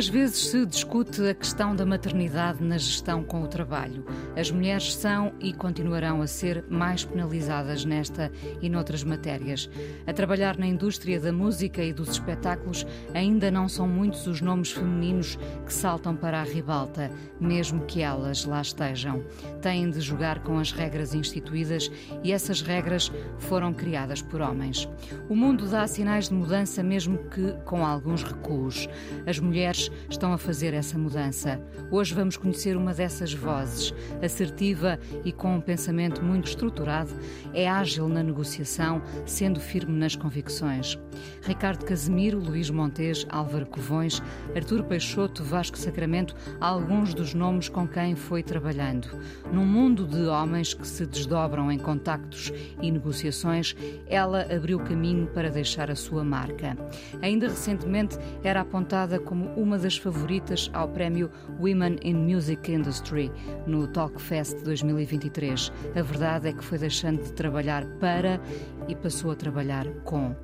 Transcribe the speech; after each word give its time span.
Muitas 0.00 0.14
vezes 0.14 0.48
se 0.48 0.64
discute 0.64 1.28
a 1.28 1.34
questão 1.34 1.76
da 1.76 1.84
maternidade 1.84 2.64
na 2.64 2.78
gestão 2.78 3.22
com 3.22 3.42
o 3.42 3.46
trabalho. 3.46 4.02
As 4.34 4.50
mulheres 4.50 4.94
são 4.94 5.34
e 5.38 5.52
continuarão 5.52 6.22
a 6.22 6.26
ser 6.26 6.64
mais 6.70 7.04
penalizadas 7.04 7.84
nesta 7.84 8.32
e 8.62 8.70
noutras 8.70 9.04
matérias. 9.04 9.68
A 10.06 10.12
trabalhar 10.14 10.56
na 10.56 10.66
indústria 10.66 11.20
da 11.20 11.30
música 11.30 11.84
e 11.84 11.92
dos 11.92 12.08
espetáculos, 12.12 12.86
ainda 13.12 13.50
não 13.50 13.68
são 13.68 13.86
muitos 13.86 14.26
os 14.26 14.40
nomes 14.40 14.72
femininos 14.72 15.36
que 15.66 15.74
saltam 15.74 16.16
para 16.16 16.40
a 16.40 16.44
ribalta, 16.44 17.10
mesmo 17.38 17.84
que 17.84 18.00
elas 18.00 18.46
lá 18.46 18.62
estejam. 18.62 19.22
Têm 19.60 19.90
de 19.90 20.00
jogar 20.00 20.42
com 20.42 20.58
as 20.58 20.72
regras 20.72 21.12
instituídas 21.12 21.92
e 22.24 22.32
essas 22.32 22.62
regras 22.62 23.12
foram 23.38 23.74
criadas 23.74 24.22
por 24.22 24.40
homens. 24.40 24.88
O 25.28 25.36
mundo 25.36 25.68
dá 25.68 25.86
sinais 25.86 26.30
de 26.30 26.34
mudança, 26.34 26.82
mesmo 26.82 27.18
que 27.28 27.52
com 27.66 27.84
alguns 27.84 28.22
recuos. 28.22 28.88
As 29.26 29.38
mulheres 29.38 29.89
estão 30.08 30.32
a 30.32 30.38
fazer 30.38 30.74
essa 30.74 30.98
mudança. 30.98 31.60
Hoje 31.90 32.14
vamos 32.14 32.36
conhecer 32.36 32.76
uma 32.76 32.94
dessas 32.94 33.32
vozes, 33.32 33.94
assertiva 34.22 34.98
e 35.24 35.32
com 35.32 35.56
um 35.56 35.60
pensamento 35.60 36.22
muito 36.22 36.48
estruturado, 36.48 37.10
é 37.52 37.68
ágil 37.68 38.08
na 38.08 38.22
negociação, 38.22 39.02
sendo 39.26 39.60
firme 39.60 39.98
nas 39.98 40.16
convicções. 40.16 40.98
Ricardo 41.42 41.84
Casemiro, 41.84 42.38
Luís 42.38 42.70
Montes, 42.70 43.26
Álvaro 43.28 43.66
Covões, 43.66 44.22
Artur 44.54 44.84
Peixoto, 44.84 45.42
Vasco 45.42 45.78
Sacramento, 45.78 46.34
alguns 46.60 47.14
dos 47.14 47.34
nomes 47.34 47.68
com 47.68 47.86
quem 47.86 48.14
foi 48.14 48.42
trabalhando. 48.42 49.08
Num 49.52 49.66
mundo 49.66 50.06
de 50.06 50.26
homens 50.26 50.74
que 50.74 50.86
se 50.86 51.06
desdobram 51.06 51.70
em 51.70 51.78
contactos 51.78 52.52
e 52.80 52.90
negociações, 52.90 53.74
ela 54.06 54.42
abriu 54.54 54.78
caminho 54.78 55.26
para 55.28 55.50
deixar 55.50 55.90
a 55.90 55.96
sua 55.96 56.24
marca. 56.24 56.76
Ainda 57.22 57.48
recentemente 57.48 58.18
era 58.42 58.60
apontada 58.60 59.18
como 59.18 59.46
uma 59.54 59.78
das 59.80 59.96
favoritas 59.96 60.70
ao 60.72 60.88
prémio 60.88 61.30
Women 61.58 61.98
in 62.02 62.14
Music 62.14 62.70
Industry 62.70 63.30
no 63.66 63.86
Talk 63.88 64.20
Fest 64.20 64.62
2023. 64.64 65.72
A 65.96 66.02
verdade 66.02 66.48
é 66.48 66.52
que 66.52 66.62
foi 66.62 66.78
deixando 66.78 67.22
de 67.22 67.32
trabalhar 67.32 67.84
para 67.98 68.40
e 68.88 68.94
passou 68.94 69.30
a 69.30 69.36
trabalhar 69.36 69.86
com. 70.04 70.34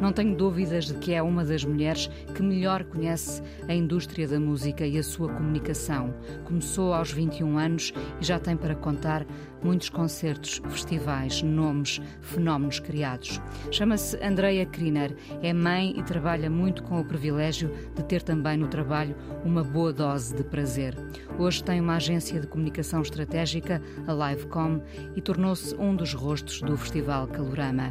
Não 0.00 0.12
tenho 0.12 0.36
dúvidas 0.36 0.86
de 0.86 0.94
que 0.94 1.12
é 1.12 1.22
uma 1.22 1.44
das 1.44 1.64
mulheres 1.64 2.08
que 2.34 2.42
melhor 2.42 2.84
conhece 2.84 3.42
a 3.68 3.74
indústria 3.74 4.28
da 4.28 4.38
música 4.38 4.86
e 4.86 4.98
a 4.98 5.02
sua 5.02 5.28
comunicação. 5.28 6.14
Começou 6.44 6.92
aos 6.92 7.10
21 7.12 7.58
anos 7.58 7.92
e 8.20 8.24
já 8.24 8.38
tem 8.38 8.56
para 8.56 8.74
contar 8.74 9.26
muitos 9.64 9.88
concertos, 9.88 10.60
festivais, 10.68 11.42
nomes, 11.42 12.00
fenómenos 12.20 12.78
criados. 12.78 13.40
Chama-se 13.70 14.22
Andrea 14.22 14.66
Kriner, 14.66 15.16
é 15.42 15.52
mãe 15.52 15.94
e 15.98 16.02
trabalha 16.02 16.50
muito 16.50 16.82
com 16.82 17.00
o 17.00 17.04
privilégio 17.04 17.72
de 17.94 18.04
ter 18.04 18.22
também 18.22 18.58
no 18.58 18.68
trabalho 18.68 19.16
uma 19.44 19.64
boa 19.64 19.92
dose 19.92 20.34
de 20.34 20.44
prazer. 20.44 20.94
Hoje 21.38 21.64
tem 21.64 21.80
uma 21.80 21.96
agência 21.96 22.38
de 22.38 22.46
comunicação 22.46 23.00
estratégica, 23.00 23.80
a 24.06 24.12
Livecom, 24.12 24.82
e 25.16 25.20
tornou-se 25.20 25.74
um 25.76 25.96
dos 25.96 26.12
rostos 26.12 26.60
do 26.60 26.76
Festival 26.76 27.26
Calorama. 27.26 27.83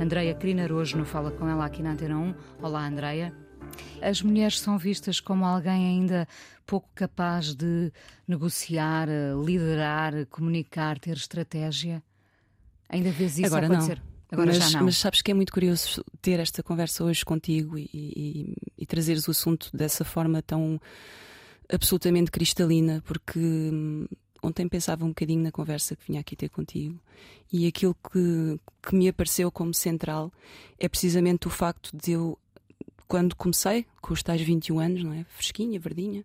Andrea 0.00 0.34
Kriner 0.34 0.72
hoje 0.72 0.96
no 0.96 1.04
Fala 1.04 1.30
Com 1.30 1.48
Ela 1.48 1.66
aqui 1.66 1.82
na 1.82 1.92
Antena 1.92 2.16
1. 2.16 2.34
Olá, 2.62 2.86
Andrea. 2.86 3.32
As 4.00 4.22
mulheres 4.22 4.60
são 4.60 4.78
vistas 4.78 5.20
como 5.20 5.44
alguém 5.44 5.86
ainda 5.86 6.26
pouco 6.64 6.88
capaz 6.94 7.54
de 7.54 7.92
negociar, 8.26 9.08
liderar, 9.44 10.26
comunicar, 10.26 10.98
ter 10.98 11.16
estratégia? 11.16 12.02
Ainda 12.88 13.10
vês 13.10 13.38
isso 13.38 13.46
Agora 13.46 13.66
acontecer? 13.66 13.98
Não. 13.98 14.16
Agora 14.32 14.46
mas, 14.48 14.70
já 14.70 14.78
não. 14.78 14.86
mas 14.86 14.96
sabes 14.96 15.22
que 15.22 15.30
é 15.30 15.34
muito 15.34 15.52
curioso 15.52 16.04
ter 16.20 16.40
esta 16.40 16.62
conversa 16.62 17.04
hoje 17.04 17.24
contigo 17.24 17.78
e, 17.78 17.88
e, 17.92 18.54
e 18.78 18.86
trazeres 18.86 19.28
o 19.28 19.30
assunto 19.30 19.70
dessa 19.72 20.04
forma 20.04 20.42
tão 20.42 20.80
absolutamente 21.72 22.30
cristalina, 22.30 23.02
porque 23.06 23.38
hum, 23.38 24.06
ontem 24.46 24.68
pensava 24.68 25.04
um 25.04 25.08
bocadinho 25.08 25.42
na 25.42 25.50
conversa 25.50 25.96
que 25.96 26.06
vinha 26.06 26.20
aqui 26.20 26.36
ter 26.36 26.48
contigo 26.48 26.98
e 27.52 27.66
aquilo 27.66 27.94
que, 27.94 28.60
que 28.82 28.94
me 28.94 29.08
apareceu 29.08 29.50
como 29.50 29.74
central 29.74 30.32
é 30.78 30.88
precisamente 30.88 31.46
o 31.46 31.50
facto 31.50 31.96
de 31.96 32.12
eu, 32.12 32.38
quando 33.08 33.34
comecei, 33.34 33.86
com 34.00 34.14
os 34.14 34.22
tais 34.22 34.40
21 34.40 34.78
anos, 34.78 35.02
não 35.02 35.12
é? 35.12 35.24
Fresquinha, 35.24 35.80
verdinha, 35.80 36.24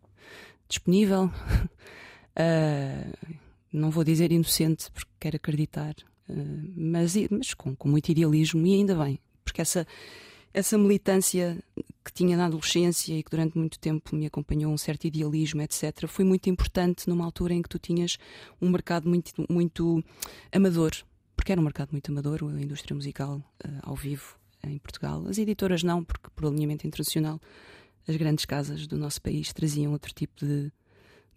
disponível, 0.68 1.26
uh, 1.26 3.34
não 3.74 3.90
vou 3.90 4.04
dizer 4.04 4.32
inocente 4.32 4.92
porque 4.92 5.12
quero 5.20 5.38
acreditar, 5.38 5.96
uh, 6.30 6.74
mas, 6.76 7.16
mas 7.30 7.54
com, 7.54 7.76
com 7.76 7.90
muito 7.90 8.10
idealismo 8.10 8.66
e 8.68 8.76
ainda 8.76 8.96
bem, 8.96 9.20
porque 9.44 9.62
essa 9.62 9.88
essa 10.54 10.78
militância 10.78 11.58
que 12.04 12.12
tinha 12.12 12.36
na 12.36 12.48
adolescência 12.48 13.14
e 13.14 13.24
que 13.24 13.30
durante 13.30 13.58
muito 13.58 13.80
tempo 13.80 14.16
me 14.16 14.26
acompanhou, 14.26 14.74
um 14.74 14.78
certo 14.78 15.06
idealismo, 15.06 15.62
etc., 15.62 16.08
foi 16.08 16.26
muito 16.26 16.50
importante 16.50 17.08
numa 17.08 17.24
altura 17.24 17.54
em 17.54 17.62
que 17.62 17.70
tu 17.70 17.78
tinhas 17.78 18.18
um 18.62 18.70
mercado 18.70 19.08
muito, 19.08 19.32
muito 19.50 20.04
amador, 20.52 20.92
porque 21.36 21.52
era 21.52 21.62
um 21.62 21.64
mercado 21.64 21.92
muito 21.92 22.12
amador, 22.12 22.44
a 22.44 22.62
indústria 22.62 22.96
musical 22.96 23.38
uh, 23.64 23.70
ao 23.84 23.96
vivo 23.96 24.36
em 24.64 24.78
Portugal. 24.78 25.26
As 25.28 25.38
editoras 25.38 25.84
não, 25.84 26.04
porque 26.04 26.30
por 26.36 26.46
alinhamento 26.46 26.86
internacional 26.88 27.40
as 28.08 28.16
grandes 28.16 28.46
casas 28.46 28.88
do 28.88 28.98
nosso 28.98 29.22
país 29.22 29.54
traziam 29.54 29.92
outro 29.92 30.14
tipo 30.14 30.44
de, 30.44 30.72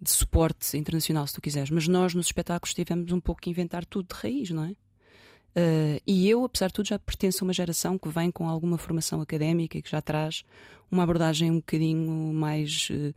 de 0.00 0.10
suporte 0.10 0.76
internacional, 0.76 1.26
se 1.26 1.34
tu 1.34 1.40
quiseres. 1.40 1.70
Mas 1.70 1.86
nós, 1.86 2.14
nos 2.14 2.26
espetáculos, 2.26 2.74
tivemos 2.74 3.12
um 3.12 3.20
pouco 3.20 3.42
que 3.42 3.50
inventar 3.50 3.84
tudo 3.84 4.08
de 4.14 4.20
raiz, 4.20 4.50
não 4.50 4.64
é? 4.64 4.74
Uh, 5.56 6.02
e 6.04 6.28
eu, 6.28 6.44
apesar 6.44 6.66
de 6.66 6.74
tudo, 6.74 6.88
já 6.88 6.98
pertenço 6.98 7.44
a 7.44 7.46
uma 7.46 7.52
geração 7.52 7.96
que 7.96 8.08
vem 8.08 8.30
com 8.30 8.48
alguma 8.48 8.76
formação 8.76 9.20
académica 9.20 9.78
e 9.78 9.82
que 9.82 9.90
já 9.90 10.02
traz 10.02 10.44
uma 10.90 11.04
abordagem 11.04 11.50
um 11.50 11.56
bocadinho 11.56 12.34
mais. 12.34 12.88
Uh, 12.90 13.14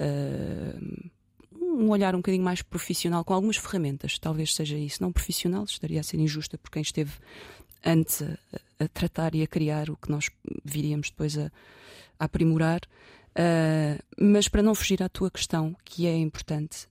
uh, 0.00 1.10
um 1.52 1.88
olhar 1.88 2.14
um 2.14 2.18
bocadinho 2.18 2.42
mais 2.42 2.62
profissional, 2.62 3.24
com 3.24 3.32
algumas 3.32 3.56
ferramentas, 3.56 4.18
talvez 4.18 4.54
seja 4.54 4.76
isso. 4.76 5.02
Não 5.02 5.12
profissional, 5.12 5.64
estaria 5.64 6.00
a 6.00 6.02
ser 6.02 6.18
injusta 6.18 6.58
por 6.58 6.70
quem 6.70 6.82
esteve 6.82 7.12
antes 7.84 8.22
a, 8.22 8.84
a 8.84 8.88
tratar 8.88 9.34
e 9.34 9.42
a 9.42 9.46
criar 9.46 9.88
o 9.88 9.96
que 9.96 10.10
nós 10.10 10.30
viríamos 10.64 11.10
depois 11.10 11.38
a, 11.38 11.50
a 12.18 12.24
aprimorar. 12.24 12.80
mas 14.18 14.48
para 14.48 14.64
não 14.64 14.74
fugir 14.74 15.00
à 15.00 15.08
tua 15.08 15.30
questão, 15.30 15.76
que 15.84 16.06
é 16.06 16.16
importante, 16.16 16.88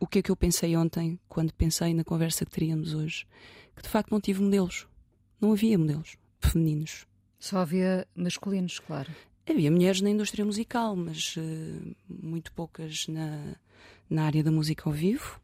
o 0.00 0.06
que 0.06 0.20
é 0.20 0.22
que 0.22 0.30
eu 0.30 0.36
pensei 0.36 0.74
ontem 0.76 1.18
quando 1.28 1.52
pensei 1.52 1.92
na 1.92 2.02
conversa 2.02 2.46
que 2.46 2.52
teríamos 2.52 2.94
hoje? 2.94 3.26
Que 3.76 3.82
de 3.82 3.88
facto 3.88 4.10
não 4.10 4.20
tive 4.20 4.42
modelos. 4.42 4.86
Não 5.40 5.52
havia 5.52 5.78
modelos 5.78 6.16
femininos. 6.40 7.06
Só 7.38 7.58
havia 7.58 8.06
masculinos, 8.16 8.78
claro. 8.78 9.12
Havia 9.48 9.70
mulheres 9.70 10.00
na 10.00 10.10
indústria 10.10 10.44
musical, 10.44 10.96
mas 10.96 11.36
uh, 11.36 11.96
muito 12.08 12.52
poucas 12.52 13.06
na, 13.06 13.54
na 14.10 14.24
área 14.24 14.42
da 14.42 14.50
música 14.50 14.88
ao 14.88 14.92
vivo. 14.92 15.40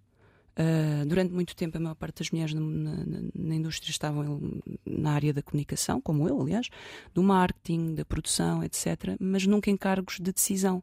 Uh, 0.52 1.06
durante 1.06 1.32
muito 1.32 1.54
tempo, 1.54 1.76
a 1.76 1.80
maior 1.80 1.94
parte 1.94 2.18
das 2.18 2.30
mulheres 2.30 2.52
na, 2.52 2.60
na, 2.60 2.94
na, 3.34 3.54
indústria 3.54 3.90
estavam 3.90 4.60
na 4.84 5.12
área 5.12 5.32
da 5.32 5.42
comunicação, 5.42 6.00
como 6.00 6.28
eu, 6.28 6.40
aliás, 6.40 6.68
do 7.14 7.22
marketing, 7.22 7.94
da 7.94 8.04
produção, 8.04 8.62
etc., 8.62 9.16
mas 9.20 9.46
nunca 9.46 9.70
em 9.70 9.76
cargos 9.76 10.18
de 10.20 10.32
decisão. 10.32 10.82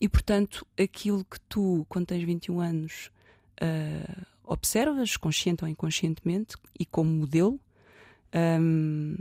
E, 0.00 0.08
portanto, 0.08 0.66
aquilo 0.78 1.24
que 1.24 1.40
tu, 1.42 1.84
quando 1.88 2.06
tens 2.06 2.22
21 2.24 2.60
anos, 2.60 3.10
uh, 3.62 4.26
observas, 4.48 5.16
consciente 5.16 5.62
ou 5.62 5.68
inconscientemente, 5.68 6.56
e 6.78 6.86
como 6.86 7.10
modelo, 7.10 7.60
um, 8.34 9.16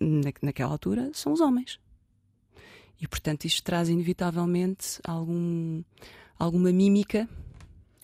na, 0.00 0.32
naquela 0.42 0.72
altura, 0.72 1.10
são 1.12 1.32
os 1.32 1.40
homens. 1.40 1.78
E, 3.00 3.06
portanto, 3.06 3.44
isto 3.44 3.62
traz 3.62 3.88
inevitavelmente 3.88 5.00
algum, 5.04 5.82
alguma 6.38 6.72
mímica. 6.72 7.28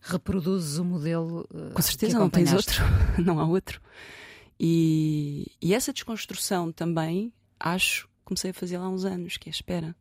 Reproduzes 0.01 0.79
o 0.79 0.85
modelo. 0.85 1.47
Uh, 1.53 1.75
Com 1.75 1.83
certeza, 1.83 2.19
não 2.19 2.31
tens 2.31 2.53
outro, 2.53 2.83
não 3.23 3.41
há 3.41 3.47
outro. 3.47 3.81
E, 4.59 5.53
e 5.61 5.75
essa 5.75 5.93
desconstrução 5.93 6.73
também, 6.73 7.33
acho, 7.59 8.09
comecei 8.25 8.53
a 8.53 8.55
fazer 8.55 8.77
há 8.77 8.89
uns 8.89 9.05
anos, 9.05 9.37
que 9.37 9.49
é 9.49 9.53
espera. 9.53 9.95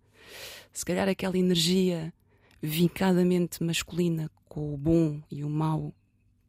Se 0.71 0.85
calhar 0.85 1.09
aquela 1.09 1.37
energia 1.37 2.13
vincadamente 2.61 3.63
masculina 3.63 4.31
com 4.47 4.73
o 4.73 4.77
bom 4.77 5.21
e 5.29 5.43
o 5.43 5.49
mau 5.49 5.93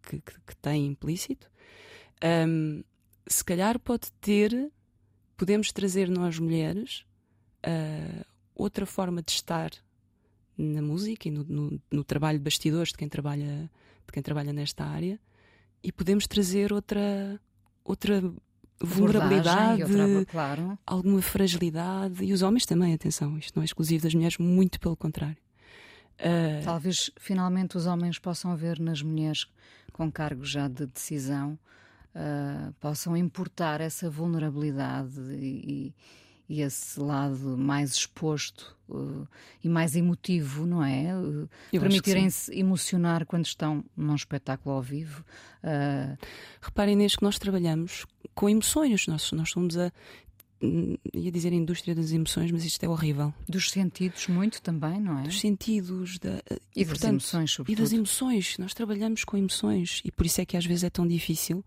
que, 0.07 0.21
que, 0.21 0.41
que 0.47 0.57
tem 0.57 0.87
implícito, 0.87 1.51
um, 2.49 2.83
se 3.27 3.45
calhar 3.45 3.79
pode 3.79 4.11
ter, 4.21 4.71
podemos 5.37 5.73
trazer 5.73 6.09
nós 6.09 6.39
mulheres 6.39 7.05
uh, 7.67 8.25
outra 8.55 8.87
forma 8.87 9.23
de 9.23 9.33
estar 9.33 9.71
na 10.57 10.81
música 10.81 11.29
e 11.29 11.31
no, 11.31 11.45
no, 11.45 11.83
no, 11.91 12.05
trabalho 12.05 12.39
de 12.39 12.45
bastidores 12.45 12.91
de 12.91 12.97
quem 12.97 13.09
trabalha 13.09 13.71
de 14.07 14.13
quem 14.13 14.23
trabalha 14.23 14.53
nesta 14.53 14.85
área 14.85 15.21
e 15.83 15.93
podemos 15.93 16.27
trazer 16.27 16.73
outra 16.73 17.39
outra 17.85 18.23
vulnerabilidade, 18.81 19.83
outra, 19.83 20.25
claro. 20.27 20.79
alguma 20.87 21.21
fragilidade 21.23 22.25
e 22.25 22.33
os 22.33 22.43
homens 22.43 22.67
também, 22.67 22.93
atenção, 22.95 23.39
isto 23.39 23.57
não 23.57 23.63
é 23.63 23.65
exclusivo 23.65 24.03
das 24.03 24.15
mulheres, 24.15 24.39
muito 24.39 24.79
pelo 24.79 24.97
contrário. 24.97 25.39
Uh... 26.19 26.65
Talvez 26.65 27.11
finalmente 27.19 27.77
os 27.77 27.87
homens 27.87 28.19
possam 28.19 28.57
ver 28.57 28.79
nas 28.81 29.03
mulheres 29.03 29.47
com 29.93 30.11
cargos 30.11 30.51
já 30.51 30.69
de 30.69 30.87
decisão 30.87 31.59
uh, 32.17 32.73
possam 32.81 33.17
importar 33.17 33.81
essa 33.81 34.09
vulnerabilidade 34.09 35.21
e, 35.33 35.95
e 36.49 36.63
esse 36.63 36.99
lado 36.99 37.57
mais 37.57 37.93
exposto 37.93 38.77
uh, 38.89 39.29
e 39.63 39.69
mais 39.69 39.95
emotivo, 39.95 40.65
não 40.67 40.83
é? 40.83 41.15
Uh, 41.15 41.49
Permitirem-se 41.71 42.53
emocionar 42.59 43.27
quando 43.27 43.45
estão 43.45 43.85
num 43.97 44.15
espetáculo 44.15 44.75
ao 44.75 44.83
vivo. 44.83 45.25
Uh... 45.63 46.17
Reparem 46.61 46.97
nisso 46.97 47.19
que 47.19 47.25
nós 47.25 47.39
trabalhamos 47.39 48.07
com 48.35 48.49
emoções, 48.49 49.07
nós, 49.07 49.33
nós 49.33 49.51
somos 49.51 49.77
a. 49.77 49.93
Hum, 50.63 50.97
ia 51.13 51.31
dizer 51.31 51.53
a 51.53 51.57
indústria 51.57 51.95
das 51.95 52.13
emoções, 52.13 52.51
mas 52.51 52.65
isto 52.65 52.83
é 52.83 52.89
horrível. 52.89 53.33
Dos 53.47 53.71
sentidos, 53.71 54.27
muito 54.29 54.63
também, 54.63 54.99
não 55.01 55.19
é? 55.19 55.23
Dos 55.25 55.41
sentidos 55.41 56.19
da, 56.19 56.41
e, 56.75 56.83
e 56.83 56.85
portanto, 56.85 57.01
das 57.03 57.09
emoções, 57.11 57.51
sobretudo. 57.51 57.79
E 57.79 57.83
das 57.83 57.93
emoções. 57.93 58.59
Nós 58.59 58.73
trabalhamos 58.73 59.25
com 59.25 59.37
emoções 59.37 60.01
e 60.05 60.11
por 60.11 60.25
isso 60.25 60.41
é 60.41 60.47
que 60.47 60.57
às 60.57 60.65
vezes 60.65 60.85
é 60.85 60.91
tão 60.91 61.07
difícil 61.07 61.63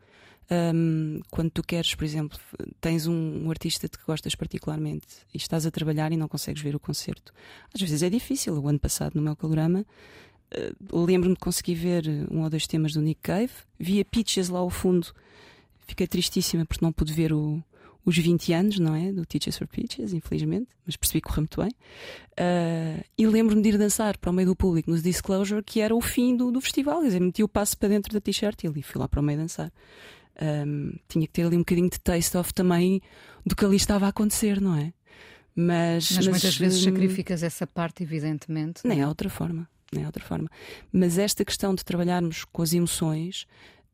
um, 0.51 1.21
quando 1.29 1.51
tu 1.51 1.61
queres, 1.61 1.93
por 1.93 2.03
exemplo, 2.03 2.37
tens 2.81 3.05
um, 3.05 3.45
um, 3.45 3.51
artista 3.51 3.87
de 3.87 3.97
que 3.97 4.05
gostas 4.05 4.33
particularmente 4.33 5.05
e 5.33 5.37
estás 5.37 5.65
a 5.65 5.71
trabalhar 5.71 6.11
e 6.11 6.17
não 6.17 6.27
consegues 6.27 6.61
ver 6.61 6.75
o 6.75 6.79
concerto. 6.79 7.31
Às 7.73 7.81
vezes 7.81 8.01
é 8.01 8.09
difícil. 8.09 8.55
O 8.55 8.67
ano 8.67 8.79
passado, 8.79 9.13
no 9.15 9.21
meu 9.21 9.35
calorama, 9.35 9.85
uh, 10.91 11.05
lembro-me 11.05 11.35
de 11.35 11.39
conseguir 11.39 11.75
ver 11.75 12.27
um 12.31 12.41
ou 12.41 12.49
dois 12.49 12.65
temas 12.65 12.93
do 12.93 13.01
Nick 13.01 13.21
Cave, 13.21 13.51
via 13.79 14.03
Pitches 14.03 14.49
lá 14.49 14.59
ao 14.59 14.69
fundo. 14.69 15.13
Fiquei 15.87 16.07
tristíssima 16.07 16.65
porque 16.65 16.83
não 16.83 16.91
pude 16.91 17.13
ver 17.13 17.31
o, 17.31 17.63
os 18.09 18.17
20 18.17 18.53
anos, 18.53 18.79
não 18.79 18.95
é? 18.95 19.11
Do 19.11 19.25
Teachers 19.25 19.57
for 19.57 19.67
Pitches, 19.67 20.13
infelizmente, 20.13 20.67
mas 20.85 20.95
percebi 20.95 21.21
que 21.21 21.27
correu 21.27 21.41
muito 21.41 21.61
bem. 21.61 21.71
Uh, 22.31 23.03
e 23.17 23.27
lembro-me 23.27 23.61
de 23.61 23.69
ir 23.69 23.77
dançar 23.77 24.17
para 24.17 24.31
o 24.31 24.33
meio 24.33 24.49
do 24.49 24.55
público 24.55 24.89
no 24.91 24.99
Disclosure, 25.01 25.63
que 25.63 25.79
era 25.79 25.95
o 25.95 26.01
fim 26.01 26.35
do, 26.35 26.51
do 26.51 26.59
festival. 26.61 26.99
Quer 27.01 27.07
dizer, 27.07 27.21
meti 27.21 27.43
o 27.43 27.47
passo 27.47 27.77
para 27.77 27.89
dentro 27.89 28.13
da 28.13 28.19
t-shirt 28.19 28.63
e 28.63 28.67
ali 28.67 28.81
fui 28.81 28.99
lá 28.99 29.07
para 29.07 29.19
o 29.19 29.23
meio 29.23 29.39
dançar 29.39 29.71
um, 30.41 30.93
tinha 31.07 31.27
que 31.27 31.33
ter 31.33 31.43
ali 31.43 31.55
um 31.55 31.59
bocadinho 31.59 31.89
de 31.89 31.99
taste 31.99 32.37
of 32.37 32.53
também 32.53 33.01
do 33.45 33.55
que 33.55 33.65
ali 33.65 33.75
estava 33.75 34.05
a 34.05 34.09
acontecer, 34.09 34.61
não 34.61 34.75
é? 34.75 34.93
Mas, 35.55 36.11
mas, 36.11 36.15
mas 36.15 36.27
muitas 36.27 36.57
vezes 36.57 36.81
hum, 36.81 36.85
sacrificas 36.85 37.43
essa 37.43 37.67
parte, 37.67 38.03
evidentemente. 38.03 38.81
Nem 38.85 39.01
há 39.01 39.07
outra 39.07 39.29
forma, 39.29 39.67
nem 39.91 40.03
há 40.03 40.07
outra 40.07 40.23
forma. 40.23 40.49
Mas 40.91 41.17
esta 41.17 41.43
questão 41.43 41.75
de 41.75 41.83
trabalharmos 41.83 42.45
com 42.45 42.61
as 42.61 42.73
emoções, 42.73 43.45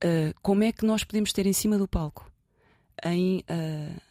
uh, 0.03 0.33
como 0.41 0.63
é 0.63 0.71
que 0.71 0.85
nós 0.85 1.03
podemos 1.03 1.33
ter 1.33 1.47
em 1.47 1.53
cima 1.53 1.77
do 1.77 1.87
palco, 1.87 2.31
em, 3.03 3.39
uh, 3.39 4.01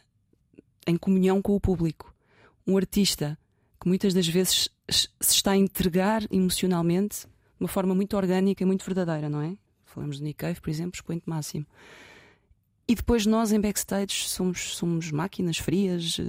em 0.85 0.97
comunhão 0.97 1.41
com 1.41 1.55
o 1.55 1.59
público, 1.59 2.13
um 2.65 2.77
artista 2.77 3.37
que 3.79 3.87
muitas 3.87 4.13
das 4.13 4.27
vezes 4.27 4.69
se 4.89 5.09
está 5.21 5.51
a 5.51 5.57
entregar 5.57 6.23
emocionalmente 6.31 7.21
de 7.21 7.63
uma 7.63 7.67
forma 7.67 7.95
muito 7.95 8.15
orgânica 8.15 8.63
e 8.63 8.65
muito 8.65 8.85
verdadeira, 8.85 9.29
não 9.29 9.41
é? 9.41 9.57
Falamos 9.85 10.17
de 10.17 10.23
Nick 10.23 10.37
Cave, 10.37 10.59
por 10.59 10.69
exemplo, 10.69 10.95
expoente 10.95 11.23
máximo. 11.27 11.65
E 12.87 12.93
depois 12.93 13.25
nós 13.25 13.51
em 13.51 13.59
backstage 13.59 14.27
somos, 14.27 14.75
somos 14.75 15.11
máquinas 15.11 15.57
frias, 15.57 16.19
uh, 16.19 16.23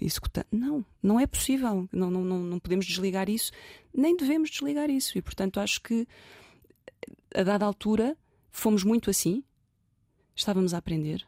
executando. 0.00 0.46
Não, 0.50 0.84
não 1.00 1.20
é 1.20 1.26
possível. 1.26 1.88
Não, 1.92 2.10
não, 2.10 2.24
não, 2.24 2.40
não 2.40 2.58
podemos 2.58 2.84
desligar 2.84 3.28
isso, 3.30 3.52
nem 3.94 4.16
devemos 4.16 4.50
desligar 4.50 4.90
isso. 4.90 5.16
E 5.16 5.22
portanto 5.22 5.60
acho 5.60 5.80
que 5.80 6.08
a 7.34 7.42
dada 7.42 7.64
altura 7.64 8.16
fomos 8.50 8.82
muito 8.82 9.08
assim, 9.08 9.44
estávamos 10.34 10.74
a 10.74 10.78
aprender. 10.78 11.24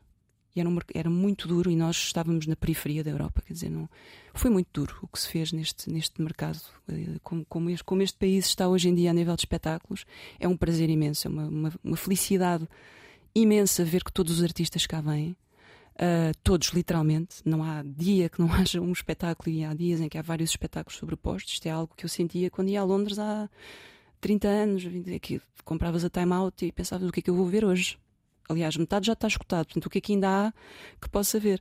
E 0.54 0.60
era, 0.60 0.68
um, 0.68 0.78
era 0.94 1.08
muito 1.08 1.48
duro 1.48 1.70
e 1.70 1.76
nós 1.76 1.96
estávamos 1.96 2.46
na 2.46 2.54
periferia 2.54 3.02
da 3.02 3.10
Europa, 3.10 3.42
quer 3.46 3.54
dizer, 3.54 3.70
não, 3.70 3.88
foi 4.34 4.50
muito 4.50 4.68
duro 4.72 4.98
o 5.02 5.08
que 5.08 5.18
se 5.18 5.28
fez 5.28 5.50
neste, 5.50 5.90
neste 5.90 6.20
mercado. 6.20 6.60
Eh, 6.88 7.18
como, 7.22 7.44
como, 7.46 7.70
este, 7.70 7.84
como 7.84 8.02
este 8.02 8.18
país 8.18 8.46
está 8.46 8.68
hoje 8.68 8.88
em 8.88 8.94
dia 8.94 9.10
a 9.10 9.14
nível 9.14 9.34
de 9.34 9.40
espetáculos, 9.40 10.04
é 10.38 10.46
um 10.46 10.56
prazer 10.56 10.90
imenso, 10.90 11.26
é 11.26 11.30
uma, 11.30 11.46
uma, 11.46 11.72
uma 11.82 11.96
felicidade 11.96 12.68
imensa 13.34 13.84
ver 13.84 14.04
que 14.04 14.12
todos 14.12 14.38
os 14.38 14.44
artistas 14.44 14.86
cá 14.86 15.00
vêm. 15.00 15.36
Uh, 15.94 16.32
todos, 16.42 16.68
literalmente. 16.68 17.36
Não 17.44 17.62
há 17.62 17.82
dia 17.82 18.28
que 18.28 18.40
não 18.40 18.52
haja 18.52 18.80
um 18.80 18.92
espetáculo 18.92 19.54
e 19.54 19.64
há 19.64 19.74
dias 19.74 20.00
em 20.00 20.08
que 20.08 20.18
há 20.18 20.22
vários 20.22 20.50
espetáculos 20.50 20.98
sobrepostos. 20.98 21.54
Isto 21.54 21.66
é 21.66 21.70
algo 21.70 21.92
que 21.96 22.04
eu 22.04 22.08
sentia 22.08 22.50
quando 22.50 22.68
ia 22.68 22.80
a 22.80 22.84
Londres 22.84 23.18
há 23.18 23.48
30 24.20 24.48
anos. 24.48 24.84
Que 25.20 25.40
compravas 25.64 26.04
a 26.04 26.10
Time 26.10 26.32
Out 26.32 26.64
e 26.64 26.72
pensavas 26.72 27.08
o 27.08 27.12
que 27.12 27.20
é 27.20 27.22
que 27.22 27.30
eu 27.30 27.34
vou 27.34 27.46
ver 27.46 27.64
hoje. 27.64 27.98
Aliás, 28.48 28.76
metade 28.76 29.06
já 29.06 29.12
está 29.12 29.26
escutado. 29.26 29.66
Portanto, 29.66 29.86
o 29.86 29.90
que 29.90 29.98
é 29.98 30.00
que 30.00 30.12
ainda 30.12 30.28
há 30.28 30.52
que 31.00 31.08
possa 31.08 31.38
ver? 31.38 31.60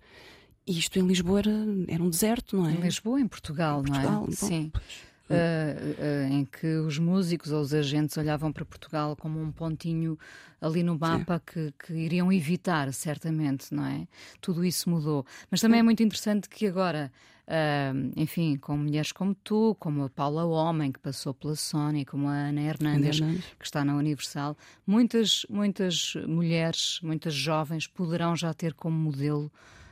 E 0.65 0.77
isto 0.77 0.97
em 0.99 1.07
Lisboa 1.07 1.39
era, 1.39 1.51
era 1.87 2.03
um 2.03 2.09
deserto, 2.09 2.55
não 2.55 2.67
é? 2.67 2.73
Em 2.73 2.81
Lisboa, 2.81 3.19
em 3.19 3.27
Portugal, 3.27 3.81
em 3.81 3.85
Portugal 3.85 4.11
não 4.11 4.23
é? 4.23 4.25
Bom, 4.25 4.31
Sim. 4.31 4.69
Pois 4.71 5.11
uh, 5.31 6.29
uh, 6.31 6.33
em 6.33 6.45
que 6.45 6.67
os 6.77 6.99
músicos 6.99 7.51
ou 7.51 7.61
os 7.61 7.73
agentes 7.73 8.17
olhavam 8.17 8.51
para 8.51 8.65
Portugal 8.65 9.15
como 9.15 9.41
um 9.41 9.51
pontinho 9.51 10.17
ali 10.59 10.83
no 10.83 10.97
mapa 10.97 11.41
que, 11.45 11.73
que, 11.83 11.93
iriam 11.93 12.31
evitar, 12.31 12.93
certamente, 12.93 13.73
não 13.73 13.85
é? 13.85 14.07
Tudo 14.39 14.63
isso 14.63 14.89
mudou. 14.89 15.25
Mas 15.49 15.61
também 15.61 15.79
é 15.79 15.83
muito 15.83 16.03
interessante 16.03 16.49
que 16.49 16.67
agora. 16.67 17.11
Uh, 17.51 18.13
enfim, 18.15 18.55
com 18.55 18.77
mulheres 18.77 19.11
como 19.11 19.35
tu, 19.35 19.75
como 19.77 20.05
a 20.05 20.09
Paula 20.09 20.45
Homem, 20.45 20.89
que 20.89 20.99
passou 20.99 21.33
pela 21.33 21.53
Sony, 21.53 22.05
como 22.05 22.29
a 22.29 22.31
Ana 22.31 22.61
Hernandes, 22.61 23.19
que 23.59 23.65
está 23.65 23.83
na 23.83 23.93
Universal, 23.97 24.55
muitas, 24.87 25.45
muitas 25.49 26.13
mulheres, 26.25 27.01
muitas 27.03 27.33
jovens 27.33 27.87
poderão 27.87 28.37
já 28.37 28.53
ter 28.53 28.73
como 28.73 28.97
modelo 28.97 29.51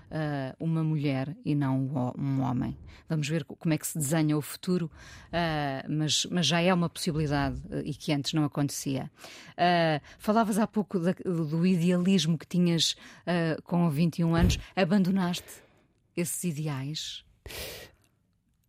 uh, 0.10 0.56
uma 0.58 0.86
mulher 0.86 1.36
e 1.44 1.54
não 1.54 2.14
um 2.18 2.42
homem. 2.42 2.78
Vamos 3.10 3.28
ver 3.28 3.44
como 3.44 3.74
é 3.74 3.78
que 3.78 3.88
se 3.88 3.98
desenha 3.98 4.38
o 4.38 4.42
futuro, 4.42 4.90
uh, 5.28 5.92
mas, 5.92 6.26
mas 6.32 6.46
já 6.46 6.62
é 6.62 6.74
uma 6.74 6.90
possibilidade 6.90 7.60
uh, 7.66 7.82
e 7.84 7.94
que 7.94 8.14
antes 8.14 8.32
não 8.32 8.46
acontecia. 8.46 9.12
falavas 10.18 10.58
há 10.58 10.66
pouco 10.66 10.98
da, 10.98 11.12
do 11.12 11.66
idealismo 11.66 12.38
que 12.38 12.48
tinhas 12.48 12.96
com 13.66 13.90
21 13.90 14.34
anos. 14.34 14.58
Abandonaste 14.78 15.62
esses 16.16 16.42
ideais? 16.46 17.28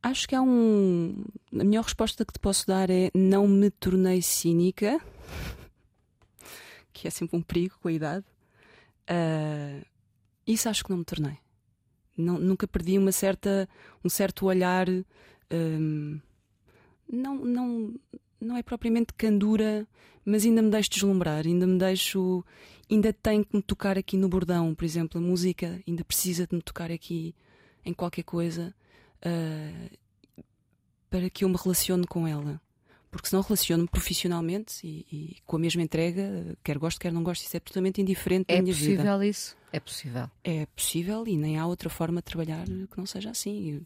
Acho 0.03 0.27
que 0.27 0.35
há 0.35 0.41
um. 0.41 1.25
A 1.53 1.65
melhor 1.65 1.85
resposta 1.85 2.25
que 2.25 2.33
te 2.33 2.39
posso 2.39 2.67
dar 2.67 2.89
é 2.89 3.11
não 3.15 3.47
me 3.47 3.71
tornei 3.71 4.23
cínica, 4.23 4.99
que 6.93 7.07
é 7.07 7.11
sempre 7.11 7.37
um 7.37 7.43
perigo 7.43 7.77
com 7.81 7.89
a 7.89 7.93
idade. 7.93 8.25
Uh, 9.11 9.85
isso 10.47 10.69
acho 10.69 10.85
que 10.85 10.91
não 10.91 10.99
me 10.99 11.05
tornei. 11.05 11.39
Não, 12.17 12.39
nunca 12.39 12.67
perdi 12.67 12.99
uma 12.99 13.13
certa, 13.13 13.69
um 14.05 14.09
certo 14.09 14.47
olhar. 14.47 14.89
Hum, 15.51 16.21
não, 17.11 17.45
não, 17.45 17.95
não 18.41 18.57
é 18.57 18.63
propriamente 18.63 19.13
candura, 19.15 19.87
mas 20.25 20.45
ainda 20.45 20.63
me 20.63 20.71
deixo 20.71 20.91
deslumbrar, 20.91 21.47
ainda 21.47 21.67
me 21.67 21.79
deixo. 21.79 22.45
Ainda 22.91 23.13
tenho 23.13 23.45
que 23.45 23.55
me 23.55 23.63
tocar 23.63 23.99
aqui 23.99 24.17
no 24.17 24.29
bordão, 24.29 24.75
por 24.75 24.85
exemplo, 24.85 25.21
a 25.21 25.23
música 25.23 25.81
ainda 25.87 26.05
precisa 26.05 26.47
de 26.47 26.57
me 26.57 26.63
tocar 26.63 26.91
aqui 26.91 27.35
em 27.85 27.93
qualquer 27.93 28.23
coisa 28.23 28.75
uh, 29.25 29.99
para 31.09 31.29
que 31.31 31.45
eu 31.45 31.49
me 31.49 31.57
relacione 31.57 32.07
com 32.07 32.27
ela 32.27 32.61
porque 33.11 33.29
senão 33.29 33.43
relaciono-me 33.43 33.89
profissionalmente 33.89 34.87
e, 34.87 35.07
e, 35.11 35.37
com 35.45 35.57
a 35.57 35.59
mesma 35.59 35.83
entrega, 35.83 36.57
quer 36.63 36.79
gosto, 36.79 37.01
quer 37.01 37.13
não 37.13 37.25
gosto, 37.25 37.45
isso 37.45 37.57
é 37.57 37.61
totalmente 37.61 38.01
indiferente 38.01 38.47
é 38.49 38.63
minha 38.63 38.73
vida. 38.73 38.93
É 38.93 38.97
possível 38.97 39.23
isso? 39.25 39.57
É 39.73 39.81
possível. 39.81 40.31
É 40.45 40.67
possível 40.67 41.27
e 41.27 41.37
nem 41.37 41.59
há 41.59 41.67
outra 41.67 41.91
forma 41.91 42.21
de 42.21 42.25
trabalhar 42.25 42.65
que 42.67 42.99
não 42.99 43.07
seja 43.07 43.31
assim. 43.31 43.73
Eu, 43.73 43.83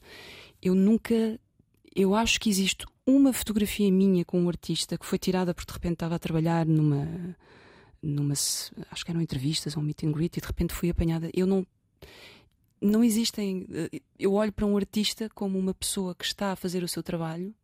eu 0.63 0.75
nunca. 0.75 1.39
Eu 1.97 2.15
acho 2.15 2.39
que 2.39 2.51
existe 2.51 2.87
uma 3.07 3.33
fotografia 3.33 3.91
minha 3.91 4.25
com 4.25 4.41
um 4.43 4.49
artista 4.49 4.99
que 4.99 5.07
foi 5.07 5.19
tirada 5.19 5.55
porque 5.55 5.71
de 5.71 5.75
repente 5.75 5.95
estava 5.95 6.17
a 6.17 6.19
trabalhar 6.19 6.67
numa. 6.67 7.37
numa 8.03 8.35
acho 8.35 9.05
que 9.05 9.11
eram 9.11 9.23
entrevistas 9.23 9.77
ou 9.77 9.83
um 9.83 9.87
meet 9.87 10.05
and 10.05 10.13
greet 10.13 10.37
e 10.37 10.41
de 10.41 10.47
repente 10.47 10.75
fui 10.75 10.91
apanhada. 10.91 11.31
Eu 11.33 11.47
não. 11.47 11.67
Não 12.85 13.03
existem. 13.03 13.67
Eu 14.19 14.35
olho 14.35 14.53
para 14.53 14.67
um 14.67 14.77
artista 14.77 15.31
como 15.35 15.59
uma 15.59 15.73
pessoa 15.73 16.15
que 16.15 16.25
está 16.25 16.53
a 16.53 16.57
fazer 16.57 16.83
o 16.83 16.89
seu 16.89 17.03
trabalho 17.03 17.55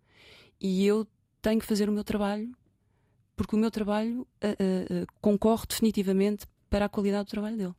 e 0.58 0.86
eu 0.86 1.06
tenho 1.42 1.60
que 1.60 1.66
fazer 1.66 1.90
o 1.90 1.92
meu 1.92 2.02
trabalho, 2.02 2.50
porque 3.36 3.54
o 3.54 3.58
meu 3.58 3.70
trabalho 3.70 4.20
uh, 4.22 5.02
uh, 5.02 5.06
concorre 5.20 5.66
definitivamente 5.68 6.46
para 6.70 6.86
a 6.86 6.88
qualidade 6.88 7.26
do 7.26 7.30
trabalho 7.30 7.56
dele. 7.56 7.74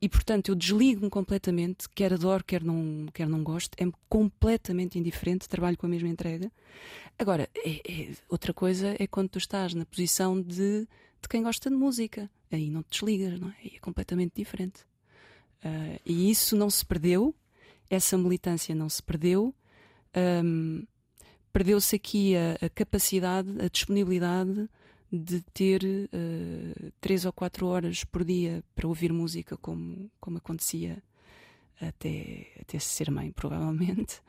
E 0.00 0.08
portanto 0.08 0.48
eu 0.48 0.54
desligo-me 0.54 1.10
completamente, 1.10 1.86
quer 1.90 2.14
adoro, 2.14 2.42
quer 2.42 2.64
não, 2.64 3.06
quer 3.12 3.28
não 3.28 3.44
gosto, 3.44 3.76
é 3.76 3.84
completamente 4.08 4.98
indiferente, 4.98 5.46
trabalho 5.46 5.76
com 5.76 5.84
a 5.84 5.90
mesma 5.90 6.08
entrega. 6.08 6.50
Agora, 7.18 7.50
é, 7.54 7.80
é, 7.86 8.14
outra 8.30 8.54
coisa 8.54 8.96
é 8.98 9.06
quando 9.06 9.28
tu 9.28 9.38
estás 9.38 9.74
na 9.74 9.84
posição 9.84 10.40
de, 10.40 10.88
de 11.20 11.28
quem 11.28 11.42
gosta 11.42 11.68
de 11.68 11.76
música, 11.76 12.30
aí 12.50 12.70
não 12.70 12.82
te 12.82 12.92
desligas, 12.92 13.38
não 13.38 13.48
é? 13.48 13.56
Aí 13.62 13.72
é 13.76 13.78
completamente 13.78 14.32
diferente. 14.36 14.89
Uh, 15.64 16.00
e 16.04 16.30
isso 16.30 16.56
não 16.56 16.70
se 16.70 16.84
perdeu, 16.84 17.34
essa 17.88 18.16
militância 18.16 18.74
não 18.74 18.88
se 18.88 19.02
perdeu, 19.02 19.54
um, 20.44 20.84
perdeu-se 21.52 21.96
aqui 21.96 22.34
a, 22.36 22.66
a, 22.66 22.68
capacidade, 22.70 23.50
a 23.60 23.68
disponibilidade 23.68 24.68
de 25.12 25.42
ter 25.52 25.82
uh, 25.84 26.92
três 27.00 27.24
ou 27.24 27.32
quatro 27.32 27.66
horas 27.66 28.04
por 28.04 28.24
dia 28.24 28.62
para 28.74 28.88
ouvir 28.88 29.12
música, 29.12 29.56
como, 29.56 30.10
como 30.20 30.38
acontecia 30.38 31.02
até, 31.80 32.46
até 32.60 32.78
ser 32.78 33.10
mãe, 33.10 33.32
provavelmente. 33.32 34.20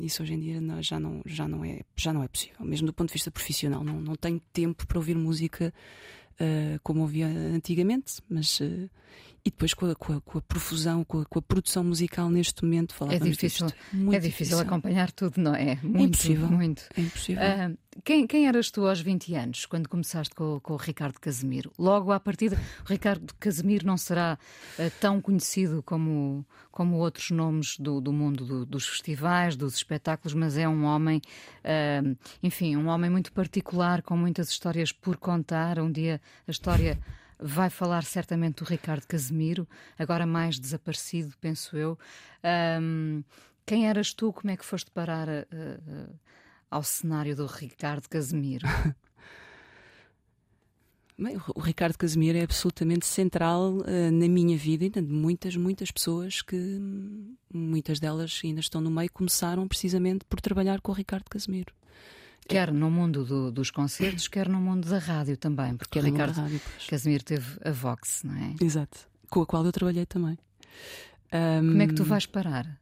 Isso 0.00 0.22
hoje 0.22 0.34
em 0.34 0.40
dia 0.40 0.60
não, 0.60 0.82
já, 0.82 0.98
não, 0.98 1.20
já, 1.26 1.46
não 1.46 1.64
é, 1.64 1.80
já 1.96 2.12
não 2.12 2.22
é 2.22 2.28
possível, 2.28 2.64
mesmo 2.64 2.86
do 2.86 2.92
ponto 2.92 3.08
de 3.08 3.14
vista 3.14 3.30
profissional. 3.30 3.82
Não, 3.82 4.00
não 4.00 4.14
tenho 4.14 4.40
tempo 4.52 4.86
para 4.86 4.98
ouvir 4.98 5.16
música 5.16 5.72
uh, 6.34 6.80
como 6.82 7.00
ouvia 7.02 7.26
antigamente, 7.26 8.20
mas 8.28 8.60
uh, 8.60 8.88
e 9.44 9.50
depois 9.50 9.74
com 9.74 9.86
a, 9.86 9.94
com 9.94 10.12
a, 10.12 10.20
com 10.20 10.38
a 10.38 10.40
profusão, 10.40 11.02
com 11.02 11.20
a, 11.20 11.24
com 11.24 11.38
a, 11.38 11.42
produção 11.42 11.82
musical 11.82 12.30
neste 12.30 12.62
momento, 12.64 12.94
é 13.10 13.18
difícil, 13.18 13.66
é 14.12 14.18
difícil, 14.20 14.58
acompanhar 14.60 15.10
tudo, 15.10 15.40
não 15.40 15.52
é? 15.54 15.78
Muito, 15.82 15.98
é 15.98 16.02
impossível. 16.02 16.48
Muito. 16.48 16.82
É 16.96 17.00
impossível. 17.00 17.42
Uh, 17.42 17.78
quem, 18.04 18.24
quem, 18.24 18.46
eras 18.46 18.70
tu 18.70 18.86
aos 18.86 19.00
20 19.00 19.34
anos, 19.34 19.66
quando 19.66 19.88
começaste 19.88 20.32
com, 20.32 20.60
com 20.60 20.74
o 20.74 20.76
Ricardo 20.76 21.18
Casemiro? 21.18 21.72
Logo 21.76 22.12
à 22.12 22.20
partida, 22.20 22.56
o 22.84 22.88
Ricardo 22.88 23.34
Casemiro 23.40 23.84
não 23.84 23.96
será 23.96 24.38
uh, 24.78 24.92
tão 25.00 25.20
conhecido 25.20 25.82
como, 25.82 26.46
como 26.70 26.98
outros 26.98 27.32
nomes 27.32 27.76
do, 27.76 28.00
do 28.00 28.12
mundo 28.12 28.44
do, 28.44 28.64
dos 28.64 28.86
festivais, 28.86 29.56
dos 29.56 29.74
espetáculos, 29.74 30.34
mas 30.34 30.56
é 30.56 30.68
um 30.68 30.84
homem, 30.84 31.20
uh, 31.64 32.16
enfim, 32.40 32.76
um 32.76 32.86
homem 32.86 33.10
muito 33.10 33.32
particular, 33.32 34.02
com 34.02 34.16
muitas 34.16 34.50
histórias 34.50 34.92
por 34.92 35.16
contar. 35.16 35.80
Um 35.80 35.90
dia 35.90 36.20
a 36.46 36.50
história 36.52 36.96
vai 37.42 37.68
falar 37.68 38.04
certamente 38.04 38.62
do 38.62 38.64
Ricardo 38.64 39.06
Casemiro, 39.06 39.68
agora 39.98 40.24
mais 40.24 40.58
desaparecido, 40.58 41.34
penso 41.40 41.76
eu. 41.76 41.98
Um, 42.80 43.22
quem 43.66 43.88
eras 43.88 44.14
tu? 44.14 44.32
Como 44.32 44.50
é 44.50 44.56
que 44.56 44.64
foste 44.64 44.90
parar 44.90 45.28
uh, 45.28 45.30
uh, 45.52 46.14
ao 46.70 46.82
cenário 46.82 47.34
do 47.34 47.46
Ricardo 47.46 48.08
Casemiro? 48.08 48.66
Bem, 51.18 51.36
o 51.54 51.60
Ricardo 51.60 51.96
Casemiro 51.96 52.38
é 52.38 52.42
absolutamente 52.42 53.06
central 53.06 53.74
uh, 53.74 54.10
na 54.10 54.28
minha 54.28 54.56
vida 54.56 54.84
e 54.84 54.90
de 54.90 55.02
muitas, 55.02 55.54
muitas 55.56 55.90
pessoas 55.90 56.42
que, 56.42 56.56
muitas 57.52 58.00
delas 58.00 58.40
ainda 58.42 58.60
estão 58.60 58.80
no 58.80 58.90
meio, 58.90 59.12
começaram 59.12 59.68
precisamente 59.68 60.24
por 60.24 60.40
trabalhar 60.40 60.80
com 60.80 60.90
o 60.90 60.94
Ricardo 60.94 61.28
Casemiro. 61.28 61.72
Quer 62.48 62.72
no 62.72 62.90
mundo 62.90 63.24
do, 63.24 63.52
dos 63.52 63.70
concertos, 63.70 64.28
quer 64.28 64.48
no 64.48 64.60
mundo 64.60 64.88
da 64.88 64.98
rádio 64.98 65.36
também, 65.36 65.76
porque 65.76 65.98
o 65.98 66.02
Ricardo 66.02 66.36
rádio, 66.36 66.60
Casimiro 66.88 67.24
teve 67.24 67.58
a 67.64 67.70
Vox, 67.70 68.22
não 68.24 68.34
é? 68.34 68.54
Exato, 68.60 69.08
com 69.30 69.42
a 69.42 69.46
qual 69.46 69.64
eu 69.64 69.72
trabalhei 69.72 70.04
também. 70.04 70.38
Um, 71.32 71.68
Como 71.68 71.82
é 71.82 71.86
que 71.86 71.94
tu 71.94 72.04
vais 72.04 72.26
parar? 72.26 72.78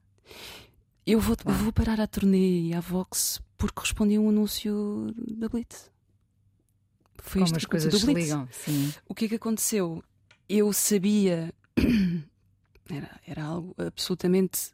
Eu 1.06 1.20
vou, 1.20 1.36
vou 1.44 1.72
parar 1.72 2.00
a 2.00 2.06
turnê 2.06 2.68
e 2.68 2.74
à 2.74 2.80
Vox 2.80 3.40
porque 3.58 3.80
respondi 3.80 4.16
a 4.16 4.20
um 4.20 4.28
anúncio 4.30 5.14
da 5.16 5.48
Blitz. 5.48 5.90
Foi 7.18 7.42
Como 7.42 7.56
as 7.56 7.64
coisas 7.64 7.94
se 7.94 8.12
ligam, 8.12 8.48
sim. 8.50 8.92
O 9.06 9.14
que 9.14 9.26
é 9.26 9.28
que 9.28 9.34
aconteceu? 9.34 10.02
Eu 10.48 10.72
sabia. 10.72 11.54
Era, 12.92 13.20
era 13.24 13.44
algo 13.44 13.72
absolutamente. 13.78 14.72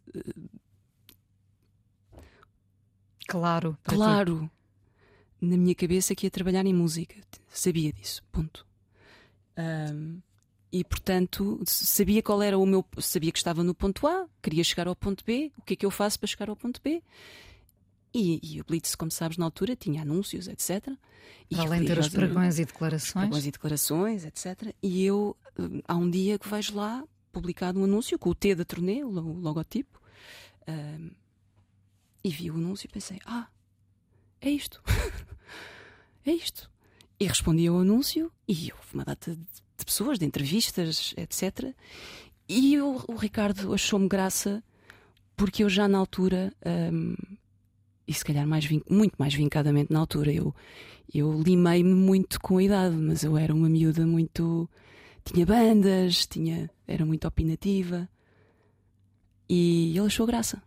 Claro. 3.28 3.76
Claro 3.84 4.50
na 5.46 5.56
minha 5.56 5.74
cabeça 5.74 6.14
que 6.14 6.26
ia 6.26 6.30
trabalhar 6.30 6.66
em 6.66 6.74
música. 6.74 7.16
Sabia 7.48 7.92
disso, 7.92 8.22
ponto. 8.32 8.66
Um, 9.56 10.20
e 10.70 10.84
portanto 10.84 11.62
sabia 11.66 12.22
qual 12.22 12.42
era 12.42 12.58
o 12.58 12.66
meu. 12.66 12.84
Sabia 12.98 13.32
que 13.32 13.38
estava 13.38 13.62
no 13.62 13.74
ponto 13.74 14.06
A, 14.06 14.26
queria 14.42 14.62
chegar 14.62 14.86
ao 14.88 14.96
ponto 14.96 15.24
B, 15.24 15.52
o 15.56 15.62
que 15.62 15.74
é 15.74 15.76
que 15.76 15.86
eu 15.86 15.90
faço 15.90 16.18
para 16.18 16.26
chegar 16.26 16.48
ao 16.48 16.56
ponto 16.56 16.80
B? 16.82 17.02
E, 18.12 18.40
e 18.42 18.60
o 18.60 18.64
Blitz, 18.64 18.94
como 18.94 19.10
sabes, 19.10 19.36
na 19.36 19.44
altura 19.44 19.76
tinha 19.76 20.02
anúncios, 20.02 20.48
etc. 20.48 20.88
E 21.50 21.56
Além 21.56 21.82
de 21.82 21.88
ter 21.88 21.98
os 21.98 22.08
pregões 22.08 22.58
e 22.58 22.64
declarações. 22.64 23.24
Pregões 23.26 23.46
e 23.46 23.50
declarações, 23.50 24.24
etc. 24.24 24.74
E 24.82 25.04
eu, 25.04 25.36
há 25.86 25.94
um 25.94 26.08
dia 26.08 26.38
que 26.38 26.48
vejo 26.48 26.74
lá 26.74 27.04
publicado 27.30 27.78
um 27.78 27.84
anúncio 27.84 28.18
com 28.18 28.30
o 28.30 28.34
T 28.34 28.54
da 28.54 28.64
turnê, 28.64 29.04
o 29.04 29.10
logotipo, 29.10 30.00
um, 30.66 31.10
e 32.24 32.30
vi 32.30 32.50
o 32.50 32.54
anúncio 32.54 32.86
e 32.86 32.88
pensei: 32.88 33.20
ah, 33.26 33.48
é 34.40 34.50
isto. 34.50 34.82
é 36.24 36.32
isto. 36.32 36.70
E 37.18 37.26
respondi 37.26 37.66
ao 37.66 37.78
anúncio 37.78 38.30
e 38.46 38.72
houve 38.72 38.94
uma 38.94 39.04
data 39.04 39.34
de 39.34 39.84
pessoas, 39.84 40.18
de 40.18 40.26
entrevistas, 40.26 41.14
etc. 41.16 41.74
E 42.48 42.78
o 42.80 43.16
Ricardo 43.16 43.72
achou-me 43.72 44.08
graça 44.08 44.62
porque 45.36 45.62
eu 45.64 45.68
já 45.68 45.86
na 45.86 45.98
altura, 45.98 46.52
um, 46.92 47.14
e 48.06 48.14
se 48.14 48.24
calhar 48.24 48.46
mais 48.46 48.68
muito 48.88 49.14
mais 49.18 49.34
vincadamente 49.34 49.92
na 49.92 50.00
altura, 50.00 50.32
eu, 50.32 50.54
eu 51.12 51.40
limei-me 51.42 51.94
muito 51.94 52.40
com 52.40 52.58
a 52.58 52.62
idade, 52.62 52.96
mas 52.96 53.22
eu 53.22 53.36
era 53.36 53.54
uma 53.54 53.68
miúda 53.68 54.06
muito. 54.06 54.68
tinha 55.24 55.44
bandas, 55.44 56.26
tinha, 56.26 56.70
era 56.86 57.04
muito 57.04 57.26
opinativa. 57.28 58.08
E 59.48 59.90
ele 59.96 60.06
achou 60.06 60.26
graça. 60.26 60.62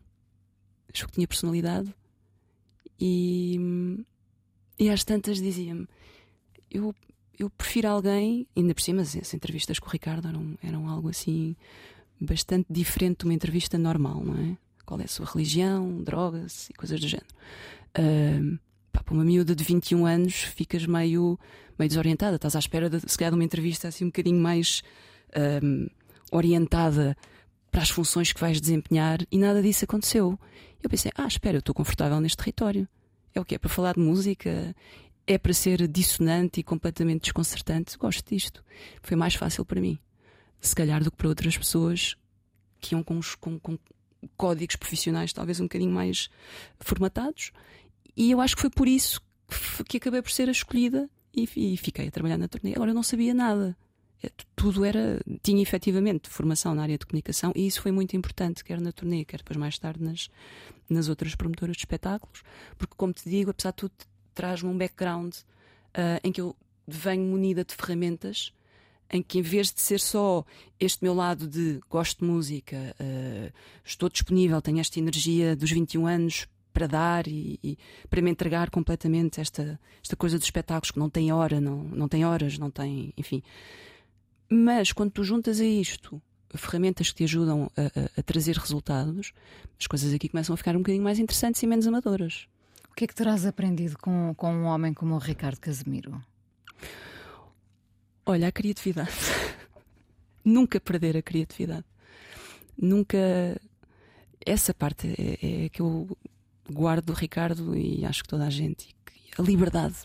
Achou 0.93 1.07
que 1.07 1.15
tinha 1.15 1.27
personalidade 1.27 1.93
e, 2.99 3.59
e 4.77 4.89
às 4.89 5.03
tantas 5.03 5.41
dizia-me: 5.41 5.87
eu, 6.69 6.93
eu 7.37 7.49
prefiro 7.49 7.87
alguém, 7.87 8.47
ainda 8.55 8.73
por 8.73 8.81
cima, 8.81 9.01
as 9.01 9.33
entrevistas 9.33 9.79
com 9.79 9.87
o 9.87 9.91
Ricardo 9.91 10.27
eram, 10.27 10.57
eram 10.61 10.87
algo 10.87 11.09
assim 11.09 11.55
bastante 12.19 12.67
diferente 12.69 13.19
de 13.19 13.25
uma 13.25 13.33
entrevista 13.33 13.77
normal, 13.77 14.23
não 14.23 14.37
é? 14.37 14.57
Qual 14.85 14.99
é 14.99 15.05
a 15.05 15.07
sua 15.07 15.25
religião, 15.25 16.03
drogas 16.03 16.69
e 16.69 16.73
coisas 16.73 16.99
do 16.99 17.07
género. 17.07 17.27
Uh, 17.97 18.59
pá, 18.91 19.03
para 19.03 19.13
uma 19.13 19.23
miúda 19.23 19.55
de 19.55 19.63
21 19.63 20.05
anos 20.05 20.35
ficas 20.35 20.85
meio, 20.85 21.39
meio 21.77 21.89
desorientada, 21.89 22.35
estás 22.35 22.55
à 22.55 22.59
espera 22.59 22.89
de, 22.89 22.99
se 22.99 23.17
calhar 23.17 23.31
de 23.31 23.37
uma 23.37 23.43
entrevista 23.43 23.87
assim 23.87 24.05
um 24.05 24.07
bocadinho 24.07 24.41
mais 24.41 24.81
orientada 26.31 27.15
para 27.71 27.81
as 27.81 27.89
funções 27.89 28.31
que 28.33 28.39
vais 28.39 28.59
desempenhar 28.59 29.19
e 29.31 29.37
nada 29.37 29.61
disso 29.61 29.85
aconteceu. 29.85 30.39
Eu 30.81 30.89
pensei, 30.89 31.11
ah, 31.15 31.27
espera, 31.27 31.57
eu 31.57 31.59
estou 31.59 31.75
confortável 31.75 32.19
neste 32.19 32.37
território. 32.37 32.87
É 33.33 33.39
o 33.39 33.45
que 33.45 33.55
é 33.55 33.57
para 33.57 33.69
falar 33.69 33.93
de 33.93 33.99
música, 33.99 34.75
é 35.27 35.37
para 35.37 35.53
ser 35.53 35.87
dissonante 35.87 36.59
e 36.59 36.63
completamente 36.63 37.23
desconcertante. 37.23 37.97
Gosto 37.97 38.27
disto. 38.27 38.63
Foi 39.01 39.15
mais 39.15 39.35
fácil 39.35 39.63
para 39.65 39.79
mim, 39.81 39.99
se 40.59 40.75
calhar, 40.75 41.03
do 41.03 41.11
que 41.11 41.17
para 41.17 41.27
outras 41.27 41.57
pessoas 41.57 42.15
que 42.79 42.95
iam 42.95 43.03
com, 43.03 43.19
com, 43.39 43.59
com 43.59 43.77
códigos 44.35 44.75
profissionais 44.75 45.33
talvez 45.33 45.59
um 45.59 45.65
bocadinho 45.65 45.91
mais 45.91 46.29
formatados. 46.79 47.51
E 48.15 48.31
eu 48.31 48.41
acho 48.41 48.55
que 48.55 48.61
foi 48.61 48.69
por 48.69 48.87
isso 48.87 49.21
que, 49.87 49.97
acabei 49.97 50.21
por 50.21 50.31
ser 50.31 50.49
a 50.49 50.51
escolhida 50.51 51.09
e, 51.33 51.47
e 51.55 51.77
fiquei 51.77 52.07
a 52.07 52.11
trabalhar 52.11 52.37
na 52.37 52.47
turnê. 52.47 52.73
Agora 52.73 52.91
eu 52.91 52.95
não 52.95 53.03
sabia 53.03 53.33
nada. 53.33 53.77
Tudo 54.55 54.83
era. 54.83 55.21
tinha 55.41 55.61
efetivamente 55.61 56.29
formação 56.29 56.75
na 56.75 56.83
área 56.83 56.97
de 56.97 57.05
comunicação 57.05 57.51
e 57.55 57.65
isso 57.65 57.81
foi 57.81 57.91
muito 57.91 58.15
importante, 58.15 58.63
quer 58.63 58.81
na 58.81 58.91
turnê, 58.91 59.23
quer 59.23 59.37
depois 59.37 59.57
mais 59.57 59.79
tarde 59.79 60.03
nas, 60.03 60.29
nas 60.89 61.07
outras 61.07 61.35
promotoras 61.35 61.75
de 61.75 61.81
espetáculos, 61.81 62.43
porque, 62.77 62.93
como 62.97 63.13
te 63.13 63.29
digo, 63.29 63.51
apesar 63.51 63.71
de 63.71 63.77
tudo, 63.77 63.93
traz-me 64.33 64.69
um 64.69 64.77
background 64.77 65.33
uh, 65.33 66.19
em 66.23 66.31
que 66.31 66.41
eu 66.41 66.55
venho 66.87 67.23
munida 67.23 67.63
de 67.63 67.73
ferramentas 67.75 68.51
em 69.11 69.23
que, 69.23 69.39
em 69.39 69.41
vez 69.41 69.71
de 69.73 69.81
ser 69.81 69.99
só 69.99 70.45
este 70.79 71.03
meu 71.03 71.13
lado 71.13 71.47
de 71.47 71.79
gosto 71.89 72.19
de 72.19 72.25
música, 72.25 72.95
uh, 72.99 73.51
estou 73.83 74.09
disponível, 74.09 74.61
tenho 74.61 74.79
esta 74.79 74.99
energia 74.99 75.55
dos 75.55 75.71
21 75.71 76.05
anos 76.05 76.47
para 76.71 76.85
dar 76.85 77.27
e, 77.27 77.59
e, 77.63 77.77
para 78.09 78.21
me 78.21 78.29
entregar 78.29 78.69
completamente 78.69 79.41
esta, 79.41 79.79
esta 80.03 80.15
coisa 80.15 80.37
dos 80.37 80.45
espetáculos 80.45 80.91
que 80.91 80.99
não 80.99 81.09
tem 81.09 81.31
hora, 81.31 81.59
não, 81.59 81.83
não 81.83 82.07
tem 82.07 82.23
horas, 82.23 82.57
não 82.59 82.69
tem, 82.69 83.11
enfim. 83.17 83.41
Mas 84.49 84.91
quando 84.91 85.11
tu 85.11 85.23
juntas 85.23 85.59
a 85.59 85.65
isto 85.65 86.21
ferramentas 86.55 87.09
que 87.11 87.17
te 87.17 87.23
ajudam 87.25 87.69
a, 87.77 87.81
a, 87.81 88.19
a, 88.19 88.23
trazer 88.23 88.55
resultados, 88.57 89.33
as 89.79 89.85
coisas 89.85 90.13
aqui 90.13 90.27
começam 90.27 90.53
a 90.53 90.57
ficar 90.57 90.75
um 90.75 90.79
bocadinho 90.79 91.03
mais 91.03 91.19
interessantes 91.19 91.61
e 91.61 91.67
menos 91.67 91.85
amadoras. 91.85 92.47
O 92.89 92.95
que 92.95 93.03
é 93.03 93.07
que 93.07 93.13
terás 93.15 93.45
aprendido 93.45 93.97
com, 93.99 94.33
com 94.35 94.51
um 94.51 94.65
homem 94.65 94.93
como 94.93 95.15
o 95.15 95.19
Ricardo 95.19 95.59
Casemiro? 95.59 96.21
Olha, 98.25 98.47
a 98.47 98.51
criatividade. 98.51 99.11
Nunca 100.43 100.79
perder 100.79 101.17
a 101.17 101.21
criatividade. 101.21 101.85
Nunca. 102.77 103.17
Essa 104.45 104.73
parte 104.73 105.07
é, 105.07 105.65
é 105.65 105.69
que 105.69 105.81
eu 105.81 106.17
guardo 106.71 107.05
do 107.05 107.13
Ricardo 107.13 107.75
e 107.75 108.05
acho 108.05 108.23
que 108.23 108.29
toda 108.29 108.45
a 108.45 108.49
gente. 108.49 108.95
A 109.37 109.41
liberdade 109.41 109.95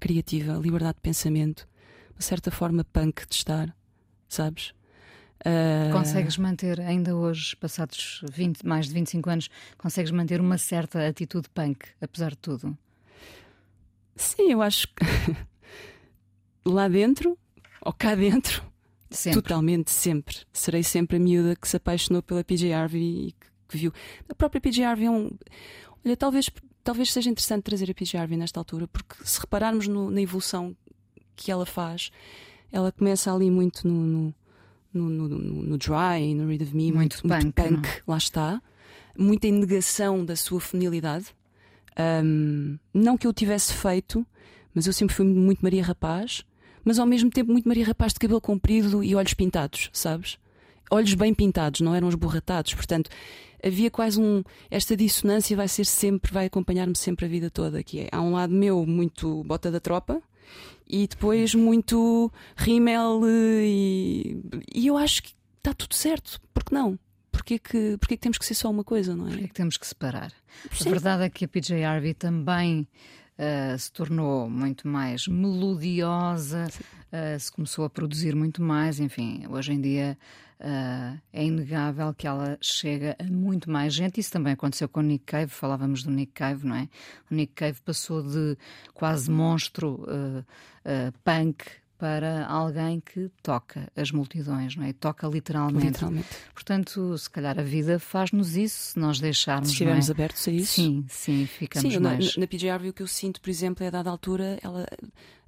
criativa, 0.00 0.56
a 0.56 0.58
liberdade 0.58 0.96
de 0.96 1.00
pensamento, 1.00 1.68
uma 2.14 2.20
certa 2.20 2.50
forma 2.50 2.84
punk 2.84 3.26
de 3.28 3.34
estar 3.34 3.74
sabes? 4.34 4.74
Uh... 5.40 5.92
Consegues 5.92 6.36
manter, 6.36 6.80
ainda 6.80 7.16
hoje, 7.16 7.56
passados 7.56 8.22
20, 8.32 8.64
mais 8.66 8.86
de 8.86 8.94
25 8.94 9.30
anos, 9.30 9.50
consegues 9.76 10.10
manter 10.10 10.40
uma 10.40 10.56
certa 10.58 11.06
atitude 11.06 11.48
punk, 11.50 11.86
apesar 12.00 12.30
de 12.30 12.38
tudo? 12.38 12.78
Sim, 14.14 14.52
eu 14.52 14.62
acho 14.62 14.86
que 14.88 15.04
lá 16.64 16.86
dentro, 16.86 17.36
ou 17.80 17.92
cá 17.92 18.14
dentro, 18.14 18.62
sempre. 19.10 19.42
totalmente, 19.42 19.90
sempre. 19.90 20.36
Serei 20.52 20.82
sempre 20.82 21.16
a 21.16 21.20
miúda 21.20 21.56
que 21.56 21.66
se 21.66 21.76
apaixonou 21.76 22.22
pela 22.22 22.44
PJ 22.44 22.72
Harvey 22.72 23.28
e 23.28 23.32
que 23.32 23.52
que 23.72 23.78
viu. 23.78 23.92
A 24.28 24.34
própria 24.34 24.60
PJ 24.60 24.84
Harvey 24.84 25.06
é 25.06 25.10
um. 25.10 25.30
Olha, 26.04 26.16
talvez, 26.16 26.50
talvez 26.84 27.12
seja 27.12 27.30
interessante 27.30 27.64
trazer 27.64 27.90
a 27.90 27.94
PJ 27.94 28.18
Harvey 28.18 28.36
nesta 28.36 28.60
altura, 28.60 28.86
porque 28.86 29.16
se 29.24 29.40
repararmos 29.40 29.88
no, 29.88 30.10
na 30.10 30.20
evolução 30.20 30.76
que 31.34 31.50
ela 31.50 31.64
faz, 31.64 32.10
ela 32.72 32.90
começa 32.90 33.32
ali 33.32 33.50
muito 33.50 33.86
no, 33.86 34.34
no, 34.92 35.08
no, 35.08 35.28
no, 35.28 35.38
no 35.38 35.78
Dry, 35.78 36.34
no 36.34 36.48
Read 36.48 36.64
of 36.64 36.74
Me, 36.74 36.90
muito, 36.90 37.20
muito 37.26 37.52
punk, 37.52 37.52
punk 37.52 37.88
lá 38.06 38.16
está. 38.16 38.62
Muita 39.16 39.46
negação 39.50 40.24
da 40.24 40.34
sua 40.34 40.58
feminilidade. 40.58 41.26
Um, 42.24 42.78
não 42.94 43.18
que 43.18 43.26
eu 43.26 43.32
tivesse 43.32 43.74
feito, 43.74 44.26
mas 44.74 44.86
eu 44.86 44.92
sempre 44.92 45.14
fui 45.14 45.26
muito 45.26 45.60
Maria 45.60 45.84
Rapaz, 45.84 46.46
mas 46.82 46.98
ao 46.98 47.06
mesmo 47.06 47.28
tempo 47.28 47.52
muito 47.52 47.68
Maria 47.68 47.84
Rapaz 47.84 48.14
de 48.14 48.18
cabelo 48.18 48.40
comprido 48.40 49.04
e 49.04 49.14
olhos 49.14 49.34
pintados, 49.34 49.90
sabes? 49.92 50.38
Olhos 50.90 51.12
bem 51.12 51.34
pintados, 51.34 51.82
não 51.82 51.94
eram 51.94 52.08
esborratados, 52.08 52.72
portanto 52.72 53.10
havia 53.62 53.90
quase 53.90 54.20
um. 54.20 54.42
Esta 54.70 54.96
dissonância 54.96 55.56
vai 55.56 55.68
ser 55.68 55.84
sempre, 55.84 56.32
vai 56.32 56.46
acompanhar-me 56.46 56.96
sempre 56.96 57.26
a 57.26 57.28
vida 57.28 57.50
toda. 57.50 57.82
Que 57.82 58.00
é, 58.00 58.08
há 58.10 58.20
um 58.20 58.32
lado 58.32 58.52
meu 58.52 58.84
muito 58.86 59.44
bota 59.44 59.70
da 59.70 59.78
tropa 59.78 60.22
e 60.88 61.06
depois 61.06 61.54
muito 61.54 62.30
rímel 62.56 63.20
e, 63.24 64.40
e 64.74 64.86
eu 64.86 64.96
acho 64.96 65.22
que 65.22 65.34
está 65.58 65.72
tudo 65.72 65.94
certo. 65.94 66.40
Porque 66.52 66.74
não? 66.74 66.98
Porquê 67.30 67.58
que, 67.58 67.96
porquê 67.98 68.16
que 68.16 68.22
temos 68.22 68.38
que 68.38 68.44
ser 68.44 68.54
só 68.54 68.70
uma 68.70 68.84
coisa, 68.84 69.16
não 69.16 69.26
é? 69.26 69.30
Porquê 69.30 69.48
que 69.48 69.54
temos 69.54 69.76
que 69.76 69.86
separar? 69.86 70.32
Sim. 70.72 70.88
A 70.88 70.90
verdade 70.92 71.22
é 71.24 71.30
que 71.30 71.44
a 71.44 71.48
PJ 71.48 71.82
Harvey 71.82 72.12
também 72.12 72.86
uh, 73.38 73.78
se 73.78 73.90
tornou 73.90 74.50
muito 74.50 74.86
mais 74.86 75.26
melodiosa, 75.26 76.68
uh, 76.68 77.40
se 77.40 77.50
começou 77.50 77.86
a 77.86 77.90
produzir 77.90 78.34
muito 78.36 78.62
mais, 78.62 79.00
enfim, 79.00 79.44
hoje 79.48 79.72
em 79.72 79.80
dia 79.80 80.18
uh, 80.62 81.20
é 81.32 81.44
inegável 81.44 82.14
que 82.14 82.26
ela 82.26 82.56
chega 82.60 83.16
a 83.18 83.24
muito 83.24 83.70
mais 83.70 83.92
gente. 83.92 84.20
Isso 84.20 84.32
também 84.32 84.52
aconteceu 84.52 84.88
com 84.88 85.00
o 85.00 85.02
Nick 85.02 85.24
Cave, 85.24 85.50
falávamos 85.50 86.02
do 86.02 86.10
Nick 86.10 86.32
Cave, 86.32 86.66
não 86.66 86.76
é? 86.76 86.88
O 87.30 87.34
Nick 87.34 87.52
Cave 87.54 87.80
passou 87.84 88.22
de 88.22 88.56
quase 88.94 89.30
monstro 89.30 90.06
punk 91.24 91.64
para 92.02 92.46
alguém 92.48 92.98
que 92.98 93.30
toca 93.44 93.88
as 93.94 94.10
multidões, 94.10 94.74
não 94.74 94.84
é? 94.84 94.92
Toca 94.92 95.24
literalmente. 95.28 95.86
Literalmente. 95.86 96.26
Portanto, 96.52 97.16
se 97.16 97.30
calhar 97.30 97.56
a 97.56 97.62
vida 97.62 97.96
faz-nos 98.00 98.56
isso 98.56 98.92
se 98.92 98.98
nós 98.98 99.20
deixarmos. 99.20 99.68
Se 99.68 99.74
estivermos 99.74 100.08
é? 100.08 100.12
abertos 100.12 100.48
a 100.48 100.50
isso. 100.50 100.72
Sim, 100.72 101.04
sim, 101.08 101.46
ficamos 101.46 101.92
sim, 101.92 102.00
mais. 102.00 102.36
Na, 102.36 102.40
na 102.40 102.46
PJ 102.48 102.68
Harvey 102.68 102.90
o 102.90 102.92
que 102.92 103.04
eu 103.04 103.06
sinto, 103.06 103.40
por 103.40 103.48
exemplo, 103.48 103.84
é 103.84 103.86
a 103.86 103.90
dada 103.90 104.10
altura 104.10 104.58
ela 104.62 104.84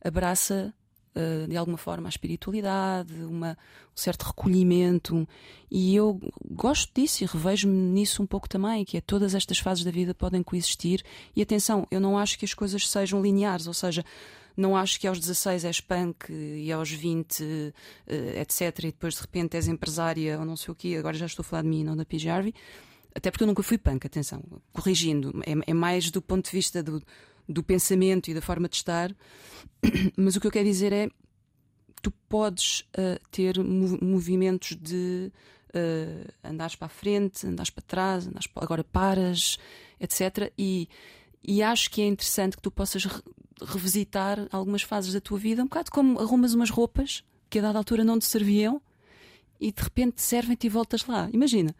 abraça 0.00 0.72
uh, 1.14 1.48
de 1.48 1.56
alguma 1.56 1.78
forma 1.78 2.08
a 2.08 2.10
espiritualidade, 2.10 3.12
uma, 3.24 3.52
um 3.52 3.96
certo 3.96 4.22
recolhimento, 4.22 5.26
e 5.70 5.94
eu 5.94 6.20
gosto 6.50 6.90
disso 6.94 7.24
e 7.24 7.26
revejo-me 7.26 7.74
nisso 7.74 8.22
um 8.22 8.26
pouco 8.26 8.48
também, 8.48 8.84
que 8.84 8.96
é 8.96 9.00
todas 9.00 9.34
estas 9.34 9.58
fases 9.58 9.84
da 9.84 9.90
vida 9.90 10.14
podem 10.14 10.42
coexistir. 10.42 11.02
E 11.34 11.42
atenção, 11.42 11.86
eu 11.90 12.00
não 12.00 12.18
acho 12.18 12.38
que 12.38 12.44
as 12.44 12.54
coisas 12.54 12.88
sejam 12.88 13.22
lineares, 13.22 13.66
ou 13.66 13.74
seja, 13.74 14.04
não 14.56 14.76
acho 14.76 15.00
que 15.00 15.06
aos 15.06 15.18
16 15.18 15.64
és 15.64 15.80
punk 15.80 16.30
e 16.30 16.70
aos 16.70 16.90
20, 16.90 17.42
uh, 17.42 17.72
etc. 18.40 18.78
E 18.78 18.86
depois 18.86 19.14
de 19.14 19.20
repente 19.20 19.56
és 19.56 19.66
empresária 19.66 20.38
ou 20.38 20.44
não 20.44 20.56
sei 20.56 20.72
o 20.72 20.74
quê. 20.74 20.96
Agora 20.98 21.16
já 21.16 21.26
estou 21.26 21.42
a 21.42 21.44
falar 21.44 21.62
de 21.62 21.68
mim, 21.68 21.82
não 21.82 21.96
da 21.96 22.06
Harvey. 22.30 22.54
Até 23.14 23.30
porque 23.30 23.44
eu 23.44 23.46
nunca 23.46 23.62
fui 23.62 23.78
punk, 23.78 24.06
atenção, 24.06 24.42
corrigindo. 24.72 25.32
É, 25.46 25.70
é 25.70 25.74
mais 25.74 26.10
do 26.10 26.20
ponto 26.20 26.46
de 26.46 26.50
vista 26.50 26.82
do, 26.82 27.00
do 27.48 27.62
pensamento 27.62 28.30
e 28.30 28.34
da 28.34 28.40
forma 28.40 28.68
de 28.68 28.76
estar. 28.76 29.14
Mas 30.16 30.36
o 30.36 30.40
que 30.40 30.46
eu 30.46 30.50
quero 30.50 30.64
dizer 30.64 30.92
é 30.92 31.08
tu 32.02 32.10
podes 32.28 32.80
uh, 32.98 33.18
ter 33.30 33.58
mov 33.58 33.98
movimentos 34.02 34.76
de 34.76 35.32
uh, 35.70 36.32
andares 36.42 36.76
para 36.76 36.86
a 36.86 36.90
frente, 36.90 37.46
andares 37.46 37.70
para 37.70 37.82
trás, 37.82 38.26
andares 38.26 38.46
para... 38.46 38.62
agora 38.62 38.84
paras, 38.84 39.58
etc. 39.98 40.52
E, 40.58 40.88
e 41.42 41.62
acho 41.62 41.90
que 41.90 42.02
é 42.02 42.06
interessante 42.06 42.56
que 42.56 42.62
tu 42.62 42.70
possas 42.70 43.04
re 43.04 43.22
revisitar 43.62 44.48
algumas 44.50 44.82
fases 44.82 45.14
da 45.14 45.20
tua 45.20 45.38
vida, 45.38 45.62
um 45.62 45.66
bocado 45.66 45.90
como 45.90 46.18
arrumas 46.18 46.54
umas 46.54 46.70
roupas 46.70 47.22
que 47.48 47.60
a 47.60 47.62
dada 47.62 47.78
altura 47.78 48.02
não 48.02 48.18
te 48.18 48.24
serviam 48.24 48.82
e 49.60 49.70
de 49.70 49.80
repente 49.80 50.20
servem-te 50.20 50.66
e 50.66 50.68
voltas 50.70 51.06
lá. 51.06 51.30
Imagina, 51.32 51.74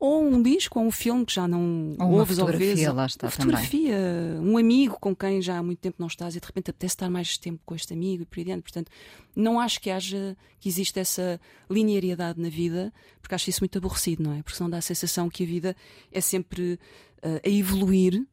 ou 0.00 0.24
um 0.24 0.42
disco, 0.42 0.80
ou 0.80 0.86
um 0.86 0.90
filme 0.90 1.26
que 1.26 1.34
já 1.34 1.46
não 1.46 1.94
ou 1.98 2.12
ouves 2.12 2.38
ou 2.38 2.46
fotografia, 2.46 2.74
vezes. 2.74 2.94
lá 2.94 3.04
está 3.04 3.26
uma 3.26 3.30
fotografia, 3.30 3.98
um 4.40 4.56
amigo 4.56 4.96
com 4.98 5.14
quem 5.14 5.42
já 5.42 5.58
há 5.58 5.62
muito 5.62 5.78
tempo 5.78 5.96
não 5.98 6.06
estás 6.06 6.34
e 6.34 6.40
de 6.40 6.46
repente 6.46 6.70
apetece 6.70 6.94
estar 6.94 7.10
mais 7.10 7.36
tempo 7.36 7.60
com 7.66 7.74
este 7.74 7.92
amigo 7.92 8.22
e 8.22 8.26
por 8.26 8.38
aí 8.38 8.44
diante. 8.46 8.62
Portanto, 8.62 8.90
não 9.36 9.60
acho 9.60 9.78
que 9.78 9.90
haja, 9.90 10.34
que 10.58 10.70
existe 10.70 10.98
essa 10.98 11.38
linearidade 11.70 12.40
na 12.40 12.48
vida, 12.48 12.90
porque 13.20 13.34
acho 13.34 13.50
isso 13.50 13.60
muito 13.60 13.76
aborrecido, 13.76 14.22
não 14.22 14.32
é? 14.32 14.42
Porque 14.42 14.56
senão 14.56 14.70
dá 14.70 14.78
a 14.78 14.82
sensação 14.82 15.28
que 15.28 15.42
a 15.42 15.46
vida 15.46 15.76
é 16.10 16.20
sempre 16.22 16.80
uh, 17.22 17.40
a 17.44 17.48
evoluir 17.48 18.24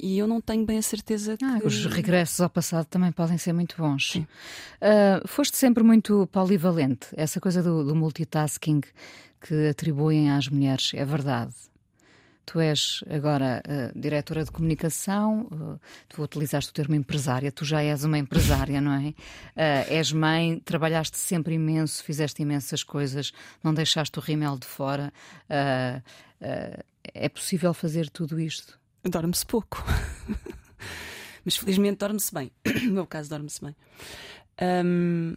e 0.00 0.18
eu 0.18 0.26
não 0.26 0.40
tenho 0.40 0.64
bem 0.64 0.78
a 0.78 0.82
certeza 0.82 1.36
que. 1.36 1.44
Ah, 1.44 1.58
os 1.64 1.84
regressos 1.86 2.40
ao 2.40 2.48
passado 2.48 2.86
também 2.86 3.10
podem 3.10 3.36
ser 3.36 3.52
muito 3.52 3.76
bons. 3.76 4.14
Uh, 4.14 5.26
foste 5.26 5.56
sempre 5.56 5.82
muito 5.82 6.26
polivalente, 6.28 7.08
essa 7.16 7.40
coisa 7.40 7.62
do, 7.62 7.84
do, 7.84 7.96
multitasking 7.96 8.80
que 9.40 9.68
atribuem 9.68 10.30
às 10.30 10.48
mulheres, 10.48 10.92
é 10.94 11.04
verdade. 11.04 11.54
Tu 12.44 12.60
és 12.60 13.04
agora 13.10 13.62
uh, 13.62 13.98
diretora 13.98 14.42
de 14.42 14.50
comunicação, 14.50 15.48
uh, 15.52 15.80
tu 16.08 16.22
utilizaste 16.22 16.70
o 16.70 16.72
termo 16.72 16.94
empresária, 16.94 17.52
tu 17.52 17.64
já 17.64 17.82
és 17.82 18.04
uma 18.04 18.16
empresária, 18.16 18.80
não 18.80 18.92
é? 18.92 19.12
és 19.88 20.12
mãe, 20.12 20.58
trabalhaste 20.64 21.18
sempre 21.18 21.54
imenso, 21.54 22.02
fizeste 22.02 22.40
imensas 22.40 22.82
coisas, 22.82 23.32
não 23.62 23.74
deixaste 23.74 24.18
o 24.18 24.22
rímel 24.22 24.56
de 24.58 24.66
fora. 24.66 25.12
é 26.40 27.28
possível 27.28 27.74
fazer 27.74 28.08
tudo 28.08 28.40
isto? 28.40 28.78
dorme-se 29.04 29.46
pouco. 29.46 29.84
Mas 31.44 31.56
felizmente 31.56 31.98
dorme-se 31.98 32.32
bem. 32.32 32.50
No 32.88 32.92
meu 32.92 33.06
caso, 33.06 33.30
dorme-se 33.30 33.60
bem. 33.62 33.76
Um, 34.60 35.34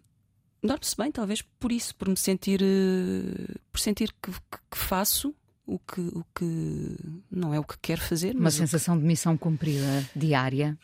dorme-se 0.64 0.96
bem, 0.96 1.12
talvez 1.12 1.42
por 1.42 1.72
isso, 1.72 1.96
por 1.96 2.08
me 2.08 2.18
sentir, 2.18 2.62
uh, 2.62 3.60
por 3.72 3.80
sentir 3.80 4.14
que, 4.22 4.32
que, 4.32 4.58
que, 4.72 4.78
faço 4.78 5.34
o 5.66 5.80
que, 5.80 6.02
o 6.02 6.26
que 6.36 6.98
não 7.30 7.54
é 7.54 7.60
o 7.60 7.64
que 7.64 7.78
quero 7.80 8.02
fazer. 8.02 8.36
Uma 8.36 8.52
sensação 8.52 8.96
que... 8.96 9.02
de 9.02 9.08
missão 9.08 9.38
cumprida 9.38 10.08
diária. 10.16 10.78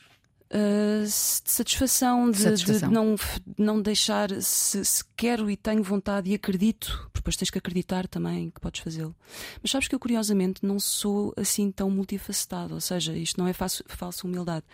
Uh, 0.49 1.03
de 1.03 1.11
satisfação, 1.11 2.31
de, 2.31 2.37
satisfação. 2.37 2.87
de, 2.87 2.95
não, 2.95 3.15
não 3.57 3.81
deixar 3.81 4.29
se, 4.41 4.83
se, 4.83 5.03
quero 5.15 5.51
e 5.51 5.57
tenho 5.57 5.83
vontade 5.83 6.31
e 6.31 6.35
acredito, 6.35 7.09
depois 7.13 7.35
tens 7.35 7.49
que 7.49 7.57
acreditar 7.57 8.07
também 8.07 8.49
que 8.49 8.61
podes 8.61 8.81
fazê-lo. 8.81 9.15
Mas 9.61 9.71
sabes 9.71 9.89
que 9.89 9.93
eu, 9.93 9.99
curiosamente, 9.99 10.65
não 10.65 10.79
sou 10.79 11.33
assim 11.35 11.69
tão 11.69 11.91
multifacetado, 11.91 12.73
ou 12.73 12.81
seja, 12.81 13.15
isto 13.15 13.37
não 13.37 13.47
é 13.47 13.51
falso, 13.51 13.83
falsa 13.87 14.25
humildade. 14.25 14.65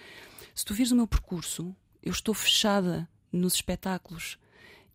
Se 0.54 0.64
tu 0.64 0.76
vires 0.76 0.92
o 0.92 0.96
meu 0.96 1.08
percurso, 1.08 1.76
eu 2.04 2.12
estou 2.12 2.36
fechada 2.36 3.10
nos 3.32 3.56
espetáculos 3.56 4.38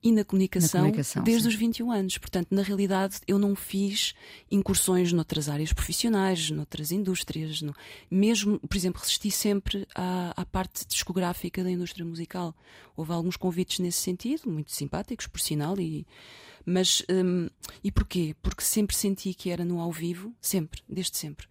e 0.03 0.13
na 0.13 0.25
comunicação, 0.25 0.83
na 0.83 0.87
comunicação 0.87 1.23
desde 1.25 1.43
sim. 1.43 1.49
os 1.49 1.55
21 1.55 1.91
anos. 1.91 2.19
Portanto, 2.19 2.49
na 2.51 2.63
realidade, 2.63 3.21
eu 3.27 3.39
não 3.39 3.55
fiz 3.57 4.15
incursões 4.51 5.13
noutras 5.13 5.49
áreas 5.49 5.73
profissionais, 5.73 6.51
noutras 6.51 6.93
indústrias. 6.93 7.61
No... 7.63 7.75
Mesmo, 8.11 8.61
por 8.61 8.77
exemplo, 8.77 9.01
resisti 9.01 9.31
sempre 9.31 9.87
à, 9.95 10.33
à, 10.37 10.45
parte 10.45 10.87
discográfica 10.87 11.65
da 11.65 11.71
indústria 11.71 12.05
musical. 12.05 12.55
Houve 12.97 13.13
alguns 13.13 13.37
convites 13.37 13.81
nesse 13.81 13.99
sentido, 13.99 14.49
muito 14.49 14.73
simpáticos, 14.73 15.27
por 15.27 15.41
sinal. 15.41 15.79
E... 15.81 16.07
Mas, 16.65 17.03
hum, 17.11 17.49
e 17.83 17.91
porquê? 17.91 18.37
Porque 18.41 18.63
sempre 18.63 18.95
senti 18.95 19.35
que 19.35 19.51
era 19.51 19.65
no 19.65 19.81
ao 19.81 19.91
vivo, 19.91 20.33
sempre, 20.41 20.81
desde 20.89 21.17
sempre. 21.17 21.47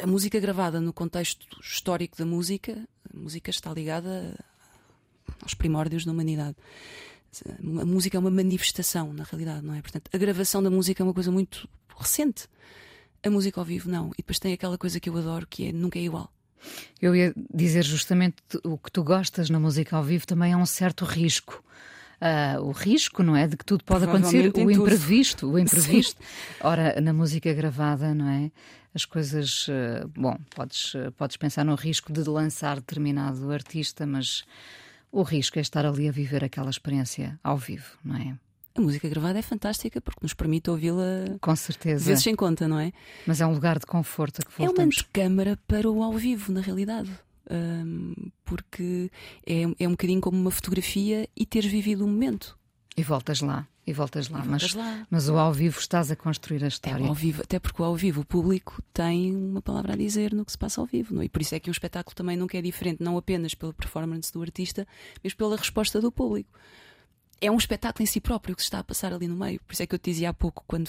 A, 0.00 0.04
a 0.04 0.06
música 0.06 0.40
gravada 0.40 0.80
no 0.80 0.92
contexto 0.92 1.46
histórico 1.60 2.16
da 2.16 2.26
música, 2.26 2.88
a 3.14 3.16
música 3.16 3.50
está 3.50 3.72
ligada 3.72 4.36
aos 5.40 5.54
primórdios 5.54 6.04
da 6.04 6.10
humanidade 6.10 6.56
a 7.80 7.84
música 7.84 8.16
é 8.16 8.20
uma 8.20 8.30
manifestação, 8.30 9.12
na 9.12 9.24
realidade, 9.24 9.64
não 9.64 9.74
é? 9.74 9.80
Portanto, 9.80 10.10
a 10.12 10.18
gravação 10.18 10.62
da 10.62 10.70
música 10.70 11.02
é 11.02 11.04
uma 11.04 11.14
coisa 11.14 11.30
muito 11.30 11.68
recente. 11.96 12.46
A 13.22 13.30
música 13.30 13.60
ao 13.60 13.64
vivo, 13.64 13.90
não. 13.90 14.10
E 14.12 14.18
depois 14.18 14.38
tem 14.38 14.52
aquela 14.52 14.76
coisa 14.76 15.00
que 15.00 15.08
eu 15.08 15.16
adoro, 15.16 15.46
que 15.48 15.68
é 15.68 15.72
nunca 15.72 15.98
é 15.98 16.02
igual. 16.02 16.30
Eu 17.00 17.14
ia 17.14 17.34
dizer 17.52 17.82
justamente 17.82 18.36
o 18.62 18.78
que 18.78 18.90
tu 18.90 19.02
gostas 19.02 19.50
na 19.50 19.60
música 19.60 19.96
ao 19.96 20.02
vivo 20.02 20.26
também 20.26 20.52
é 20.52 20.56
um 20.56 20.66
certo 20.66 21.04
risco. 21.04 21.62
Uh, 22.20 22.62
o 22.62 22.70
risco, 22.70 23.22
não 23.22 23.36
é? 23.36 23.46
De 23.46 23.56
que 23.56 23.64
tudo 23.64 23.84
pode 23.84 24.04
acontecer, 24.04 24.50
o 24.56 24.70
imprevisto, 24.70 25.50
o 25.50 25.58
imprevisto. 25.58 26.22
Sim. 26.22 26.54
Ora, 26.62 27.00
na 27.00 27.12
música 27.12 27.52
gravada, 27.52 28.14
não 28.14 28.28
é? 28.28 28.50
As 28.94 29.04
coisas. 29.04 29.68
Uh, 29.68 30.08
bom, 30.16 30.38
podes, 30.54 30.94
uh, 30.94 31.12
podes 31.12 31.36
pensar 31.36 31.64
no 31.64 31.74
risco 31.74 32.12
de 32.12 32.22
lançar 32.22 32.76
determinado 32.76 33.50
artista, 33.50 34.06
mas 34.06 34.44
o 35.14 35.22
risco 35.22 35.58
é 35.58 35.62
estar 35.62 35.86
ali 35.86 36.08
a 36.08 36.12
viver 36.12 36.42
aquela 36.42 36.68
experiência 36.68 37.38
ao 37.42 37.56
vivo, 37.56 37.96
não 38.04 38.16
é? 38.16 38.36
A 38.74 38.80
música 38.80 39.08
gravada 39.08 39.38
é 39.38 39.42
fantástica 39.42 40.00
porque 40.00 40.18
nos 40.22 40.34
permite 40.34 40.68
ouvi-la 40.68 41.36
com 41.40 41.54
certeza 41.54 42.04
vezes 42.04 42.24
sem 42.24 42.34
conta, 42.34 42.66
não 42.66 42.80
é? 42.80 42.92
Mas 43.24 43.40
é 43.40 43.46
um 43.46 43.52
lugar 43.54 43.78
de 43.78 43.86
conforto 43.86 44.40
a 44.42 44.44
que 44.44 44.58
voltamos. 44.58 44.96
É 44.96 45.00
uma 45.00 45.08
câmara 45.12 45.58
para 45.68 45.88
o 45.88 46.02
ao 46.02 46.12
vivo, 46.14 46.52
na 46.52 46.60
realidade. 46.60 47.10
Um, 47.48 48.12
porque 48.44 49.12
é, 49.46 49.62
é 49.78 49.86
um 49.86 49.92
bocadinho 49.92 50.20
como 50.20 50.36
uma 50.36 50.50
fotografia 50.50 51.28
e 51.36 51.46
teres 51.46 51.70
vivido 51.70 52.04
um 52.04 52.08
momento. 52.08 52.58
E 52.96 53.02
voltas 53.04 53.40
lá. 53.40 53.68
E 53.86 53.92
voltas 53.92 54.28
lá, 54.30 54.38
E 54.42 54.48
mas, 54.48 54.62
voltas 54.62 54.74
lá. 54.74 55.06
mas 55.10 55.28
o 55.28 55.36
ao 55.36 55.52
vivo 55.52 55.78
estás 55.78 56.10
a 56.10 56.16
construir 56.16 56.62
a 56.62 56.66
É 56.66 56.68
história. 56.68 57.04
o 57.04 57.08
ao 57.08 57.14
vivo, 57.14 57.42
até 57.42 57.58
porque 57.58 57.82
o 57.82 57.84
ao 57.84 57.94
vivo 57.94 58.22
o 58.22 58.24
público 58.24 58.82
tem 58.94 59.36
uma 59.36 59.60
palavra 59.60 59.92
a 59.92 59.96
dizer 59.96 60.32
no 60.32 60.44
que 60.44 60.52
se 60.52 60.58
passa 60.58 60.80
ao 60.80 60.86
vivo, 60.86 61.14
não 61.14 61.20
é? 61.22 61.26
E 61.26 61.28
por 61.28 61.42
isso 61.42 61.54
é 61.54 61.60
que 61.60 61.68
um 61.68 61.72
espetáculo 61.72 62.14
também 62.14 62.36
nunca 62.36 62.56
é 62.56 62.62
diferente, 62.62 63.02
não 63.02 63.18
apenas 63.18 63.54
pela 63.54 63.74
performance 63.74 64.32
do 64.32 64.40
artista, 64.40 64.86
mas 65.22 65.34
pela 65.34 65.56
resposta 65.56 66.00
do 66.00 66.10
público. 66.10 66.50
É 67.40 67.50
um 67.50 67.58
espetáculo 67.58 68.02
em 68.02 68.06
si 68.06 68.20
próprio 68.22 68.56
que 68.56 68.62
se 68.62 68.66
está 68.66 68.78
a 68.78 68.84
passar 68.84 69.12
ali 69.12 69.28
no 69.28 69.36
meio. 69.36 69.60
Por 69.66 69.74
isso 69.74 69.82
é 69.82 69.86
que 69.86 69.94
eu 69.94 69.98
te 69.98 70.10
dizia 70.10 70.30
há 70.30 70.32
pouco, 70.32 70.64
quando 70.66 70.88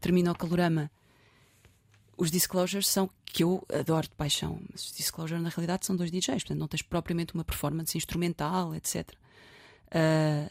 termina 0.00 0.32
o 0.32 0.34
calorama, 0.34 0.90
os 2.16 2.30
disclosures 2.30 2.86
são 2.88 3.10
que 3.26 3.44
eu 3.44 3.62
adoro 3.72 4.08
de 4.08 4.14
paixão, 4.14 4.60
mas 4.72 4.86
os 4.86 4.92
disclosures 4.92 5.42
na 5.42 5.50
realidade 5.50 5.84
são 5.84 5.94
dois 5.94 6.10
DJs, 6.10 6.42
portanto 6.42 6.58
não 6.58 6.68
tens 6.68 6.82
propriamente 6.82 7.34
uma 7.34 7.44
performance 7.44 7.96
instrumental, 7.98 8.74
etc. 8.74 9.10
Ah, 9.90 10.50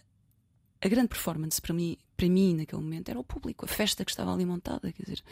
a 0.81 0.87
grande 0.87 1.09
performance 1.09 1.61
para 1.61 1.73
mim, 1.73 1.97
para 2.15 2.27
mim 2.29 2.55
naquele 2.55 2.81
momento 2.81 3.09
era 3.09 3.19
o 3.19 3.23
público, 3.23 3.65
a 3.65 3.67
festa 3.67 4.05
que 4.05 4.11
estava 4.11 4.33
ali 4.33 4.45
montada, 4.45 4.91
quer 4.91 5.03
dizer. 5.03 5.23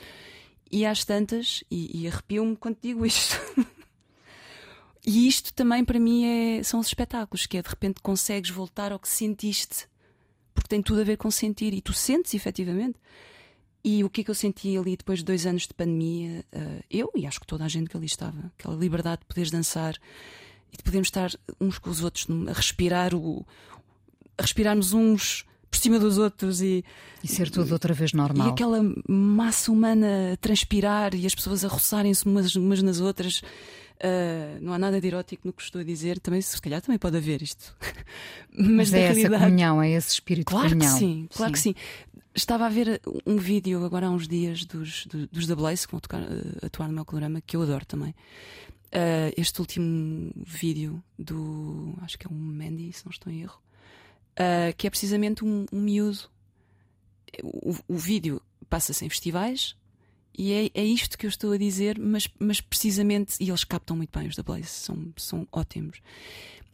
E 0.69 0.85
às 0.85 1.05
tantas, 1.05 1.63
e, 1.71 2.01
e 2.01 2.07
arrepio-me 2.07 2.55
quando 2.55 2.77
digo 2.81 3.05
isto. 3.05 3.39
e 5.05 5.27
isto 5.27 5.53
também 5.53 5.85
para 5.85 5.99
mim 5.99 6.25
é, 6.25 6.63
são 6.63 6.79
os 6.79 6.87
espetáculos, 6.87 7.45
que 7.45 7.57
é 7.57 7.61
de 7.61 7.69
repente 7.69 8.01
consegues 8.01 8.49
voltar 8.49 8.91
ao 8.91 8.99
que 8.99 9.07
sentiste, 9.07 9.87
porque 10.53 10.67
tem 10.67 10.81
tudo 10.81 11.01
a 11.01 11.03
ver 11.05 11.17
com 11.17 11.31
sentir, 11.31 11.73
e 11.73 11.81
tu 11.81 11.93
sentes 11.93 12.33
efetivamente. 12.33 12.99
E 13.83 14.03
o 14.03 14.09
que 14.09 14.19
é 14.19 14.23
que 14.25 14.31
eu 14.31 14.35
senti 14.35 14.75
ali 14.75 14.97
depois 14.97 15.19
de 15.19 15.25
dois 15.25 15.45
anos 15.45 15.65
de 15.65 15.73
pandemia? 15.73 16.43
eh, 16.51 16.83
eu 16.89 17.09
e 17.15 17.25
acho 17.25 17.39
que 17.39 17.47
toda 17.47 17.63
a 17.63 17.69
gente 17.69 17.89
que 17.89 17.95
ali 17.95 18.07
estava, 18.07 18.51
aquela 18.57 18.75
liberdade 18.75 19.21
de 19.21 19.27
poderes 19.27 19.49
dançar 19.49 19.95
e 20.73 20.75
de 20.75 20.83
podermos 20.83 21.07
estar 21.07 21.31
uns 21.61 21.79
com 21.79 21.89
os 21.89 22.03
outros 22.03 22.27
a 22.49 22.51
respirar 22.51 23.15
o, 23.15 23.45
respirarmos 24.39 24.93
uns 24.93 25.45
por 25.69 25.77
cima 25.79 25.99
dos 25.99 26.17
outros 26.17 26.61
e, 26.61 26.83
E 27.23 27.27
ser 27.27 27.49
tudo 27.49 27.71
outra 27.73 27.93
vez 27.93 28.11
e 28.11 28.15
normal. 28.15 28.49
aquela 28.49 28.79
massa 29.07 29.71
humana 29.71 30.33
a 30.33 30.37
transpirar 30.37 31.13
e 31.13 31.25
as 31.25 31.35
pessoas 31.35 31.63
a 31.65 31.67
roçarem-se 31.67 32.25
umas, 32.25 32.55
umas 32.55 32.81
nas 32.81 32.99
outras. 32.99 33.41
Ah, 34.01 34.57
não 34.61 34.73
há 34.73 34.79
nada 34.79 35.01
de 35.01 35.07
erótico 35.07 35.45
no 35.47 35.51
que 35.53 35.61
estou 35.61 35.81
a 35.81 35.83
dizer, 35.83 36.19
também, 36.19 36.41
se 36.41 36.59
calhar 36.61 36.81
também 36.81 36.97
pode 36.99 37.17
haver 37.17 37.41
isto. 37.41 37.75
Mas, 38.57 38.91
Mas 38.91 38.93
é 38.93 38.99
essa 39.01 39.13
realidade. 39.13 39.43
comunhão, 39.43 39.81
é 39.81 39.91
esse 39.91 40.11
espírito 40.13 40.45
Claro 40.51 40.69
de 40.69 40.75
que 40.75 40.79
comunhão. 40.79 40.97
sim, 40.99 41.27
claro 41.33 41.51
que 41.53 41.59
sim. 41.59 41.75
Estava 42.33 42.65
a 42.67 42.69
ver 42.69 43.01
um 43.25 43.37
vídeo 43.37 43.83
agora 43.83 44.05
há 44.07 44.09
uns 44.11 44.27
dias 44.27 44.63
dos, 44.65 45.07
do- 45.07 45.27
dos 45.27 45.47
The 45.47 45.55
Blaze 45.55 45.87
que 45.87 45.91
vão 45.91 45.99
tocar, 45.99 46.21
eh, 46.21 46.65
atuar 46.65 46.87
no 46.87 46.93
meu 46.93 47.03
programa, 47.03 47.41
que 47.41 47.55
eu 47.57 47.61
adoro 47.63 47.83
também. 47.85 48.13
Ah, 48.91 49.31
este 49.35 49.59
último 49.59 50.31
vídeo 50.45 51.03
do. 51.17 51.93
Acho 52.03 52.17
que 52.19 52.27
é 52.27 52.29
um 52.29 52.35
Mandy, 52.37 52.93
se 52.93 53.03
não 53.05 53.11
estou 53.11 53.33
em 53.33 53.41
erro. 53.41 53.59
Ah, 54.37 54.71
que 54.77 54.87
é 54.87 54.89
precisamente 54.89 55.43
um, 55.43 55.65
um 55.71 55.81
miúdo. 55.81 56.29
O, 57.43 57.75
o 57.87 57.97
vídeo 57.97 58.41
passa-se 58.69 59.05
em 59.05 59.09
festivais 59.09 59.75
e 60.37 60.53
é, 60.53 60.69
é 60.73 60.83
isto 60.85 61.17
que 61.17 61.25
eu 61.25 61.29
estou 61.29 61.51
a 61.51 61.57
dizer, 61.57 61.99
mas, 61.99 62.27
mas 62.39 62.61
precisamente. 62.61 63.35
E 63.43 63.49
eles 63.49 63.63
captam 63.63 63.97
muito 63.97 64.17
bem, 64.17 64.27
os 64.27 64.35
The 64.35 64.43
Blaze, 64.43 64.67
são, 64.67 65.13
são 65.17 65.47
ótimos. 65.51 65.99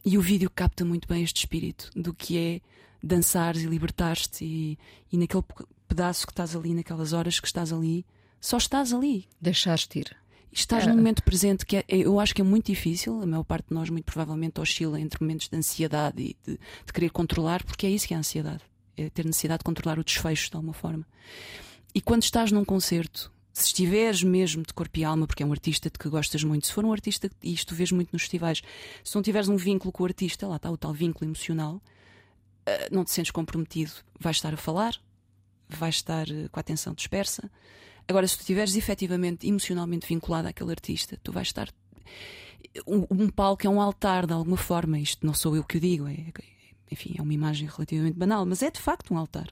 E 0.04 0.18
o 0.18 0.20
vídeo 0.20 0.50
capta 0.50 0.84
muito 0.84 1.08
bem 1.08 1.22
este 1.22 1.38
espírito 1.38 1.90
do 1.96 2.12
que 2.12 2.38
é 2.38 2.60
dançares 3.02 3.62
e 3.62 3.66
libertar-te 3.66 4.44
e, 4.44 4.78
e 5.10 5.16
naquele 5.16 5.42
pe- 5.42 5.64
pedaço 5.88 6.26
que 6.26 6.32
estás 6.32 6.54
ali, 6.54 6.74
naquelas 6.74 7.12
horas 7.12 7.40
que 7.40 7.46
estás 7.46 7.72
ali, 7.72 8.04
só 8.40 8.58
estás 8.58 8.92
ali. 8.92 9.26
Deixaste 9.40 10.00
ir. 10.00 10.16
Estás 10.54 10.84
É. 10.84 10.86
num 10.88 10.94
momento 10.96 11.22
presente 11.24 11.66
que 11.66 11.78
é- 11.78 11.84
é- 11.88 11.98
eu 11.98 12.20
acho 12.20 12.32
que 12.34 12.40
é 12.40 12.44
muito 12.44 12.66
difícil. 12.66 13.20
A 13.20 13.26
maior 13.26 13.42
parte 13.42 13.68
de 13.68 13.74
nós, 13.74 13.90
muito 13.90 14.04
provavelmente, 14.04 14.60
oscila 14.60 15.00
entre 15.00 15.20
momentos 15.20 15.48
de 15.48 15.56
ansiedade 15.56 16.22
e 16.22 16.36
de, 16.46 16.58
de 16.86 16.92
querer 16.92 17.10
controlar, 17.10 17.64
porque 17.64 17.86
é 17.86 17.90
isso 17.90 18.06
que 18.06 18.14
é 18.14 18.16
a 18.16 18.20
ansiedade. 18.20 18.60
É 18.96 19.10
ter 19.10 19.24
necessidade 19.24 19.58
de 19.58 19.64
controlar 19.64 19.98
o 19.98 20.04
desfecho 20.04 20.50
de 20.50 20.56
alguma 20.56 20.72
forma. 20.72 21.04
E 21.92 22.00
quando 22.00 22.22
estás 22.22 22.52
num 22.52 22.64
concerto, 22.64 23.32
se 23.52 23.66
estiveres 23.66 24.22
mesmo 24.22 24.62
de 24.62 24.72
corpo 24.72 24.96
e 24.98 25.04
alma, 25.04 25.26
porque 25.26 25.42
é 25.42 25.46
um 25.46 25.50
artista 25.52 25.90
de 25.90 25.98
que 25.98 26.08
gostas 26.08 26.44
muito, 26.44 26.66
se 26.68 26.72
for 26.72 26.84
um 26.84 26.92
artista, 26.92 27.28
e 27.42 27.52
isto 27.52 27.74
vês 27.74 27.90
muito 27.90 28.12
nos 28.12 28.22
festivais, 28.22 28.62
se 29.02 29.14
não 29.14 29.22
tiveres 29.22 29.48
um 29.48 29.56
vínculo 29.56 29.90
com 29.92 30.04
o 30.04 30.06
artista, 30.06 30.46
lá 30.46 30.56
está 30.56 30.70
o 30.70 30.76
tal 30.76 30.92
vínculo 30.92 31.28
emocional, 31.28 31.80
eh, 32.66 32.88
não 32.92 33.04
te 33.04 33.10
sentes 33.10 33.32
comprometido, 33.32 33.90
vais 34.20 34.36
estar 34.36 34.54
a 34.54 34.56
falar, 34.56 34.96
vais 35.68 35.96
estar 35.96 36.28
eh, 36.30 36.48
com 36.50 36.58
a 36.58 36.62
atenção 36.62 36.94
dispersa. 36.94 37.50
Agora, 38.06 38.26
se 38.26 38.36
tu 38.36 38.40
estiveres 38.40 38.76
efetivamente 38.76 39.46
emocionalmente 39.46 40.06
vinculado 40.06 40.48
àquele 40.48 40.70
artista, 40.70 41.18
tu 41.22 41.32
vais 41.32 41.48
estar. 41.48 41.68
Um, 42.86 43.06
um 43.10 43.28
palco 43.28 43.66
é 43.66 43.70
um 43.70 43.80
altar 43.80 44.26
de 44.26 44.32
alguma 44.32 44.56
forma, 44.56 44.98
isto 44.98 45.24
não 45.24 45.32
sou 45.32 45.56
eu 45.56 45.64
que 45.64 45.76
o 45.76 45.80
digo, 45.80 46.08
é, 46.08 46.32
enfim, 46.90 47.14
é 47.16 47.22
uma 47.22 47.32
imagem 47.32 47.68
relativamente 47.68 48.16
banal, 48.16 48.44
mas 48.44 48.62
é 48.62 48.70
de 48.70 48.80
facto 48.80 49.14
um 49.14 49.18
altar. 49.18 49.48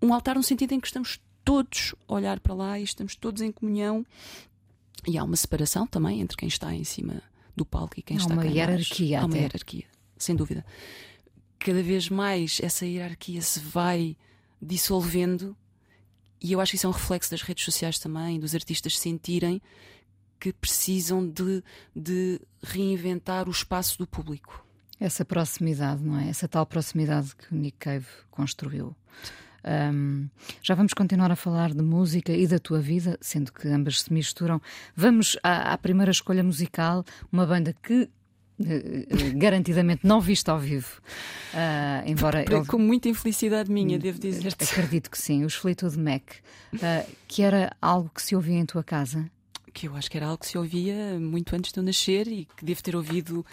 Um 0.00 0.14
altar 0.14 0.36
no 0.36 0.42
sentido 0.42 0.72
em 0.72 0.80
que 0.80 0.86
estamos 0.86 1.20
todos 1.44 1.94
a 2.06 2.14
olhar 2.14 2.40
para 2.40 2.54
lá 2.54 2.78
e 2.78 2.84
estamos 2.84 3.16
todos 3.16 3.42
em 3.42 3.50
comunhão 3.50 4.04
e 5.06 5.16
há 5.16 5.24
uma 5.24 5.36
separação 5.36 5.86
também 5.86 6.20
entre 6.20 6.36
quem 6.36 6.48
está 6.48 6.74
em 6.74 6.84
cima 6.84 7.22
do 7.56 7.64
palco 7.64 7.98
e 7.98 8.02
quem 8.02 8.16
Há 8.16 8.20
está 8.20 8.34
uma 8.34 8.42
cá 8.42 8.48
em 8.48 8.54
baixo. 8.54 8.70
hierarquia 8.70 9.20
Há 9.20 9.24
uma 9.24 9.36
hierarquia, 9.36 9.84
sem 10.16 10.36
dúvida. 10.36 10.64
Cada 11.58 11.82
vez 11.82 12.08
mais 12.08 12.60
essa 12.62 12.86
hierarquia 12.86 13.40
se 13.40 13.60
vai 13.60 14.16
dissolvendo 14.60 15.56
e 16.40 16.52
eu 16.52 16.60
acho 16.60 16.70
que 16.70 16.76
isso 16.76 16.86
é 16.86 16.90
um 16.90 16.92
reflexo 16.92 17.30
das 17.30 17.42
redes 17.42 17.64
sociais 17.64 17.98
também, 17.98 18.38
dos 18.38 18.54
artistas 18.54 18.98
sentirem 18.98 19.60
que 20.38 20.52
precisam 20.52 21.28
de, 21.28 21.62
de 21.94 22.40
reinventar 22.62 23.48
o 23.48 23.50
espaço 23.50 23.98
do 23.98 24.06
público. 24.06 24.64
Essa 25.00 25.24
proximidade, 25.24 26.02
não 26.02 26.18
é? 26.18 26.28
Essa 26.28 26.48
tal 26.48 26.64
proximidade 26.66 27.34
que 27.34 27.52
o 27.52 27.56
Nick 27.56 27.78
Cave 27.78 28.06
construiu. 28.30 28.96
Ahm, 29.64 30.28
já 30.62 30.74
vamos 30.74 30.94
continuar 30.94 31.30
a 31.30 31.36
falar 31.36 31.72
de 31.74 31.82
música 31.82 32.32
e 32.32 32.46
da 32.46 32.58
tua 32.58 32.80
vida, 32.80 33.18
sendo 33.20 33.52
que 33.52 33.68
ambas 33.68 34.02
se 34.02 34.12
misturam. 34.12 34.60
Vamos 34.94 35.36
à, 35.42 35.72
à 35.72 35.78
primeira 35.78 36.10
escolha 36.10 36.42
musical, 36.42 37.04
uma 37.32 37.46
banda 37.46 37.72
que 37.72 38.08
garantidamente 39.36 40.06
não 40.06 40.20
viste 40.20 40.50
ao 40.50 40.58
vivo. 40.58 41.00
Ah, 41.54 42.02
embora 42.06 42.44
Com 42.66 42.78
muita 42.78 43.08
infelicidade 43.08 43.70
minha, 43.70 43.98
devo 43.98 44.18
dizer-te. 44.18 44.64
acredito 44.64 45.10
que 45.10 45.18
sim, 45.18 45.44
os 45.44 45.54
Fleetwood 45.54 45.98
Mac, 45.98 46.22
ah, 46.82 47.04
que 47.26 47.42
era 47.42 47.72
algo 47.80 48.10
que 48.14 48.22
se 48.22 48.34
ouvia 48.34 48.58
em 48.58 48.66
tua 48.66 48.82
casa. 48.82 49.30
Que 49.72 49.86
eu 49.86 49.94
acho 49.94 50.10
que 50.10 50.16
era 50.16 50.26
algo 50.26 50.38
que 50.38 50.46
se 50.46 50.58
ouvia 50.58 51.18
muito 51.20 51.54
antes 51.54 51.72
de 51.72 51.78
eu 51.78 51.84
nascer 51.84 52.26
e 52.26 52.46
que 52.56 52.64
devo 52.64 52.82
ter 52.82 52.96
ouvido 52.96 53.44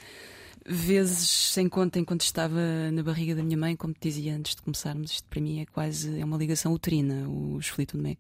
vezes 0.68 1.30
sem 1.54 1.70
conta 1.70 2.00
enquanto 2.00 2.22
estava 2.22 2.60
na 2.92 3.04
barriga 3.04 3.36
da 3.36 3.44
minha 3.44 3.58
mãe, 3.58 3.76
como 3.76 3.94
te 3.94 4.10
dizia 4.10 4.36
antes 4.36 4.56
de 4.56 4.62
começarmos. 4.64 5.12
Isto 5.12 5.28
para 5.30 5.40
mim 5.40 5.62
é 5.62 5.66
quase 5.68 6.20
é 6.20 6.26
uma 6.26 6.38
ligação 6.38 6.74
uterina, 6.74 7.28
os 7.30 7.68
Fleetwood 7.68 8.08
Mac. 8.10 8.20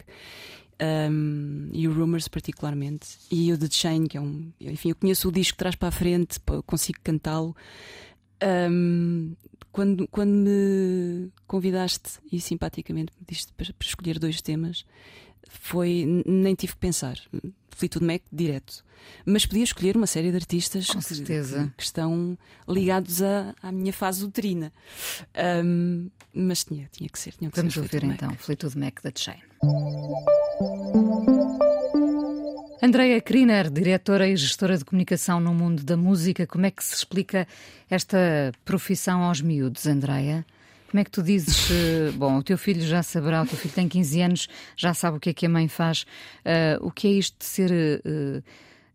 Um, 0.81 1.69
e 1.71 1.87
o 1.87 1.93
Rumors 1.93 2.27
particularmente 2.27 3.07
e 3.31 3.49
o 3.53 3.57
The 3.57 3.67
Chain 3.71 4.07
que 4.07 4.17
é 4.17 4.21
um 4.21 4.51
enfim 4.59 4.89
eu 4.89 4.95
conheço 4.97 5.29
o 5.29 5.31
disco 5.31 5.57
trás 5.57 5.73
para 5.73 5.87
a 5.87 5.91
frente 5.91 6.37
consigo 6.65 6.99
cantá-lo. 7.01 7.55
Um, 8.43 9.35
quando, 9.71 10.07
quando 10.09 10.31
me 10.31 11.31
convidaste 11.47 12.19
e 12.31 12.39
simpaticamente 12.39 13.13
me 13.19 13.25
diste 13.27 13.53
para, 13.53 13.73
para 13.73 13.87
escolher 13.87 14.19
dois 14.19 14.41
temas 14.41 14.85
foi 15.49 16.23
nem 16.25 16.55
tive 16.55 16.73
que 16.73 16.79
pensar 16.79 17.17
Fleetwood 17.69 18.05
Mac 18.05 18.21
direto 18.31 18.83
mas 19.25 19.45
podia 19.45 19.63
escolher 19.63 19.95
uma 19.97 20.07
série 20.07 20.31
de 20.31 20.37
artistas 20.37 20.87
Com 20.87 20.99
que, 20.99 21.05
certeza. 21.05 21.71
que- 21.77 21.83
estão 21.83 22.37
ligados 22.67 23.21
à, 23.21 23.53
à 23.61 23.71
minha 23.71 23.93
fase 23.93 24.23
uterina 24.23 24.71
Um, 25.63 26.09
mas 26.33 26.63
tinha, 26.63 26.89
tinha 26.91 27.09
que 27.09 27.19
ser 27.19 27.33
tinha 27.33 27.49
que 27.51 27.57
Vamos 27.57 27.73
ser 27.73 27.79
ouvir 27.81 28.03
Mac. 28.05 28.15
então 28.15 28.35
Fleetwood 28.35 28.77
Mac 28.77 29.01
da 29.03 29.11
Chain. 29.15 29.39
Andreia 32.81 33.19
Kriner, 33.21 33.69
diretora 33.69 34.27
e 34.27 34.35
gestora 34.35 34.77
de 34.77 34.85
comunicação 34.85 35.39
no 35.39 35.53
mundo 35.53 35.83
da 35.83 35.97
música, 35.97 36.45
como 36.45 36.65
é 36.65 36.71
que 36.71 36.83
se 36.83 36.93
explica 36.93 37.47
esta 37.89 38.51
profissão 38.63 39.23
aos 39.23 39.41
miúdos, 39.41 39.87
Andreia? 39.87 40.45
Como 40.95 41.01
é 41.01 41.03
que 41.03 41.11
tu 41.11 41.21
dizes, 41.21 41.67
bom, 42.15 42.37
o 42.37 42.41
teu 42.41 42.57
filho 42.57 42.79
já 42.79 43.03
saberá, 43.03 43.43
o 43.43 43.45
teu 43.45 43.57
filho 43.57 43.73
tem 43.73 43.85
15 43.85 44.21
anos, 44.21 44.47
já 44.77 44.93
sabe 44.93 45.17
o 45.17 45.19
que 45.19 45.29
é 45.29 45.33
que 45.33 45.45
a 45.45 45.49
mãe 45.49 45.67
faz. 45.67 46.05
eh, 46.45 46.77
o 46.79 46.89
que 46.89 47.05
é 47.05 47.11
isto 47.11 47.37
de 47.37 47.43
ser 47.43 47.69
eh, 47.69 48.41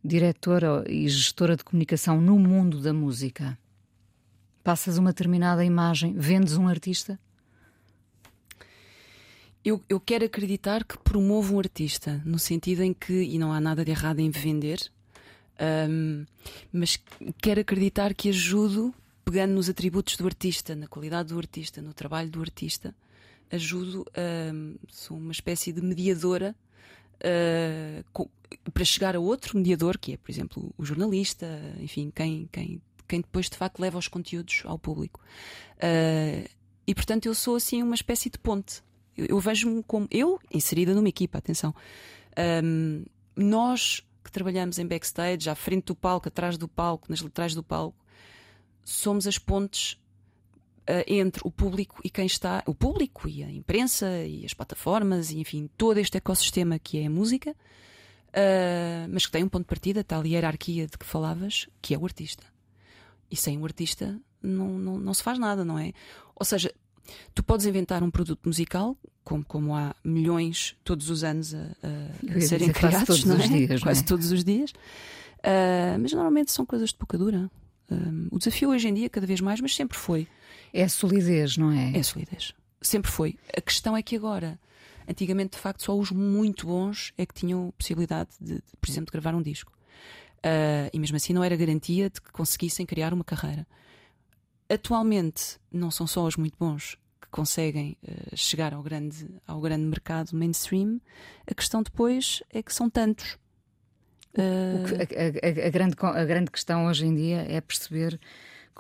diretora 0.03 0.83
e 0.89 1.07
gestora 1.11 1.55
de 1.59 1.63
comunicação 1.63 2.19
no 2.19 2.39
mundo 2.39 2.81
da 2.81 2.95
música? 2.95 3.59
Passas 4.65 4.97
uma 4.97 5.11
determinada 5.11 5.63
imagem, 5.63 6.15
vendes 6.17 6.57
um 6.57 6.69
artista? 6.69 7.21
Eu, 9.63 9.85
eu 9.87 10.01
quero 10.01 10.25
acreditar 10.25 10.85
que 10.85 10.97
promovo 10.97 11.57
um 11.57 11.59
artista, 11.59 12.23
no 12.25 12.39
sentido 12.39 12.83
em 12.83 12.95
que, 12.95 13.13
e 13.13 13.39
não 13.39 13.53
há 13.53 13.61
nada 13.61 13.85
de 13.85 13.91
errado 13.91 14.21
em 14.21 14.31
vender, 14.31 14.79
hum, 15.87 16.25
mas 16.73 16.99
quero 17.43 17.61
acreditar 17.61 18.15
que 18.15 18.31
ajudo, 18.31 18.95
pegando 19.31 19.55
nos 19.55 19.69
atributos 19.69 20.17
do 20.17 20.27
artista, 20.27 20.75
na 20.75 20.87
qualidade 20.87 21.29
do 21.33 21.39
artista, 21.39 21.81
no 21.81 21.93
trabalho 21.95 22.31
do 22.31 22.41
artista, 22.41 22.95
ajudo, 23.51 24.05
hum, 24.53 24.77
sou 24.89 25.17
uma 25.17 25.33
espécie 25.33 25.73
de 25.73 25.81
mediadora 25.83 26.55
uh, 27.17 28.05
co- 28.13 28.31
para 28.73 28.85
chegar 28.85 29.15
a 29.17 29.21
outro 29.21 29.57
mediador, 29.57 29.99
que 29.99 30.13
é, 30.13 30.17
por 30.17 30.31
exemplo, 30.31 30.75
o 30.77 30.85
jornalista, 30.85 31.47
enfim, 31.79 32.11
quem, 32.15 32.49
quem, 32.51 32.81
quem 33.07 33.21
depois 33.21 33.49
de 33.49 33.57
facto 33.57 33.81
leva 33.81 33.99
os 33.99 34.09
conteúdos 34.09 34.63
ao 34.65 34.79
público. 34.79 35.21
Uh, 35.77 36.49
E 36.87 36.95
portanto 36.95 37.27
eu 37.27 37.35
sou 37.35 37.55
assim 37.55 37.83
uma 37.83 37.95
espécie 37.95 38.29
de 38.31 38.39
ponte. 38.39 38.83
Eu, 39.17 39.27
eu 39.27 39.39
vejo-me 39.41 39.83
como 39.85 40.09
eu, 40.11 40.41
inserida 40.53 40.93
numa 40.95 41.09
equipa, 41.09 41.39
atenção. 41.39 41.73
Um, 42.65 43.05
nós 43.37 44.03
que 44.25 44.31
trabalhamos 44.33 44.79
em 44.79 44.87
backstage, 44.87 45.49
à 45.49 45.55
frente 45.55 45.87
do 45.87 45.95
palco, 45.95 46.29
atrás 46.29 46.59
do 46.59 46.67
palco, 46.67 47.07
nas 47.09 47.21
laterais 47.21 47.55
do 47.55 47.63
palco, 47.63 47.97
somos 48.91 49.27
as 49.27 49.39
pontes 49.39 49.93
uh, 50.89 51.05
entre 51.07 51.43
o 51.45 51.51
público 51.51 52.01
e 52.05 52.11
quem 52.11 52.27
está, 52.27 52.63
o 52.67 52.75
público 52.75 53.29
e 53.29 53.43
a 53.45 53.51
imprensa 53.51 54.25
e 54.25 54.45
as 54.45 54.53
plataformas, 54.53 55.31
e 55.31 55.39
enfim, 55.39 55.71
todo 55.77 55.99
este 55.99 56.19
ecossistema 56.19 56.79
que 56.79 56.99
é 56.99 57.07
a 57.07 57.11
música, 57.11 57.53
uh, 57.53 59.09
mas 59.09 59.27
que 59.27 59.33
tem 59.33 59.45
um 59.45 59.49
ponto 59.49 59.63
de 59.63 59.69
partida, 59.69 60.03
tal 60.03 60.27
hierarquia 60.27 60.87
de 60.87 60.99
que 60.99 61.07
falavas, 61.07 61.69
que 61.81 61.95
é 61.95 61.99
o 61.99 62.05
artista. 62.05 62.45
E 63.31 63.37
sem 63.37 63.59
o 63.59 63.65
artista 63.65 64.19
não, 64.43 64.79
não, 64.79 64.99
não 64.99 65.15
se 65.15 65.23
faz 65.23 65.39
nada, 65.39 65.65
não 65.65 65.79
é? 65.79 65.93
Ou 66.35 66.45
seja, 66.45 66.75
tu 67.33 67.45
podes 67.45 67.67
inventar 67.67 68.03
um 68.03 68.11
produto 68.11 68.45
musical, 68.45 68.97
como, 69.23 69.45
como 69.45 69.77
há 69.77 69.95
milhões 70.03 70.77
todos 70.83 71.11
os 71.11 71.23
anos 71.23 71.55
a, 71.55 71.59
a, 71.59 72.37
a 72.37 72.41
serem 72.41 72.73
criados, 72.73 73.07
todos 73.07 73.25
não 73.25 73.37
é? 73.37 73.47
dias, 73.47 73.83
quase 73.83 74.01
é? 74.01 74.05
todos 74.05 74.33
os 74.33 74.43
dias, 74.43 74.71
uh, 74.71 75.99
mas 76.01 76.13
normalmente 76.13 76.51
são 76.51 76.67
coisas 76.67 76.89
de 76.89 76.97
pouca 76.97 77.17
dura. 77.17 77.49
Um, 77.91 78.29
o 78.31 78.39
desafio 78.39 78.71
hoje 78.71 78.89
em 78.89 78.95
dia, 78.95 79.11
cada 79.11 79.27
vez 79.27 79.41
mais, 79.41 79.61
mas 79.61 79.75
sempre 79.75 79.99
foi. 79.99 80.29
É 80.73 80.85
a 80.85 80.89
solidez, 80.89 81.57
não 81.57 81.73
é? 81.73 81.97
É 81.97 82.01
a 82.01 82.05
solidez. 82.05 82.55
Sempre 82.81 83.11
foi. 83.11 83.37
A 83.57 83.61
questão 83.61 83.97
é 83.97 84.03
que 84.03 84.17
agora, 84.17 84.59
antigamente, 85.09 85.57
de 85.57 85.59
facto, 85.59 85.83
só 85.83 85.97
os 85.99 86.11
muito 86.11 86.67
bons 86.67 87.13
é 87.19 87.27
que 87.27 87.35
tinham 87.35 87.73
possibilidade 87.77 88.31
de, 88.41 88.55
de 88.55 88.63
por 88.81 88.89
exemplo, 88.89 89.07
de 89.07 89.13
gravar 89.13 89.37
um 89.37 89.43
disco. 89.43 89.73
Uh, 90.39 90.89
e 90.93 90.99
mesmo 90.99 91.17
assim 91.17 91.35
não 91.35 91.45
era 91.45 91.55
garantia 91.55 92.09
de 92.09 92.21
que 92.21 92.33
conseguissem 92.33 92.87
criar 92.87 93.13
uma 93.13 93.25
carreira. 93.25 93.67
Atualmente, 94.69 95.59
não 95.71 95.91
são 95.91 96.07
só 96.07 96.25
os 96.25 96.37
muito 96.37 96.57
bons 96.59 96.97
que 97.21 97.29
conseguem 97.31 97.99
uh, 98.03 98.37
chegar 98.37 98.73
ao 98.73 98.83
grande, 98.83 99.29
ao 99.47 99.61
grande 99.61 99.85
mercado 99.85 100.31
mainstream. 100.33 101.01
A 101.47 101.55
questão 101.55 101.83
depois 101.83 102.43
é 102.51 102.63
que 102.63 102.73
são 102.73 102.89
tantos. 102.89 103.37
A, 104.37 104.43
a, 104.43 105.67
a, 105.67 105.71
grande, 105.71 105.97
a 106.01 106.25
grande 106.25 106.51
questão 106.51 106.87
hoje 106.87 107.07
em 107.07 107.15
dia 107.15 107.47
é 107.49 107.61
perceber 107.61 108.19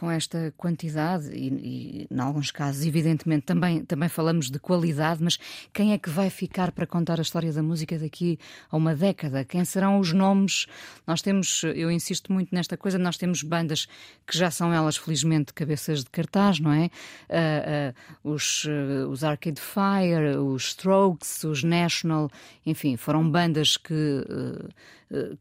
com 0.01 0.11
esta 0.11 0.55
quantidade 0.57 1.31
e, 1.31 1.49
e, 1.49 2.09
em 2.11 2.21
alguns 2.21 2.51
casos, 2.51 2.87
evidentemente, 2.87 3.45
também, 3.45 3.85
também 3.85 4.09
falamos 4.09 4.51
de 4.51 4.59
qualidade, 4.59 5.23
mas 5.23 5.39
quem 5.75 5.93
é 5.93 5.99
que 5.99 6.09
vai 6.09 6.31
ficar 6.31 6.73
para 6.73 6.87
contar 6.87 7.19
a 7.19 7.23
história 7.23 7.53
da 7.53 7.63
música 7.63 7.99
daqui 7.99 8.39
a 8.71 8.79
uma 8.79 8.95
década? 8.95 9.45
Quem 9.45 9.63
serão 9.63 9.99
os 9.99 10.11
nomes? 10.15 10.67
Nós 11.07 11.21
temos, 11.21 11.65
eu 11.65 11.91
insisto 11.91 12.33
muito 12.33 12.55
nesta 12.55 12.79
coisa, 12.79 12.99
nós 12.99 13.19
temos 13.19 13.43
bandas 13.43 13.87
que 14.27 14.39
já 14.39 14.51
são 14.51 14.73
elas, 14.73 14.97
felizmente, 14.97 15.53
cabeças 15.53 16.03
de 16.03 16.09
cartaz, 16.09 16.61
não 16.61 16.73
é? 16.73 16.89
Uh, 17.29 18.31
uh, 18.31 18.33
os, 18.33 18.65
uh, 18.65 19.07
os 19.11 19.23
Arcade 19.23 19.61
Fire, 19.61 20.39
os 20.39 20.69
Strokes, 20.69 21.45
os 21.45 21.63
National, 21.63 22.31
enfim, 22.65 22.97
foram 22.97 23.31
bandas 23.31 23.77
que 23.77 24.25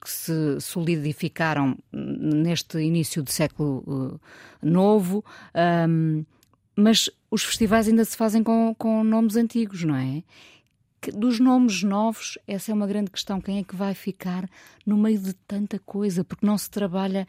que 0.01 0.09
se 0.09 0.59
solidificaram 0.59 1.77
neste 1.91 2.79
início 2.79 3.21
do 3.21 3.31
século 3.31 4.19
novo, 4.61 5.23
um, 5.87 6.25
mas 6.75 7.09
os 7.29 7.43
festivais 7.43 7.87
ainda 7.87 8.03
se 8.03 8.17
fazem 8.17 8.41
com, 8.41 8.73
com 8.77 9.03
nomes 9.03 9.35
antigos, 9.35 9.83
não 9.83 9.95
é? 9.95 10.23
Dos 11.13 11.39
nomes 11.39 11.83
novos, 11.83 12.37
essa 12.47 12.71
é 12.71 12.73
uma 12.73 12.87
grande 12.87 13.11
questão. 13.11 13.39
Quem 13.39 13.59
é 13.59 13.63
que 13.63 13.75
vai 13.75 13.93
ficar 13.93 14.49
no 14.85 14.97
meio 14.97 15.19
de 15.19 15.33
tanta 15.33 15.79
coisa? 15.79 16.23
Porque 16.23 16.45
não 16.45 16.57
se 16.57 16.69
trabalha, 16.69 17.27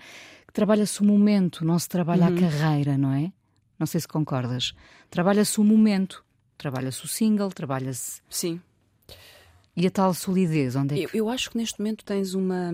trabalha-se 0.52 1.00
o 1.00 1.04
momento, 1.04 1.64
não 1.64 1.78
se 1.78 1.88
trabalha 1.88 2.26
uhum. 2.26 2.36
a 2.36 2.40
carreira, 2.40 2.98
não 2.98 3.12
é? 3.12 3.32
Não 3.78 3.86
sei 3.86 4.00
se 4.00 4.08
concordas. 4.08 4.74
Trabalha-se 5.08 5.60
o 5.60 5.64
momento, 5.64 6.24
trabalha-se 6.58 7.04
o 7.04 7.08
single, 7.08 7.50
trabalha-se. 7.50 8.20
Sim. 8.28 8.60
E 9.76 9.86
a 9.86 9.90
tal 9.90 10.12
solidez, 10.12 10.76
onde 10.76 10.94
é 10.94 11.06
que... 11.06 11.16
eu, 11.16 11.26
eu 11.26 11.28
acho 11.28 11.50
que 11.50 11.56
neste 11.56 11.78
momento 11.78 12.04
tens 12.04 12.34
uma 12.34 12.72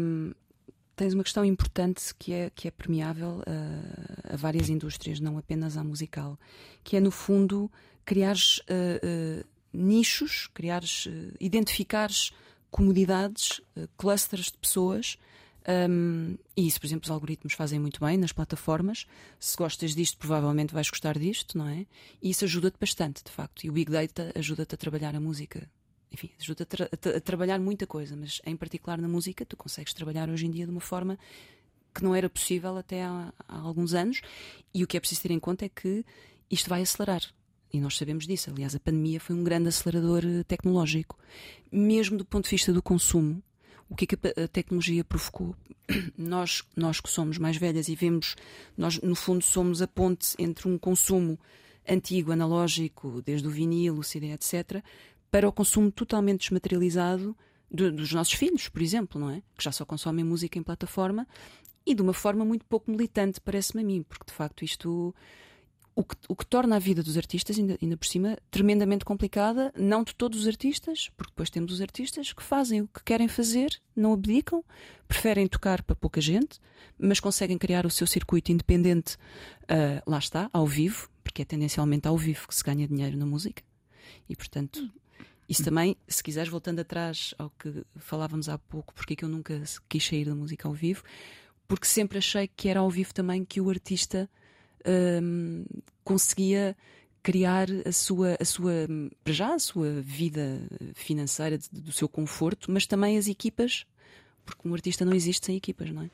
tens 0.96 1.12
uma 1.12 1.22
questão 1.22 1.44
importante 1.44 2.14
que 2.18 2.32
é 2.32 2.50
que 2.50 2.68
é 2.68 2.70
permeável 2.70 3.42
a, 3.46 4.32
a 4.32 4.37
várias 4.37 4.68
indústrias, 4.68 5.20
não 5.20 5.37
apenas 5.37 5.76
à 5.76 5.85
musical, 5.85 6.38
que 6.82 6.96
é 6.96 7.00
no 7.00 7.11
fundo 7.11 7.70
criares 8.04 8.59
uh, 8.61 9.42
uh, 9.42 9.44
nichos, 9.72 10.48
criares, 10.54 11.06
uh, 11.06 11.35
identificares 11.38 12.32
comunidades, 12.70 13.61
clusters 13.96 14.46
de 14.46 14.59
pessoas. 14.59 15.18
Um, 15.88 16.37
e 16.56 16.66
isso, 16.66 16.78
por 16.78 16.87
exemplo, 16.87 17.04
os 17.04 17.11
algoritmos 17.11 17.54
fazem 17.54 17.78
muito 17.78 17.98
bem 18.00 18.16
nas 18.16 18.32
plataformas. 18.32 19.06
Se 19.40 19.56
gostas 19.56 19.94
disto, 19.94 20.18
provavelmente 20.18 20.74
vais 20.74 20.88
gostar 20.88 21.18
disto, 21.18 21.56
não 21.56 21.68
é? 21.68 21.87
E 22.22 22.30
isso 22.30 22.44
ajuda-te 22.44 22.76
bastante, 22.78 23.24
de 23.24 23.30
facto. 23.30 23.64
E 23.64 23.70
o 23.70 23.72
Big 23.72 23.90
Data 23.90 24.30
ajuda-te 24.35 24.74
a 24.74 24.78
trabalhar 24.78 25.16
a 25.16 25.20
música 25.20 25.68
enfim, 26.16 26.31
ajuda 26.40 26.62
a, 26.62 26.66
tra 26.66 26.88
a, 27.16 27.20
trabalhar 27.20 27.61
muita 27.61 27.87
coisa, 27.87 28.16
mas 28.16 28.40
em 28.46 28.57
particular 28.57 28.98
na 28.98 29.07
música, 29.07 29.44
tu 29.44 29.55
consegues 29.55 29.92
trabalhar 29.92 30.31
hoje 30.31 30.46
em 30.46 30.50
dia 30.50 30.64
de 30.64 30.70
uma 30.70 30.81
forma 30.81 31.18
que 31.94 32.02
não 32.02 32.14
era 32.14 32.29
possível 32.29 32.76
até 32.79 33.05
há, 33.05 33.33
há 33.46 33.59
alguns 33.59 33.92
anos. 33.92 34.22
E 34.72 34.83
o 34.83 34.87
que 34.87 34.96
é 34.96 35.00
preciso 35.00 35.22
ter 35.22 35.31
em 35.31 35.38
conta 35.38 35.66
é 35.66 35.68
que 35.68 36.05
isto 36.50 36.70
vai 36.70 36.81
acelerar. 36.81 37.22
E 37.70 37.81
nós 37.81 37.98
sabemos 37.98 38.26
disso. 38.26 38.50
Aliás, 38.50 38.74
a 38.74 38.81
pandemia 38.81 39.20
foi 39.20 39.37
um 39.37 39.44
grande 39.44 39.68
acelerador 39.68 40.22
eh, 40.24 40.42
tecnológico. 40.44 41.18
Mesmo 41.70 42.16
do 42.16 42.24
ponto 42.24 42.44
de 42.44 42.50
vista 42.50 42.72
do 42.72 42.83
consumo, 42.83 43.42
o 43.88 43.94
que 43.94 44.05
é 44.05 44.09
que 44.09 44.40
a 44.42 44.48
tecnologia 44.48 45.05
provocou? 45.05 45.55
Nós, 46.18 46.64
nós 46.74 47.00
que 47.00 47.09
somos 47.09 47.38
mais 47.38 47.57
velhas 47.57 47.88
e 47.88 47.94
vemos, 47.94 48.35
nós 48.76 49.00
no 49.00 49.14
fundo 49.14 49.44
somos 49.44 49.81
a 49.81 49.87
ponte 49.87 50.35
entre 50.37 50.66
um 50.66 50.76
consumo 50.76 51.38
antigo, 51.88 52.33
analógico, 52.33 53.22
desde 53.22 53.46
o 53.46 53.50
vinil, 53.50 53.96
o 53.96 54.02
CD, 54.02 54.33
etc., 54.33 54.83
para 55.30 55.48
o 55.48 55.52
consumo 55.52 55.90
totalmente 55.90 56.40
desmaterializado 56.40 57.36
de, 57.70 57.90
dos 57.90 58.12
nossos 58.12 58.34
filhos, 58.34 58.68
por 58.68 58.82
exemplo, 58.82 59.20
não 59.20 59.30
é? 59.30 59.42
Que 59.56 59.64
já 59.64 59.72
só 59.72 59.84
consomem 59.84 60.24
música 60.24 60.58
em 60.58 60.62
plataforma 60.62 61.26
e 61.86 61.94
de 61.94 62.02
uma 62.02 62.12
forma 62.12 62.44
muito 62.44 62.64
pouco 62.64 62.90
militante, 62.90 63.40
parece-me 63.40 63.82
a 63.82 63.86
mim, 63.86 64.02
porque 64.02 64.24
de 64.26 64.32
facto 64.32 64.64
isto. 64.64 65.14
O 65.98 66.04
que, 66.04 66.14
o 66.28 66.36
que 66.36 66.44
torna 66.44 66.76
a 66.76 66.78
vida 66.78 67.02
dos 67.02 67.16
artistas, 67.16 67.58
ainda, 67.58 67.78
ainda 67.80 67.96
por 67.96 68.06
cima, 68.06 68.36
tremendamente 68.50 69.02
complicada, 69.02 69.72
não 69.74 70.04
de 70.04 70.14
todos 70.14 70.40
os 70.40 70.46
artistas, 70.46 71.10
porque 71.16 71.30
depois 71.30 71.48
temos 71.48 71.72
os 71.72 71.80
artistas 71.80 72.34
que 72.34 72.42
fazem 72.42 72.82
o 72.82 72.88
que 72.88 73.02
querem 73.02 73.26
fazer, 73.28 73.80
não 73.96 74.12
abdicam, 74.12 74.62
preferem 75.08 75.46
tocar 75.46 75.82
para 75.82 75.96
pouca 75.96 76.20
gente, 76.20 76.60
mas 76.98 77.18
conseguem 77.18 77.56
criar 77.56 77.86
o 77.86 77.90
seu 77.90 78.06
circuito 78.06 78.52
independente, 78.52 79.14
uh, 79.14 80.02
lá 80.06 80.18
está, 80.18 80.50
ao 80.52 80.66
vivo, 80.66 81.08
porque 81.24 81.40
é 81.40 81.44
tendencialmente 81.46 82.06
ao 82.06 82.18
vivo 82.18 82.46
que 82.46 82.54
se 82.54 82.62
ganha 82.62 82.86
dinheiro 82.86 83.16
na 83.16 83.24
música. 83.24 83.62
E, 84.28 84.36
portanto, 84.36 84.92
isso 85.48 85.62
também, 85.62 85.96
se 86.09 86.22
quiseres, 86.22 86.48
voltando 86.50 86.80
atrás 86.80 87.35
ao 87.38 87.50
que 87.50 87.85
falávamos 87.96 88.48
há 88.48 88.59
pouco, 88.59 88.92
porque 88.94 89.12
é 89.12 89.16
que 89.16 89.24
eu 89.24 89.28
nunca 89.28 89.62
quis 89.88 90.04
sair 90.04 90.24
da 90.24 90.35
música 90.35 90.66
ao 90.66 90.74
vivo, 90.74 91.02
porque 91.68 91.87
sempre 91.87 92.18
achei 92.18 92.48
que 92.48 92.68
era 92.68 92.80
ao 92.80 92.90
vivo 92.90 93.14
também 93.14 93.44
que 93.44 93.61
o 93.61 93.70
artista 93.70 94.28
hum, 95.22 95.64
conseguia 96.04 96.76
criar 97.22 97.66
a 97.85 97.90
sua, 97.90 98.37
a 98.40 98.44
sua, 98.44 98.72
para 99.24 99.32
já, 99.32 99.54
a 99.54 99.59
sua 99.59 100.00
vida 100.00 100.61
financeira, 100.94 101.59
do 101.72 101.90
seu 101.90 102.09
conforto, 102.09 102.70
mas 102.70 102.87
também 102.87 103.18
as 103.18 103.26
equipas, 103.26 103.85
porque 104.44 104.68
um 104.68 104.72
artista 104.72 105.04
não 105.04 105.12
existe 105.12 105.46
sem 105.46 105.56
equipas, 105.56 105.90
não 105.90 106.02
é? 106.02 106.11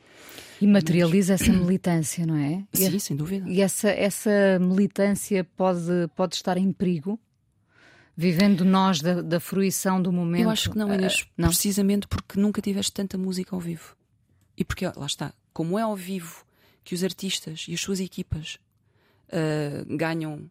E 0.59 0.67
materializa 0.67 1.35
mas... 1.35 1.43
essa 1.43 1.53
militância, 1.53 2.25
não 2.25 2.37
é? 2.37 2.65
Sim, 2.73 2.97
e, 2.97 3.01
sem 3.01 3.15
dúvida. 3.15 3.47
E 3.47 3.61
essa, 3.61 3.91
essa 3.91 4.59
militância 4.59 5.45
pode, 5.55 6.09
pode 6.17 6.35
estar 6.35 6.57
em 6.57 6.73
perigo? 6.73 7.21
Vivendo 8.23 8.65
nós 8.65 9.01
da, 9.01 9.21
da, 9.21 9.41
fruição 9.41 10.01
do 10.01 10.13
momento? 10.13 10.45
Eu 10.45 10.51
acho 10.51 10.71
que 10.71 10.79
não, 10.79 10.95
Inês, 10.95 11.23
uh, 11.23 11.27
não, 11.37 11.49
precisamente 11.49 12.07
porque 12.07 12.39
nunca 12.39 12.63
tiveste 12.63 12.93
tanta 12.93 13.19
música 13.19 13.57
ao 13.57 13.61
vivo. 13.61 13.97
E 14.57 14.65
porque, 14.65 14.87
lá 14.87 15.07
está, 15.07 15.35
como 15.53 15.77
é 15.77 15.83
ao 15.83 15.97
vivo 15.97 16.45
que 16.85 16.95
os 16.95 17.03
artistas 17.03 17.67
e 17.69 17.75
as 17.75 17.81
suas 17.81 17.99
equipas 17.99 18.61
uh, 19.29 19.97
ganham 19.97 20.49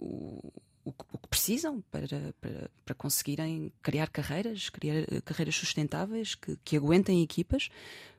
o, 0.00 0.52
o, 0.84 0.92
o, 1.12 1.18
que 1.18 1.28
precisam 1.28 1.84
para, 1.88 2.34
para, 2.40 2.70
para 2.84 2.94
conseguirem 2.96 3.72
criar 3.80 4.08
carreiras, 4.08 4.68
criar 4.68 5.06
carreiras 5.24 5.54
sustentáveis 5.54 6.34
que, 6.34 6.58
que 6.64 6.76
aguentem 6.76 7.22
equipas, 7.22 7.68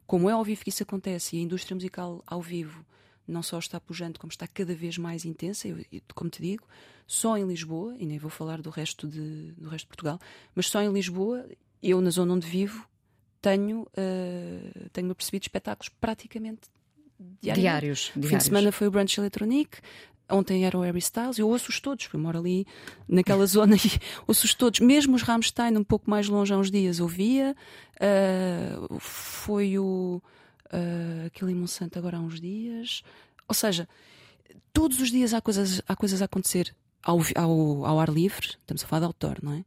como 0.08 0.30
é 0.30 0.34
ao 0.34 0.44
vivo 0.44 0.64
que 0.64 0.70
isso 0.70 0.84
acontece 0.84 1.36
e 1.36 1.40
a 1.40 1.44
indústria 1.44 1.76
musical 1.76 2.24
ao 2.26 2.42
vivo 2.42 2.86
não 3.28 3.42
só 3.44 3.60
está 3.60 3.80
pujante, 3.80 4.20
como 4.20 4.32
está 4.32 4.48
cada 4.48 4.74
vez 4.74 4.98
mais 4.98 5.26
intensa. 5.26 5.68
Eu, 5.68 5.78
como 6.14 6.30
te 6.30 6.42
digo, 6.42 6.68
só 7.08 7.38
em 7.38 7.46
Lisboa, 7.46 7.96
e 7.98 8.06
nem 8.06 8.18
vou 8.18 8.30
falar 8.30 8.62
do 8.62 8.70
resto 8.70 9.08
de, 9.08 9.52
do 9.54 9.70
resto 9.70 9.86
de 9.86 9.90
Portugal, 9.90 10.20
mas 10.54 10.68
só 10.68 10.82
em 10.82 10.92
Lisboa, 10.92 11.46
eu 11.82 12.02
na 12.02 12.10
zona 12.10 12.34
onde 12.34 12.48
vivo, 12.48 12.88
tenho, 13.42 13.82
uh, 13.82 14.90
tenho 14.92 15.14
percebido 15.14 15.44
espetáculos 15.44 15.90
praticamente 16.02 16.62
diários. 17.42 17.62
Diários. 17.62 18.12
Fim 18.30 18.38
de 18.38 18.44
semana 18.44 18.72
foi 18.72 18.88
o 18.88 18.92
Brunch 18.92 19.20
Electronic, 19.20 19.80
Ontem 20.30 20.66
era 20.66 20.76
o 20.76 20.82
Harry 20.82 20.98
Styles, 20.98 21.38
eu 21.38 21.48
ouço-os 21.48 21.80
todos, 21.80 22.10
eu 22.12 22.20
moro 22.20 22.40
ali 22.40 22.66
naquela 23.08 23.46
zona 23.46 23.76
e 23.76 24.00
ouço-os 24.26 24.56
todos, 24.56 24.80
mesmo 24.80 25.16
os 25.16 25.22
Rammstein, 25.22 25.78
um 25.78 25.84
pouco 25.84 26.10
mais 26.10 26.28
longe 26.28 26.54
há 26.54 26.58
uns 26.58 26.72
dias, 26.72 27.00
ouvia. 27.00 27.56
Uh, 27.96 29.00
foi 29.00 29.78
o 29.78 30.22
uh, 30.76 31.26
aquele 31.28 31.52
em 31.52 31.56
Monsanto 31.56 31.98
agora 31.98 32.18
há 32.18 32.20
uns 32.20 32.40
dias. 32.40 33.02
Ou 33.48 33.56
seja, 33.56 33.88
todos 34.74 35.00
os 35.00 35.10
dias 35.10 35.34
há 35.34 35.42
coisas, 35.42 35.82
há 35.88 35.96
coisas 35.96 36.22
a 36.22 36.26
acontecer 36.26 36.76
ao, 37.02 37.20
ao, 37.36 37.86
ao 37.86 38.00
ar 38.00 38.10
livre, 38.10 38.48
estamos 38.60 38.84
a 38.84 38.88
falar 38.88 39.02
de 39.02 39.06
autor, 39.06 39.40
não 39.42 39.54
é? 39.54 39.60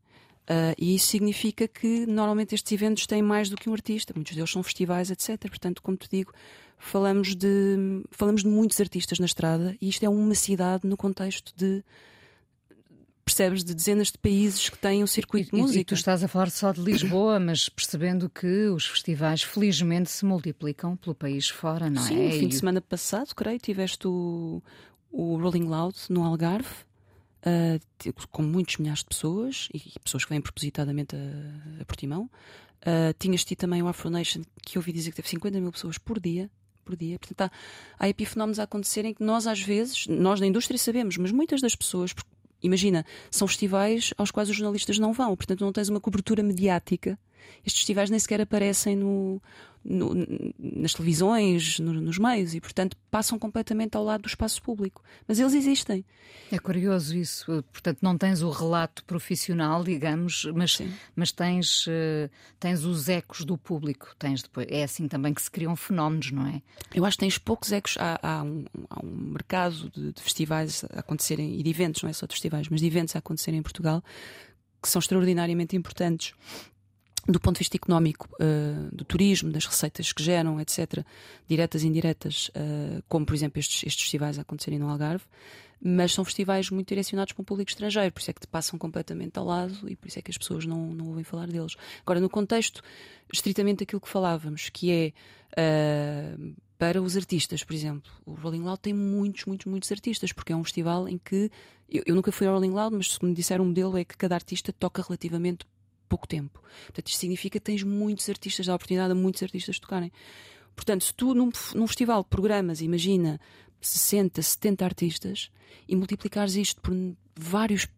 Uh, 0.51 0.75
e 0.79 0.94
isso 0.94 1.09
significa 1.09 1.68
que 1.68 2.07
normalmente 2.07 2.55
estes 2.55 2.73
eventos 2.73 3.07
têm 3.07 3.21
mais 3.21 3.51
do 3.51 3.57
que 3.57 3.68
um 3.68 3.75
artista, 3.75 4.14
muitos 4.16 4.35
deles 4.35 4.51
são 4.51 4.62
festivais, 4.62 5.11
etc. 5.11 5.38
Portanto, 5.40 5.83
como 5.83 5.97
te 5.97 6.09
digo, 6.11 6.33
falamos 6.79 7.37
de, 7.37 8.03
falamos 8.11 8.42
de 8.42 8.49
muitos 8.49 8.81
artistas 8.81 9.18
na 9.18 9.27
estrada 9.27 9.77
e 9.79 9.88
isto 9.90 10.05
é 10.05 10.09
uma 10.09 10.35
cidade 10.35 10.87
no 10.87 10.97
contexto 10.97 11.53
de 11.55 11.85
percebes 13.29 13.62
de 13.62 13.75
dezenas 13.75 14.11
de 14.11 14.17
países 14.17 14.71
que 14.71 14.79
têm 14.79 15.05
um 15.05 15.07
circuito 15.07 15.51
e, 15.51 15.57
de 15.57 15.62
música. 15.62 15.81
E 15.81 15.85
tu 15.85 15.93
estás 15.93 16.25
a 16.25 16.29
falar 16.29 16.51
só 16.51 16.73
de 16.73 16.81
Lisboa, 16.81 17.38
mas 17.38 17.69
percebendo 17.69 18.31
que 18.31 18.69
os 18.69 18.87
festivais 18.87 19.43
felizmente 19.43 20.11
se 20.11 20.25
multiplicam 20.25 20.97
pelo 20.97 21.14
país 21.14 21.51
fora, 21.51 21.91
não 21.91 22.01
Sim, 22.01 22.14
é? 22.14 22.17
Sim, 22.17 22.25
no 22.25 22.41
fim 22.41 22.49
de 22.49 22.57
semana 22.57 22.81
passado, 22.81 23.35
creio, 23.35 23.59
tiveste 23.59 24.09
o, 24.09 24.62
o 25.12 25.37
Rolling 25.37 25.67
Loud 25.67 25.95
no 26.09 26.25
Algarve, 26.25 26.71
uh, 27.45 28.27
com 28.33 28.43
muitos 28.43 28.79
milhares 28.79 29.01
de 29.01 29.07
pessoas 29.07 29.69
e, 29.75 29.77
e 29.77 30.01
pessoas 30.03 30.25
que 30.25 30.31
vêm 30.31 30.41
propositadamente 30.41 31.14
a, 31.14 31.83
a 31.83 31.85
Portimão. 31.85 32.31
Uh, 32.81 33.12
tinhas 33.19 33.45
tido 33.45 33.59
também 33.59 33.83
o 33.83 33.88
Afro 33.88 34.09
Nation, 34.09 34.41
que 34.62 34.79
ouvi 34.79 34.91
dizer 34.91 35.11
que 35.11 35.17
teve 35.17 35.29
50 35.29 35.61
mil 35.61 35.71
pessoas 35.71 35.99
por 35.99 36.19
dia. 36.19 36.51
Por 36.83 36.97
dia. 36.97 37.19
Portanto, 37.19 37.43
há, 37.43 38.07
há 38.07 38.09
epifenómenos 38.09 38.59
a 38.59 38.62
acontecerem 38.62 39.12
que 39.12 39.23
nós, 39.23 39.47
às 39.47 39.61
vezes, 39.61 40.07
nós 40.07 40.41
da 40.41 40.47
indústria 40.47 40.79
sabemos, 40.79 41.19
mas 41.19 41.31
muitas 41.31 41.61
das 41.61 41.77
pessoas, 41.77 42.14
imagina, 42.62 43.05
são 43.31 43.47
festivais 43.47 44.12
aos 44.16 44.31
quais 44.31 44.49
os 44.49 44.57
jornalistas 44.57 44.99
não 44.99 45.12
vão, 45.12 45.37
portanto 45.37 45.61
não 45.64 45.73
tens 45.73 45.88
uma 45.88 46.01
cobertura 46.01 46.42
mediática. 46.42 47.18
Estes 47.64 47.81
festivais 47.81 48.11
nem 48.11 48.18
sequer 48.18 48.40
aparecem 48.40 48.97
no, 48.97 49.40
no, 49.85 50.12
nas 50.59 50.93
televisões, 50.93 51.79
no, 51.79 51.93
nos 51.95 52.19
meios 52.19 52.55
e, 52.55 52.61
portanto, 52.61 52.97
passam 53.11 53.38
completamente 53.38 53.97
ao 53.97 54.05
lado 54.05 54.23
do 54.23 54.29
espaço 54.29 54.62
público. 54.62 55.03
Mas 55.27 55.38
eles 55.38 55.55
existem. 55.55 56.05
É 56.51 56.59
curioso 56.59 57.17
isso. 57.17 57.64
Portanto, 57.73 57.99
não 58.03 58.17
tens 58.17 58.43
o 58.43 58.51
relato 58.51 59.05
profissional, 59.05 59.85
digamos, 59.85 60.45
mas, 60.55 60.81
mas 61.14 61.33
tens, 61.33 61.87
uh, 61.87 62.31
tens 62.59 62.85
os 62.85 63.09
ecos 63.09 63.45
do 63.45 63.57
público. 63.57 64.14
Tens 64.19 64.43
depois, 64.43 64.67
é 64.71 64.83
assim 64.83 65.09
também 65.09 65.33
que 65.33 65.43
se 65.43 65.51
criam 65.51 65.75
fenómenos, 65.77 66.31
não 66.31 66.47
é? 66.47 66.62
Eu 66.95 67.05
acho 67.05 67.17
que 67.17 67.25
tens 67.25 67.38
poucos 67.38 67.73
ecos. 67.73 67.97
Há, 67.99 68.19
há, 68.23 68.43
um, 68.43 68.64
há 68.91 69.05
um, 69.05 69.31
mercado 69.33 69.91
de, 69.91 70.12
de, 70.12 70.23
festivais 70.23 70.85
a 70.91 71.01
acontecerem, 71.01 71.59
e 71.59 71.62
de 71.62 71.71
eventos, 71.71 72.03
não 72.03 72.11
é 72.11 72.12
só 72.12 72.27
de 72.27 72.33
festivais, 72.33 72.69
mas 72.69 72.81
de 72.81 72.87
eventos 72.87 73.14
a 73.17 73.19
acontecerem 73.19 73.61
em 73.61 73.62
Portugal, 73.62 74.03
que 74.83 74.88
são 74.88 75.01
extraordinariamente 75.01 75.77
importantes 75.77 76.35
do 77.26 77.40
ponto 77.40 77.57
de 77.57 77.61
vista 77.61 77.76
económico, 77.76 78.28
uh, 78.35 78.94
do 78.94 79.04
turismo, 79.04 79.50
das 79.50 79.66
receitas 79.66 80.12
que 80.12 80.22
geram, 80.22 80.61
etc., 80.61 81.04
diretas 81.46 81.83
e 81.83 81.87
indiretas, 81.87 82.50
uh, 82.50 83.02
como 83.09 83.26
por 83.26 83.35
exemplo 83.35 83.59
estes, 83.59 83.85
estes 83.85 84.02
festivais 84.02 84.38
a 84.38 84.42
acontecerem 84.42 84.78
no 84.78 84.88
Algarve, 84.88 85.24
mas 85.81 86.12
são 86.12 86.24
festivais 86.24 86.70
muito 86.70 86.88
direcionados 86.88 87.33
para 87.33 87.42
um 87.42 87.44
público 87.44 87.70
estrangeiro, 87.70 88.12
por 88.12 88.20
isso 88.20 88.31
é 88.31 88.35
que 88.35 88.40
te 88.40 88.48
passam 88.48 88.78
completamente 88.78 89.38
ao 89.38 89.44
lado 89.44 89.88
e 89.88 89.94
por 89.94 90.09
isso 90.09 90.18
é 90.18 90.22
que 90.22 90.31
as 90.31 90.38
pessoas 90.38 90.66
não, 90.66 90.92
não 90.94 91.09
ouvem 91.09 91.24
falar 91.24 91.46
deles. 91.46 91.76
Agora, 92.02 92.20
no 92.20 92.28
contexto 92.28 92.83
estritamente 93.33 93.81
daquilo 93.81 94.00
que 94.00 94.09
falávamos, 94.09 94.70
que 94.70 94.90
é 94.90 95.12
uh, 96.37 96.54
para 96.78 97.00
os 97.00 97.16
artistas, 97.16 97.62
por 97.62 97.74
exemplo, 97.74 98.11
o 98.24 98.33
Rolling 98.35 98.62
Loud 98.62 98.81
tem 98.81 98.92
muitos, 98.92 99.44
muitos, 99.44 99.66
muitos 99.66 99.90
artistas, 99.92 100.33
porque 100.33 100.52
é 100.52 100.57
um 100.57 100.64
festival 100.64 101.09
em 101.09 101.18
que 101.18 101.50
eu, 101.88 102.02
eu 102.07 102.14
nunca 102.14 102.33
fui 102.33 102.46
ao 102.46 102.54
Rolling 102.54 102.70
Loud, 102.70 102.96
mas 102.96 103.12
se 103.14 103.24
me 103.24 103.35
disser 103.35 103.61
um 103.61 103.66
modelo 103.66 103.96
é 103.96 104.04
que 104.04 104.16
cada 104.16 104.35
artista 104.35 104.72
toca 104.72 105.02
relativamente 105.02 105.66
pouco 106.09 106.27
tempo. 106.27 106.61
Portanto, 106.87 107.09
isto 107.09 107.21
significa 107.21 107.59
que 107.59 107.64
tens 107.64 107.83
muitos 107.83 108.29
artistas, 108.29 108.66
dá 108.66 108.75
oportunidade 108.75 109.12
a 109.12 109.14
muitos 109.14 109.42
artistas 109.42 109.79
tocarem. 109.79 110.12
Portanto, 110.75 111.05
se 111.05 111.14
tu 111.14 111.35
num, 111.35 111.51
num 111.75 111.87
festival 111.87 112.25
programas, 112.25 112.81
imagina 112.81 113.40
60, 113.81 114.40
70 114.40 114.85
artistas 114.85 115.51
e 115.88 115.97
multiplicares 115.97 116.55
isto 116.55 116.81
por 116.81 116.94
vários 117.37 117.88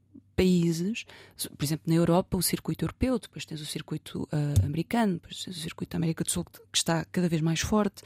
países, 0.40 1.04
por 1.54 1.62
exemplo, 1.62 1.84
na 1.86 1.96
Europa, 1.96 2.34
o 2.34 2.42
circuito 2.42 2.86
europeu, 2.86 3.18
depois 3.18 3.44
tens 3.44 3.60
o 3.60 3.66
circuito 3.66 4.22
uh, 4.32 4.64
americano, 4.64 5.14
depois 5.14 5.44
tens 5.44 5.54
o 5.54 5.60
circuito 5.60 5.90
da 5.90 5.98
América 5.98 6.24
do 6.24 6.30
Sul, 6.30 6.44
que 6.44 6.78
está 6.78 7.04
cada 7.12 7.28
vez 7.28 7.42
mais 7.42 7.60
forte. 7.60 8.02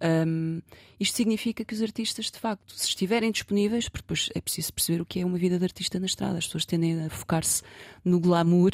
Um, 0.00 0.62
isto 1.00 1.16
significa 1.16 1.64
que 1.64 1.74
os 1.74 1.82
artistas, 1.82 2.30
de 2.30 2.38
facto, 2.38 2.72
se 2.72 2.86
estiverem 2.86 3.32
disponíveis, 3.32 3.88
porque 3.88 4.02
depois 4.04 4.28
é 4.32 4.40
preciso 4.40 4.72
perceber 4.72 5.02
o 5.02 5.04
que 5.04 5.18
é 5.18 5.26
uma 5.26 5.36
vida 5.36 5.58
de 5.58 5.64
artista 5.64 5.98
na 5.98 6.06
estrada, 6.06 6.38
as 6.38 6.46
pessoas 6.46 6.64
tendem 6.64 7.04
a 7.04 7.10
focar-se 7.10 7.64
no 8.04 8.20
glamour 8.20 8.70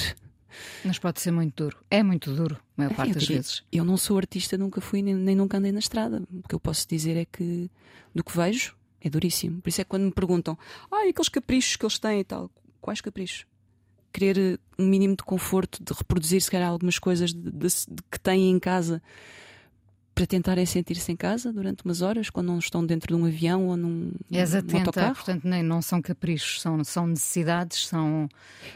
mas 0.84 0.98
pode 0.98 1.20
ser 1.20 1.30
muito 1.30 1.64
duro. 1.64 1.78
É 1.90 2.02
muito 2.02 2.32
duro, 2.34 2.56
a 2.56 2.60
maior 2.76 2.94
parte 2.94 3.14
das 3.14 3.26
vezes. 3.26 3.62
Eu 3.70 3.84
não 3.84 3.96
sou 3.96 4.16
artista, 4.16 4.56
nunca 4.56 4.80
fui, 4.80 5.02
nem, 5.02 5.14
nem, 5.14 5.34
nunca 5.34 5.58
andei 5.58 5.72
na 5.72 5.78
estrada. 5.78 6.22
O 6.32 6.48
que 6.48 6.54
eu 6.54 6.60
posso 6.60 6.86
dizer 6.88 7.16
é 7.16 7.24
que 7.24 7.70
do 8.14 8.24
que 8.24 8.36
vejo 8.36 8.76
é 9.00 9.08
duríssimo. 9.08 9.60
Por 9.60 9.68
isso 9.68 9.80
é 9.80 9.84
que 9.84 9.90
quando 9.90 10.04
me 10.04 10.12
perguntam, 10.12 10.58
ah, 10.90 11.08
aqueles 11.08 11.28
caprichos 11.28 11.76
que 11.76 11.84
eles 11.84 11.98
têm 11.98 12.20
e 12.20 12.24
tal, 12.24 12.50
quais 12.80 13.00
caprichos? 13.00 13.46
Querer 14.12 14.38
eh, 14.38 14.58
um 14.78 14.86
mínimo 14.86 15.16
de 15.16 15.22
conforto, 15.22 15.82
de 15.82 15.92
reproduzir 15.92 16.40
se 16.40 16.50
calhar 16.50 16.70
algumas 16.70 16.98
coisas 16.98 17.32
de, 17.32 17.50
de, 17.50 17.68
de 17.68 18.02
que 18.10 18.18
têm 18.18 18.50
em 18.50 18.58
casa 18.58 19.02
para 20.18 20.26
tentarem 20.26 20.66
sentir-se 20.66 21.12
em 21.12 21.16
casa 21.16 21.52
durante 21.52 21.84
umas 21.84 22.02
horas, 22.02 22.28
quando 22.28 22.48
não 22.48 22.58
estão 22.58 22.84
dentro 22.84 23.14
de 23.14 23.22
um 23.22 23.24
avião 23.24 23.68
ou 23.68 23.76
num 23.76 24.10
És 24.32 24.52
atenta, 24.52 24.78
autocarro. 24.78 25.14
portanto, 25.14 25.44
nem, 25.44 25.62
não 25.62 25.80
são 25.80 26.02
caprichos, 26.02 26.60
são, 26.60 26.82
são 26.82 27.06
necessidades, 27.06 27.86
são 27.86 28.28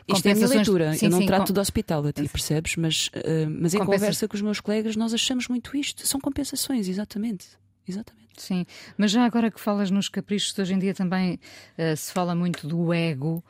Isto 0.06 0.26
é 0.28 0.30
a 0.30 0.34
minha 0.36 0.46
leitura, 0.46 0.94
sim, 0.94 1.06
eu 1.06 1.10
não 1.10 1.18
sim, 1.18 1.26
trato 1.26 1.48
com... 1.48 1.54
do 1.54 1.60
hospital 1.60 2.06
a 2.06 2.12
ti, 2.12 2.28
percebes? 2.28 2.76
Mas, 2.76 3.08
uh, 3.08 3.50
mas 3.50 3.74
em 3.74 3.78
Compensa... 3.78 3.98
conversa 3.98 4.28
com 4.28 4.36
os 4.36 4.42
meus 4.42 4.60
colegas 4.60 4.94
nós 4.94 5.12
achamos 5.12 5.48
muito 5.48 5.76
isto, 5.76 6.06
são 6.06 6.20
compensações, 6.20 6.86
exatamente. 6.86 7.48
Exatamente. 7.88 8.22
Sim, 8.36 8.64
mas 8.96 9.10
já 9.10 9.24
agora 9.24 9.50
que 9.50 9.60
falas 9.60 9.90
nos 9.90 10.08
caprichos, 10.08 10.56
hoje 10.56 10.72
em 10.72 10.78
dia 10.78 10.94
também 10.94 11.40
uh, 11.76 11.96
se 11.96 12.12
fala 12.12 12.36
muito 12.36 12.68
do 12.68 12.94
ego. 12.94 13.42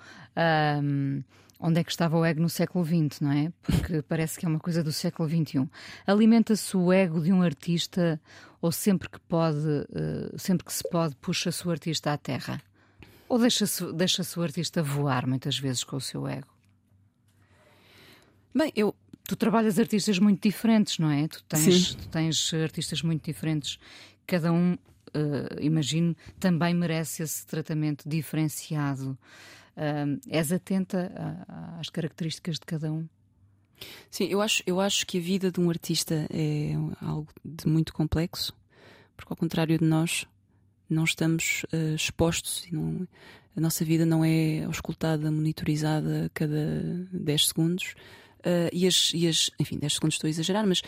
Onde 1.63 1.81
é 1.81 1.85
que 1.85 1.93
estava 1.93 2.19
o 2.19 2.25
ego 2.25 2.43
no 2.43 2.51
século 2.51 2.85
XX, 2.85 3.21
não 3.21 3.33
é? 3.33 3.53
Porque 3.63 4.03
parece 4.09 4.39
que 4.39 4.45
é 4.45 4.49
uma 4.49 4.59
coisa 4.59 4.83
do 4.83 4.93
século 4.93 5.29
XXI. 5.29 5.71
Alimenta-se 6.05 6.77
o 6.77 6.93
ego 6.93 7.21
de 7.21 7.33
um 7.33 7.41
artista 7.41 8.21
ou 8.61 8.73
sempre 8.73 9.09
que 9.09 9.21
pode, 9.21 9.59
uh, 9.59 10.39
sempre 10.39 10.67
que 10.67 10.73
se 10.73 10.83
pode, 10.91 11.15
puxa-se 11.17 11.67
o 11.67 11.71
artista 11.71 12.13
à 12.13 12.19
terra? 12.19 12.61
Ou 13.29 13.39
deixa-se 13.39 13.93
deixa 13.93 14.23
o 14.37 14.43
artista 14.43 14.83
voar 14.83 15.27
muitas 15.27 15.57
vezes 15.57 15.85
com 15.85 15.97
o 15.97 16.01
seu 16.01 16.27
ego? 16.27 16.49
Bem, 18.55 18.73
eu. 18.77 18.95
Tu 19.25 19.37
trabalhas 19.37 19.79
artistas 19.79 20.19
muito 20.19 20.43
diferentes, 20.43 20.99
não 20.99 21.09
é? 21.09 21.29
Tu 21.29 21.43
tens, 21.45 21.95
tu 21.95 22.09
tens 22.09 22.53
artistas 22.55 23.03
muito 23.03 23.25
diferentes. 23.25 23.79
Cada 24.27 24.53
um, 24.53 24.75
uh, 24.75 25.61
imagino, 25.61 26.15
também 26.41 26.75
merece 26.75 27.23
esse 27.23 27.47
tratamento 27.47 28.09
diferenciado. 28.09 29.17
Uh, 29.77 30.21
és 30.29 30.53
atenta 30.53 31.11
a, 31.49 31.81
às 31.81 31.89
características 31.89 32.59
de 32.59 32.67
cada 32.67 32.93
um? 32.93 33.09
Sim, 34.11 34.27
eu 34.27 34.41
acho, 34.41 34.63
eu 34.67 34.81
acho 34.81 35.07
que 35.07 35.19
a 35.19 35.21
vida 35.21 35.51
de 35.51 35.61
um 35.61 35.69
artista 35.69 36.27
é 36.31 36.75
algo 37.01 37.29
de 37.45 37.67
muito 37.67 37.93
complexo, 37.93 38.55
porque 39.17 39.33
ao 39.33 39.37
contrário 39.37 39.79
de 39.79 39.85
nós, 39.85 40.27
não 40.89 41.05
estamos 41.05 41.65
uh, 41.73 41.95
expostos 41.95 42.67
não, 42.71 43.09
a 43.57 43.61
nossa 43.61 43.85
vida 43.85 44.07
não 44.07 44.25
é 44.25 44.65
auscultada, 44.65 45.31
monitorizada 45.31 46.27
a 46.27 46.29
cada 46.31 47.07
10 47.13 47.49
segundos. 47.49 47.95
Uh, 48.41 48.69
e, 48.73 48.87
as, 48.87 49.13
e 49.15 49.29
as, 49.29 49.51
enfim, 49.59 49.79
10 49.79 49.95
segundos 49.95 50.15
estou 50.17 50.27
a 50.27 50.31
exagerar, 50.31 50.67
mas 50.67 50.83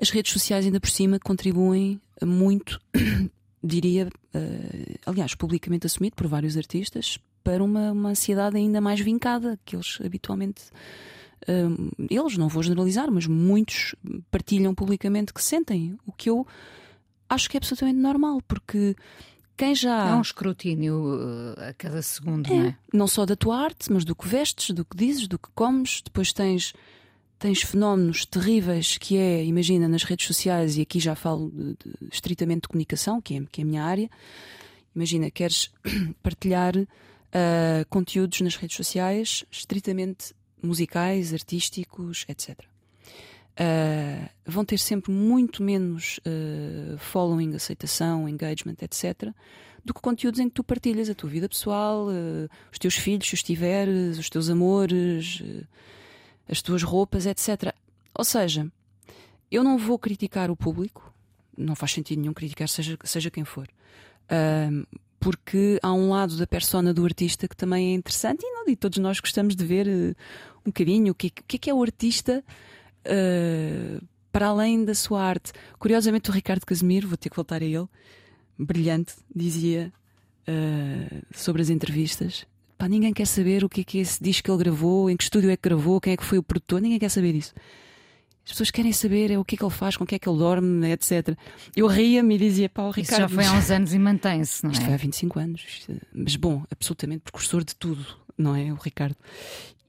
as 0.00 0.10
redes 0.10 0.32
sociais 0.32 0.64
ainda 0.64 0.80
por 0.80 0.88
cima 0.88 1.18
contribuem 1.18 2.00
muito, 2.24 2.80
diria, 3.62 4.08
uh, 4.34 4.98
aliás, 5.04 5.34
publicamente 5.34 5.86
assumido 5.86 6.16
por 6.16 6.26
vários 6.26 6.56
artistas, 6.56 7.18
para 7.42 7.62
uma, 7.62 7.92
uma 7.92 8.10
ansiedade 8.10 8.56
ainda 8.56 8.80
mais 8.80 9.00
vincada 9.00 9.58
que 9.64 9.76
eles 9.76 9.98
habitualmente. 10.04 10.64
Um, 11.48 11.90
eles, 12.10 12.36
não 12.36 12.48
vou 12.48 12.62
generalizar, 12.62 13.10
mas 13.10 13.26
muitos 13.26 13.94
partilham 14.30 14.74
publicamente 14.74 15.32
que 15.32 15.42
sentem, 15.42 15.96
o 16.06 16.12
que 16.12 16.28
eu 16.28 16.46
acho 17.28 17.48
que 17.48 17.56
é 17.56 17.58
absolutamente 17.58 17.98
normal, 17.98 18.40
porque 18.46 18.96
quem 19.58 19.74
já. 19.74 20.10
É 20.10 20.14
um 20.14 20.22
escrutínio 20.22 20.94
uh, 20.94 21.68
a 21.68 21.74
cada 21.74 22.00
segundo, 22.00 22.46
é, 22.46 22.56
não 22.56 22.66
é? 22.66 22.76
Não 22.92 23.08
só 23.08 23.26
da 23.26 23.34
tua 23.34 23.58
arte, 23.58 23.92
mas 23.92 24.04
do 24.04 24.14
que 24.14 24.26
vestes, 24.26 24.70
do 24.70 24.84
que 24.84 24.96
dizes, 24.96 25.26
do 25.26 25.36
que 25.36 25.48
comes. 25.52 26.00
Depois 26.00 26.32
tens, 26.32 26.72
tens 27.40 27.62
fenómenos 27.62 28.24
terríveis 28.24 28.96
que 28.98 29.16
é, 29.16 29.44
imagina, 29.44 29.88
nas 29.88 30.04
redes 30.04 30.28
sociais, 30.28 30.76
e 30.76 30.82
aqui 30.82 31.00
já 31.00 31.16
falo 31.16 31.50
de, 31.50 31.72
de, 31.72 32.08
estritamente 32.12 32.62
de 32.62 32.68
comunicação, 32.68 33.20
que 33.20 33.34
é, 33.34 33.42
que 33.50 33.60
é 33.60 33.64
a 33.64 33.66
minha 33.66 33.84
área. 33.84 34.08
Imagina, 34.94 35.28
queres 35.28 35.70
partilhar 36.22 36.74
uh, 37.28 37.86
conteúdos 37.88 38.40
nas 38.40 38.56
redes 38.56 38.76
sociais, 38.76 39.44
estritamente 39.50 40.34
musicais, 40.62 41.32
artísticos, 41.32 42.24
etc. 42.28 42.58
Uh, 43.58 44.28
vão 44.46 44.64
ter 44.64 44.78
sempre 44.78 45.10
muito 45.10 45.62
menos 45.62 46.18
uh, 46.18 46.96
following, 46.98 47.54
aceitação, 47.54 48.28
engagement, 48.28 48.76
etc., 48.82 49.32
do 49.84 49.94
que 49.94 50.00
conteúdos 50.00 50.38
em 50.38 50.48
que 50.48 50.54
tu 50.54 50.62
partilhas 50.62 51.08
a 51.08 51.14
tua 51.14 51.30
vida 51.30 51.48
pessoal, 51.48 52.08
uh, 52.08 52.48
os 52.70 52.78
teus 52.78 52.94
filhos, 52.94 53.28
se 53.28 53.34
os 53.34 53.42
tiveres, 53.42 54.18
os 54.18 54.28
teus 54.28 54.48
amores, 54.50 55.42
as 56.48 56.62
tuas 56.62 56.82
roupas, 56.82 57.26
etc. 57.26 57.74
Ou 58.14 58.24
seja, 58.24 58.70
eu 59.50 59.64
não 59.64 59.78
vou 59.78 59.98
criticar 59.98 60.50
o 60.50 60.56
público, 60.56 61.12
não 61.56 61.74
faz 61.74 61.92
sentido 61.92 62.20
nenhum 62.20 62.34
criticar, 62.34 62.68
seja, 62.68 62.96
seja 63.04 63.30
quem 63.30 63.44
for 63.44 63.68
porque 65.20 65.78
há 65.82 65.92
um 65.92 66.10
lado 66.10 66.36
da 66.36 66.46
persona 66.46 66.94
do 66.94 67.04
artista 67.04 67.48
que 67.48 67.56
também 67.56 67.92
é 67.92 67.94
interessante 67.94 68.42
e, 68.42 68.50
não, 68.50 68.68
e 68.68 68.76
todos 68.76 68.98
nós 68.98 69.20
gostamos 69.20 69.56
de 69.56 69.64
ver 69.64 69.86
uh, 69.86 70.16
um 70.64 70.70
bocadinho 70.70 71.12
o 71.12 71.14
que, 71.14 71.28
o 71.28 71.44
que 71.46 71.56
é 71.56 71.58
que 71.58 71.70
é 71.70 71.74
o 71.74 71.82
artista 71.82 72.44
uh, 73.06 74.06
para 74.30 74.48
além 74.48 74.84
da 74.84 74.94
sua 74.94 75.22
arte. 75.22 75.52
Curiosamente, 75.78 76.30
o 76.30 76.32
Ricardo 76.32 76.64
Casimiro, 76.64 77.08
vou 77.08 77.16
ter 77.16 77.30
que 77.30 77.36
voltar 77.36 77.62
a 77.62 77.64
ele, 77.64 77.86
brilhante, 78.58 79.14
dizia 79.34 79.92
uh, 80.48 81.22
sobre 81.32 81.62
as 81.62 81.70
entrevistas. 81.70 82.46
Pá, 82.76 82.88
ninguém 82.88 83.12
quer 83.12 83.26
saber 83.26 83.64
o 83.64 83.68
que 83.68 83.80
é 83.80 83.84
que 83.84 83.98
é 83.98 84.02
esse 84.02 84.22
disco 84.22 84.44
que 84.44 84.50
ele 84.50 84.58
gravou, 84.58 85.10
em 85.10 85.16
que 85.16 85.24
estúdio 85.24 85.50
é 85.50 85.56
que 85.56 85.68
gravou, 85.68 86.00
quem 86.00 86.12
é 86.12 86.16
que 86.16 86.24
foi 86.24 86.38
o 86.38 86.42
produtor, 86.42 86.80
ninguém 86.80 86.98
quer 86.98 87.08
saber 87.08 87.34
isso. 87.34 87.52
As 88.48 88.52
pessoas 88.52 88.70
querem 88.70 88.92
saber 88.94 89.30
é 89.30 89.38
o 89.38 89.44
que 89.44 89.56
é 89.56 89.58
que 89.58 89.64
ele 89.64 89.70
faz, 89.70 89.94
com 89.94 90.04
o 90.04 90.06
que 90.06 90.14
é 90.14 90.18
que 90.18 90.26
ele 90.26 90.38
dorme, 90.38 90.90
etc. 90.90 91.36
Eu 91.76 91.86
ria-me 91.86 92.34
e 92.34 92.38
dizia, 92.38 92.70
pá, 92.70 92.84
o 92.84 92.90
Ricardo. 92.90 93.26
Isso 93.26 93.36
já 93.36 93.42
foi 93.42 93.44
há 93.44 93.52
uns 93.52 93.70
anos 93.70 93.92
e 93.92 93.98
mantém-se, 93.98 94.64
não 94.64 94.70
é? 94.70 94.72
Isto 94.72 94.84
foi 94.86 94.94
há 94.94 94.96
25 94.96 95.38
anos. 95.38 95.86
Mas 96.14 96.34
bom, 96.34 96.64
absolutamente 96.70 97.24
precursor 97.24 97.62
de 97.62 97.76
tudo, 97.76 98.06
não 98.38 98.56
é? 98.56 98.72
O 98.72 98.76
Ricardo. 98.76 99.16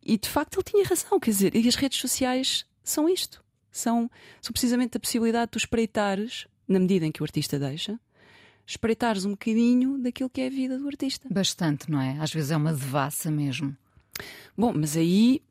E 0.06 0.18
de 0.18 0.28
facto 0.28 0.58
ele 0.58 0.64
tinha 0.66 0.86
razão, 0.86 1.18
quer 1.22 1.32
dizer, 1.32 1.56
e 1.56 1.66
as 1.70 1.76
redes 1.76 2.00
sociais 2.00 2.66
são 2.84 3.08
isto. 3.08 3.42
São, 3.72 4.12
são 4.42 4.52
precisamente 4.52 4.98
a 4.98 5.00
possibilidade 5.00 5.46
de 5.46 5.52
tu 5.52 5.58
espreitares, 5.58 6.46
na 6.68 6.80
medida 6.80 7.06
em 7.06 7.14
que 7.14 7.22
o 7.22 7.24
artista 7.24 7.58
deixa, 7.58 7.98
espreitares 8.68 9.24
um 9.24 9.32
bocadinho 9.32 10.00
daquilo 10.00 10.30
que 10.30 10.42
é 10.42 10.48
a 10.48 10.50
vida 10.50 10.78
do 10.78 10.86
artista. 10.86 11.30
Bastante, 11.32 11.90
não 11.90 12.02
é? 12.02 12.18
Às 12.20 12.34
vezes 12.34 12.52
é 12.52 12.58
uma 12.58 12.74
devassa 12.74 13.32
mesmo. 13.32 13.74
Bom, 14.58 14.74
mas 14.76 14.98
aí 14.98 15.42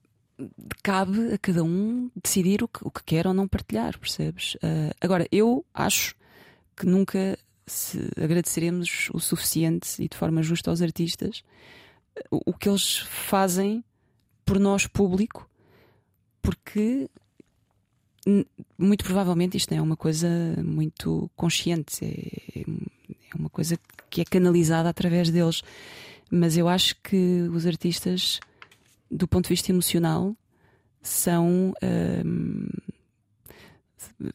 cabe 0.83 1.33
a 1.33 1.39
cada 1.39 1.63
um 1.65 2.11
decidir 2.23 2.63
o 2.63 2.69
que, 2.69 2.81
o 2.83 2.91
que 2.91 3.03
quer 3.05 3.27
ou 3.27 3.35
não 3.35 3.49
partilhar, 3.49 3.99
percebes? 3.99 4.55
Uh, 4.57 4.95
agora, 5.01 5.27
eu 5.33 5.65
acho 5.75 6.15
que 6.77 6.87
nunca 6.87 7.39
agradeceremos 8.17 9.09
o 9.13 9.21
suficiente 9.21 10.03
e 10.03 10.09
de 10.09 10.17
forma 10.17 10.43
justa 10.43 10.71
aos 10.71 10.81
artistas 10.81 11.43
o, 12.31 12.51
o 12.51 12.55
que 12.55 12.69
eles 12.69 12.99
fazem 12.99 13.85
por 14.45 14.59
nós, 14.59 14.87
público, 14.87 15.49
porque 16.41 17.09
muito 18.77 19.05
provavelmente 19.05 19.57
isto 19.57 19.73
é 19.73 19.81
uma 19.81 19.97
coisa 19.97 20.29
muito 20.65 21.31
consciente, 21.37 22.05
é, 22.05 22.61
é 22.61 23.37
uma 23.37 23.49
coisa 23.49 23.79
que 24.11 24.21
é 24.21 24.25
canalizada 24.25 24.89
através 24.89 25.31
deles. 25.31 25.63
Mas 26.31 26.57
eu 26.57 26.69
acho 26.69 26.97
que 27.03 27.49
os 27.53 27.67
artistas 27.67 28.39
do 29.11 29.27
ponto 29.27 29.45
de 29.45 29.51
vista 29.51 29.71
emocional, 29.71 30.37
são. 31.03 31.73
Um, 31.83 32.69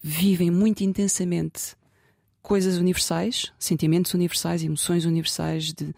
vivem 0.01 0.49
muito 0.49 0.83
intensamente 0.83 1.75
coisas 2.41 2.77
universais, 2.77 3.51
sentimentos 3.57 4.13
universais, 4.13 4.63
emoções 4.63 5.05
universais 5.05 5.73
de, 5.73 5.93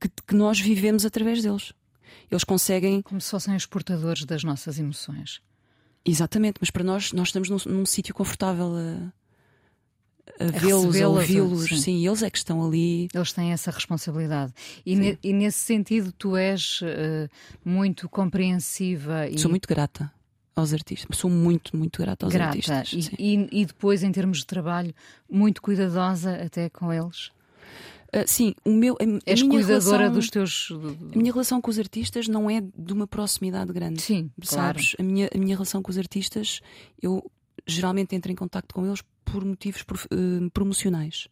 que, 0.00 0.08
que, 0.26 0.34
nós 0.34 0.60
vivemos 0.60 1.04
através 1.04 1.42
deles. 1.42 1.72
Eles 2.30 2.44
conseguem. 2.44 3.02
Como 3.02 3.20
se 3.20 3.30
fossem 3.30 3.54
os 3.56 3.66
portadores 3.66 4.24
das 4.24 4.44
nossas 4.44 4.78
emoções. 4.78 5.40
Exatamente, 6.04 6.58
mas 6.60 6.70
para 6.70 6.84
nós, 6.84 7.12
nós 7.12 7.28
estamos 7.28 7.50
num, 7.50 7.58
num 7.66 7.86
sítio 7.86 8.14
confortável 8.14 8.72
a, 8.74 9.12
a 9.27 9.27
vê-los, 10.38 11.00
a 11.00 11.08
ouvi-los. 11.08 11.68
Sim. 11.68 11.76
sim. 11.76 12.06
eles 12.06 12.22
é 12.22 12.30
que 12.30 12.38
estão 12.38 12.66
ali. 12.66 13.08
Eles 13.14 13.32
têm 13.32 13.52
essa 13.52 13.70
responsabilidade. 13.70 14.52
E, 14.84 14.96
ne, 14.96 15.18
e 15.22 15.32
nesse 15.32 15.58
sentido, 15.58 16.12
tu 16.12 16.36
és 16.36 16.80
uh, 16.82 17.28
muito 17.64 18.08
compreensiva. 18.08 19.28
E... 19.28 19.38
Sou 19.38 19.50
muito 19.50 19.68
grata 19.68 20.12
aos 20.54 20.72
artistas. 20.72 21.16
Sou 21.16 21.30
muito, 21.30 21.76
muito 21.76 22.00
grata 22.00 22.26
aos 22.26 22.32
grata. 22.32 22.50
artistas. 22.50 23.10
E, 23.18 23.36
e, 23.36 23.60
e, 23.62 23.66
depois, 23.66 24.02
em 24.02 24.12
termos 24.12 24.38
de 24.38 24.46
trabalho, 24.46 24.94
muito 25.30 25.62
cuidadosa 25.62 26.34
até 26.44 26.68
com 26.68 26.92
eles. 26.92 27.30
Uh, 28.08 28.24
sim, 28.26 28.54
o 28.64 28.70
meu. 28.70 28.96
A, 29.00 29.04
a 29.04 29.20
És 29.26 29.42
minha 29.42 29.52
cuidadora 29.52 29.98
relação, 29.98 30.12
dos 30.14 30.30
teus. 30.30 30.68
A 31.14 31.18
minha 31.18 31.32
relação 31.32 31.60
com 31.60 31.70
os 31.70 31.78
artistas 31.78 32.26
não 32.26 32.48
é 32.48 32.60
de 32.60 32.92
uma 32.92 33.06
proximidade 33.06 33.72
grande. 33.72 34.00
Sim, 34.00 34.30
sabes? 34.42 34.94
Claro. 34.94 34.96
A, 34.98 35.02
minha, 35.02 35.30
a 35.34 35.38
minha 35.38 35.54
relação 35.54 35.82
com 35.82 35.90
os 35.90 35.98
artistas, 35.98 36.60
eu 37.02 37.22
geralmente 37.66 38.16
entro 38.16 38.32
em 38.32 38.34
contato 38.34 38.74
com 38.74 38.86
eles 38.86 39.02
por 39.32 39.44
motivos 39.44 39.82
uh, 39.82 40.50
promocionais. 40.50 41.28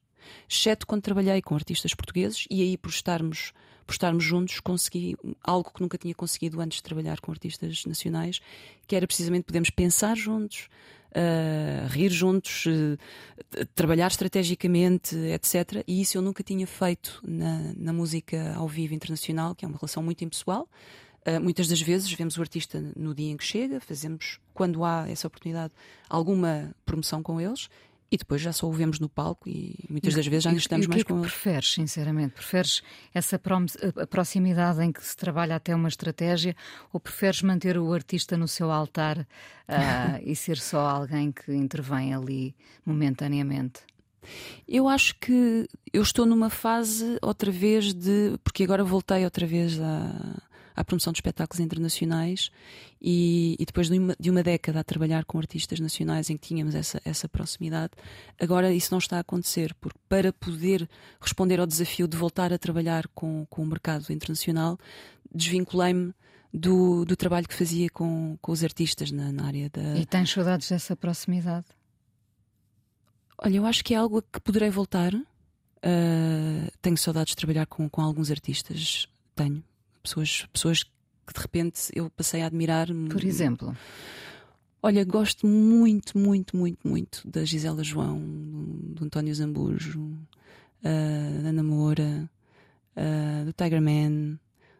Exceto 0.48 0.86
quando 0.86 1.02
trabalhei 1.02 1.40
com 1.40 1.54
artistas 1.54 1.94
portugueses 1.94 2.46
e 2.50 2.62
aí 2.62 2.76
por 2.76 2.90
estarmos, 2.90 3.52
por 3.86 3.92
estarmos 3.92 4.24
juntos 4.24 4.60
consegui 4.60 5.16
algo 5.42 5.70
que 5.72 5.80
nunca 5.80 5.96
tinha 5.96 6.14
conseguido 6.14 6.60
antes 6.60 6.78
de 6.78 6.82
trabalhar 6.82 7.20
com 7.20 7.30
artistas 7.30 7.84
nacionais, 7.84 8.40
que 8.86 8.96
era 8.96 9.06
precisamente 9.06 9.44
podermos 9.44 9.70
pensar 9.70 10.16
juntos, 10.16 10.68
uh, 11.12 11.88
rir 11.88 12.10
juntos, 12.10 12.66
uh, 12.66 13.66
trabalhar 13.74 14.08
estrategicamente, 14.08 15.16
etc. 15.16 15.84
E 15.86 16.00
isso 16.00 16.18
eu 16.18 16.22
nunca 16.22 16.42
tinha 16.42 16.66
feito 16.66 17.20
na, 17.26 17.72
na 17.76 17.92
música 17.92 18.54
ao 18.56 18.68
vivo 18.68 18.94
internacional, 18.94 19.54
que 19.54 19.64
é 19.64 19.68
uma 19.68 19.78
relação 19.78 20.02
muito 20.02 20.24
impessoal. 20.24 20.68
Uh, 21.26 21.40
muitas 21.40 21.66
das 21.66 21.80
vezes 21.80 22.12
vemos 22.12 22.36
o 22.36 22.40
artista 22.40 22.80
no 22.94 23.12
dia 23.12 23.32
em 23.32 23.36
que 23.36 23.44
chega, 23.44 23.80
fazemos, 23.80 24.38
quando 24.54 24.84
há 24.84 25.08
essa 25.08 25.26
oportunidade, 25.26 25.72
alguma 26.08 26.72
promoção 26.84 27.20
com 27.22 27.40
eles 27.40 27.68
e 28.10 28.16
depois 28.16 28.40
já 28.40 28.52
só 28.52 28.68
o 28.68 28.72
vemos 28.72 29.00
no 29.00 29.08
palco 29.08 29.48
e 29.48 29.74
muitas 29.90 30.14
das 30.14 30.26
vezes 30.26 30.44
já 30.44 30.50
não 30.50 30.58
estamos 30.58 30.86
e 30.86 30.88
mais 30.88 31.02
que 31.02 31.08
com 31.08 31.14
é 31.14 31.16
que 31.16 31.26
eles. 31.26 31.32
preferes, 31.32 31.72
sinceramente? 31.72 32.34
Preferes 32.34 32.82
essa 33.12 33.40
proximidade 34.08 34.82
em 34.82 34.92
que 34.92 35.04
se 35.04 35.16
trabalha 35.16 35.56
até 35.56 35.74
uma 35.74 35.88
estratégia 35.88 36.54
ou 36.92 37.00
preferes 37.00 37.42
manter 37.42 37.76
o 37.76 37.92
artista 37.92 38.36
no 38.36 38.46
seu 38.46 38.70
altar 38.70 39.18
uh, 39.18 39.26
e 40.22 40.36
ser 40.36 40.58
só 40.58 40.78
alguém 40.78 41.32
que 41.32 41.52
intervém 41.52 42.14
ali 42.14 42.54
momentaneamente? 42.84 43.80
Eu 44.66 44.88
acho 44.88 45.16
que 45.18 45.68
eu 45.92 46.02
estou 46.02 46.26
numa 46.26 46.50
fase 46.50 47.16
outra 47.22 47.50
vez 47.50 47.94
de. 47.94 48.36
Porque 48.42 48.64
agora 48.64 48.82
voltei 48.82 49.24
outra 49.24 49.46
vez 49.46 49.80
a 49.80 50.10
à 50.10 50.55
promoção 50.84 51.12
de 51.12 51.18
espetáculos 51.18 51.60
internacionais 51.60 52.50
e, 53.00 53.56
e 53.58 53.64
depois 53.64 53.88
de 53.88 53.98
uma, 53.98 54.16
de 54.18 54.30
uma, 54.30 54.42
década 54.42 54.80
a 54.80 54.84
trabalhar 54.84 55.24
com 55.24 55.38
artistas 55.38 55.80
nacionais 55.80 56.30
em 56.30 56.36
que 56.36 56.48
tínhamos 56.48 56.74
essa, 56.74 57.00
essa 57.04 57.28
proximidade, 57.28 57.92
agora 58.40 58.72
isso 58.72 58.92
não 58.92 58.98
está 58.98 59.16
a 59.16 59.20
acontecer, 59.20 59.74
porque 59.80 59.98
para 60.08 60.32
poder 60.32 60.88
responder 61.20 61.60
ao 61.60 61.66
desafio 61.66 62.06
de 62.06 62.16
voltar 62.16 62.52
a 62.52 62.58
trabalhar 62.58 63.06
com, 63.14 63.46
com 63.48 63.62
o 63.62 63.66
mercado 63.66 64.12
internacional, 64.12 64.78
desvinculei-me 65.34 66.12
do, 66.52 67.04
do 67.04 67.16
trabalho 67.16 67.46
que 67.46 67.54
fazia 67.54 67.88
com, 67.90 68.38
com 68.40 68.52
os 68.52 68.64
artistas 68.64 69.10
na, 69.10 69.30
na 69.30 69.46
área 69.46 69.68
da. 69.70 69.96
E 69.98 70.06
tens 70.06 70.30
saudades 70.30 70.68
dessa 70.68 70.96
proximidade? 70.96 71.66
Olha, 73.38 73.56
eu 73.56 73.66
acho 73.66 73.84
que 73.84 73.94
é 73.94 73.96
algo 73.98 74.18
a 74.18 74.22
que 74.22 74.40
poderei 74.40 74.70
voltar. 74.70 75.12
Uh, 75.14 76.70
tenho 76.80 76.96
saudades 76.96 77.32
de 77.32 77.36
trabalhar 77.36 77.66
com, 77.66 77.88
com 77.88 78.00
alguns 78.00 78.30
artistas. 78.30 79.06
Tenho 79.34 79.62
pessoas, 80.06 80.46
pessoas 80.52 80.82
que 80.82 81.34
de 81.34 81.40
repente 81.40 81.90
eu 81.94 82.08
passei 82.10 82.42
a 82.42 82.46
admirar. 82.46 82.86
Por 83.10 83.24
exemplo? 83.24 83.76
Olha, 84.82 85.04
gosto 85.04 85.46
muito, 85.46 86.16
muito, 86.16 86.56
muito, 86.56 86.86
muito 86.86 87.28
da 87.28 87.44
Gisela 87.44 87.82
João, 87.82 88.20
do, 88.20 89.04
António 89.04 89.34
Zambujo, 89.34 90.00
uh, 90.00 91.42
da 91.42 91.48
Ana 91.48 91.62
Moura, 91.62 92.30
uh, 92.96 93.44
do 93.44 93.52
Tiger 93.52 93.82
Man, 93.82 94.38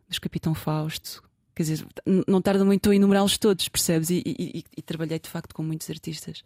dos 0.09 0.19
Capitão 0.19 0.55
Fausto. 0.55 1.25
Quer 1.55 1.63
dizer, 1.65 1.87
não 2.29 2.41
tarda 2.41 2.65
muito 2.65 2.91
a 2.91 2.95
enumerá-los 2.95 3.39
todos, 3.39 3.69
percebes? 3.69 4.11
E, 4.11 4.23
e, 4.25 4.59
e, 4.59 4.65
e, 4.77 4.83
trabalhei 4.83 5.19
de 5.19 5.29
facto 5.29 5.55
com 5.55 5.63
muitos 5.63 5.89
artistas. 5.91 6.45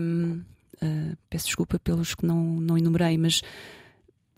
Um, 0.00 0.40
uh, 0.76 1.16
peço 1.28 1.46
desculpa 1.46 1.78
pelos 1.80 2.14
que 2.14 2.24
não, 2.24 2.38
não 2.60 2.78
enumerei, 2.78 3.18
mas 3.18 3.42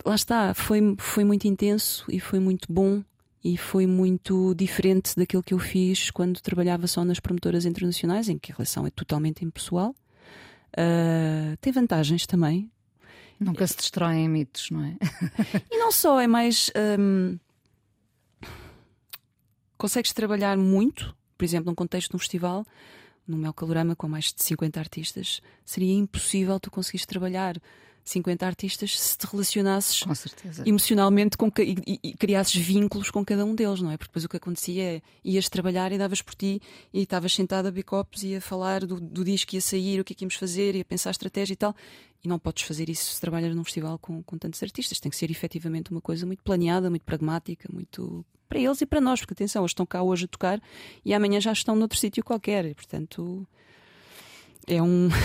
lá 0.04 0.14
está, 0.14 0.54
foi, 0.54 0.96
foi 0.98 1.24
muito 1.24 1.46
intenso 1.46 2.04
e 2.08 2.18
foi 2.18 2.40
muito 2.40 2.72
bom 2.72 3.04
e 3.46 3.56
foi 3.56 3.86
muito 3.86 4.52
diferente 4.56 5.14
daquilo 5.14 5.40
que 5.40 5.54
eu 5.54 5.58
fiz 5.60 6.10
quando 6.10 6.40
trabalhava 6.40 6.88
só 6.88 7.04
nas 7.04 7.20
promotoras 7.20 7.64
internacionais, 7.64 8.28
em 8.28 8.36
que 8.36 8.50
a 8.50 8.56
relação 8.56 8.84
é 8.84 8.90
totalmente 8.90 9.44
impessoal. 9.44 9.94
Uh, 10.72 11.56
tem 11.60 11.72
vantagens 11.72 12.26
também. 12.26 12.68
Nunca 13.38 13.64
se 13.64 13.76
destroem 13.76 14.28
mitos, 14.28 14.68
não 14.72 14.82
é? 14.82 14.96
e 15.70 15.78
não 15.78 15.92
só, 15.92 16.20
é 16.20 16.26
mais. 16.26 16.72
Um, 16.98 17.38
consegues 19.78 20.12
trabalhar 20.12 20.56
muito, 20.56 21.16
por 21.38 21.44
exemplo, 21.44 21.70
num 21.70 21.74
contexto 21.76 22.10
de 22.10 22.16
um 22.16 22.18
festival, 22.18 22.66
no 23.28 23.36
meu 23.36 23.54
calorama 23.54 23.94
com 23.94 24.08
mais 24.08 24.32
de 24.32 24.42
50 24.42 24.80
artistas, 24.80 25.40
seria 25.64 25.94
impossível 25.94 26.58
tu 26.58 26.68
conseguires 26.68 27.06
trabalhar 27.06 27.62
50 28.10 28.46
artistas 28.46 28.98
se 28.98 29.18
te 29.18 29.26
relacionasses 29.26 30.04
com 30.04 30.12
emocionalmente 30.64 31.36
com, 31.36 31.50
e, 31.58 31.76
e, 31.86 32.00
e, 32.02 32.12
criasses 32.14 32.54
vínculos 32.54 33.10
com 33.10 33.24
cada 33.24 33.44
um 33.44 33.54
deles, 33.54 33.80
não 33.80 33.90
é? 33.90 33.96
Porque 33.96 34.08
depois 34.08 34.24
o 34.24 34.28
que 34.28 34.36
acontecia 34.36 34.82
é 34.82 35.02
ias 35.24 35.48
trabalhar 35.48 35.90
e 35.90 35.98
davas 35.98 36.22
por 36.22 36.34
ti 36.34 36.62
e 36.94 37.02
estavas 37.02 37.34
sentado 37.34 37.66
a 37.66 37.70
bicopos 37.70 38.22
e 38.22 38.36
a 38.36 38.40
falar 38.40 38.86
do, 38.86 39.00
do 39.00 39.24
disco 39.24 39.50
que 39.50 39.56
ia 39.56 39.60
sair, 39.60 40.00
o 40.00 40.04
que 40.04 40.12
é 40.12 40.16
que 40.16 40.24
íamos 40.24 40.36
fazer 40.36 40.76
e 40.76 40.80
a 40.80 40.84
pensar 40.84 41.10
a 41.10 41.12
estratégia 41.12 41.54
e 41.54 41.56
tal. 41.56 41.74
E 42.22 42.28
não 42.28 42.38
podes 42.38 42.62
fazer 42.62 42.88
isso 42.88 43.12
se 43.12 43.20
trabalhas 43.20 43.54
num 43.54 43.64
festival 43.64 43.98
com, 43.98 44.22
com 44.22 44.38
tantos 44.38 44.62
artistas. 44.62 45.00
Tem 45.00 45.10
que 45.10 45.16
ser 45.16 45.30
efetivamente 45.30 45.90
uma 45.90 46.00
coisa 46.00 46.24
muito 46.24 46.42
planeada, 46.42 46.88
muito 46.88 47.04
pragmática, 47.04 47.68
muito 47.72 48.24
para 48.48 48.60
eles 48.60 48.80
e 48.80 48.86
para 48.86 49.00
nós, 49.00 49.20
porque 49.20 49.34
atenção, 49.34 49.62
eles 49.62 49.70
estão 49.70 49.84
cá 49.84 50.02
hoje 50.02 50.26
a 50.26 50.28
tocar 50.28 50.62
e 51.04 51.12
amanhã 51.12 51.40
já 51.40 51.52
estão 51.52 51.74
noutro 51.74 51.98
sítio 51.98 52.24
qualquer. 52.24 52.64
E, 52.66 52.74
portanto, 52.74 53.46
é 54.66 54.80
um. 54.80 55.08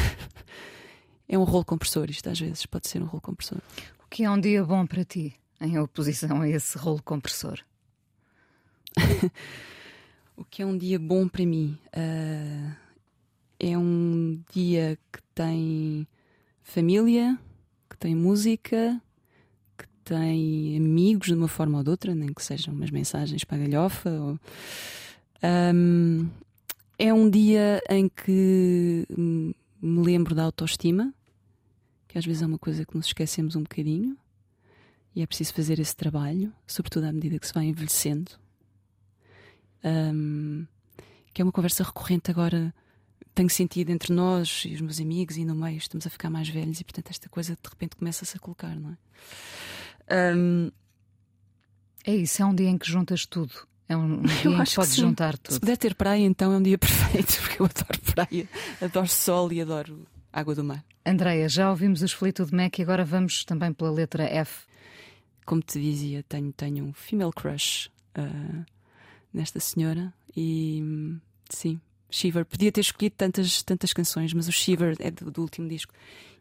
é 1.31 1.37
um 1.37 1.45
rolo 1.45 1.63
compressor, 1.63 2.11
isto 2.11 2.29
às 2.29 2.37
vezes 2.37 2.65
pode 2.65 2.89
ser 2.89 3.01
um 3.01 3.05
rolo 3.05 3.21
compressor. 3.21 3.59
O 4.05 4.09
que 4.09 4.25
é 4.25 4.29
um 4.29 4.39
dia 4.39 4.65
bom 4.65 4.85
para 4.85 5.05
ti, 5.05 5.33
em 5.61 5.79
oposição 5.79 6.41
a 6.41 6.49
esse 6.49 6.77
rolo 6.77 7.01
compressor? 7.01 7.57
o 10.35 10.43
que 10.43 10.61
é 10.61 10.65
um 10.65 10.77
dia 10.77 10.99
bom 10.99 11.29
para 11.29 11.45
mim? 11.45 11.77
Uh, 11.95 12.75
é 13.57 13.77
um 13.77 14.43
dia 14.53 14.99
que 15.09 15.21
tem 15.33 16.05
família, 16.61 17.39
que 17.89 17.97
tem 17.97 18.13
música, 18.13 19.01
que 19.77 19.87
tem 20.03 20.75
amigos 20.75 21.27
de 21.27 21.33
uma 21.33 21.47
forma 21.47 21.77
ou 21.77 21.83
de 21.85 21.91
outra, 21.91 22.13
nem 22.13 22.33
que 22.33 22.43
sejam 22.43 22.73
umas 22.73 22.91
mensagens 22.91 23.45
para 23.45 23.55
a 23.55 23.67
galhofa. 23.67 24.09
Ou... 24.09 24.39
Um, 25.73 26.29
é 26.99 27.13
um 27.13 27.29
dia 27.29 27.81
em 27.89 28.09
que 28.09 29.07
me 29.81 30.03
lembro 30.03 30.35
da 30.35 30.43
autoestima, 30.43 31.13
que 32.11 32.17
às 32.17 32.25
vezes 32.25 32.41
é 32.41 32.45
uma 32.45 32.59
coisa 32.59 32.85
que 32.85 32.93
nos 32.93 33.05
esquecemos 33.05 33.55
um 33.55 33.63
bocadinho, 33.63 34.17
e 35.15 35.21
é 35.21 35.25
preciso 35.25 35.53
fazer 35.53 35.79
esse 35.79 35.95
trabalho, 35.95 36.53
sobretudo 36.67 37.05
à 37.05 37.11
medida 37.13 37.39
que 37.39 37.47
se 37.47 37.53
vai 37.53 37.63
envelhecendo. 37.63 38.31
Um, 39.81 40.67
que 41.33 41.41
é 41.41 41.45
uma 41.45 41.53
conversa 41.53 41.83
recorrente 41.83 42.29
agora, 42.29 42.75
tenho 43.33 43.49
sentido 43.49 43.91
entre 43.91 44.13
nós 44.13 44.63
e 44.65 44.73
os 44.73 44.81
meus 44.81 44.99
amigos 44.99 45.37
e 45.37 45.45
no 45.45 45.55
meio, 45.55 45.77
estamos 45.77 46.05
a 46.05 46.09
ficar 46.09 46.29
mais 46.29 46.49
velhos 46.49 46.81
e 46.81 46.83
portanto 46.83 47.11
esta 47.11 47.29
coisa 47.29 47.53
de 47.53 47.69
repente 47.69 47.95
começa-se 47.95 48.35
a 48.35 48.39
colocar, 48.41 48.75
não 48.77 48.91
é? 48.91 50.35
Um, 50.35 50.69
é 52.05 52.13
isso, 52.13 52.41
é 52.41 52.45
um 52.45 52.53
dia 52.53 52.69
em 52.69 52.77
que 52.77 52.91
juntas 52.91 53.25
tudo. 53.25 53.53
É 53.87 53.95
um 53.95 54.21
dia 54.43 54.51
em 54.51 54.63
que 54.65 54.75
podes 54.75 54.95
juntar 54.97 55.37
tudo. 55.37 55.53
Se 55.53 55.59
puder 55.61 55.77
ter 55.77 55.95
praia, 55.95 56.25
então 56.25 56.51
é 56.51 56.57
um 56.57 56.61
dia 56.61 56.77
perfeito, 56.77 57.39
porque 57.39 57.61
eu 57.61 57.67
adoro 57.67 58.01
praia, 58.13 58.49
adoro 58.81 59.07
sol 59.07 59.53
e 59.53 59.61
adoro 59.61 60.05
água 60.33 60.53
do 60.53 60.63
mar. 60.65 60.83
Andreia, 61.05 61.49
já 61.49 61.69
ouvimos 61.69 62.01
os 62.01 62.11
Fleetwood 62.11 62.53
Mac 62.53 62.77
e 62.77 62.81
agora 62.81 63.03
vamos 63.03 63.43
também 63.43 63.73
pela 63.73 63.91
letra 63.91 64.23
F. 64.23 64.65
Como 65.45 65.61
te 65.61 65.81
dizia, 65.81 66.23
tenho, 66.23 66.53
tenho 66.53 66.85
um 66.85 66.93
female 66.93 67.31
crush 67.31 67.89
uh, 68.17 68.65
nesta 69.33 69.59
senhora 69.59 70.13
e 70.35 70.83
sim, 71.49 71.79
Shiver. 72.09 72.45
Podia 72.45 72.71
ter 72.71 72.81
escolhido 72.81 73.15
tantas, 73.17 73.63
tantas 73.63 73.93
canções, 73.93 74.33
mas 74.33 74.47
o 74.47 74.51
Shiver 74.51 74.95
é 74.99 75.09
do, 75.09 75.31
do 75.31 75.41
último 75.41 75.67
disco 75.67 75.93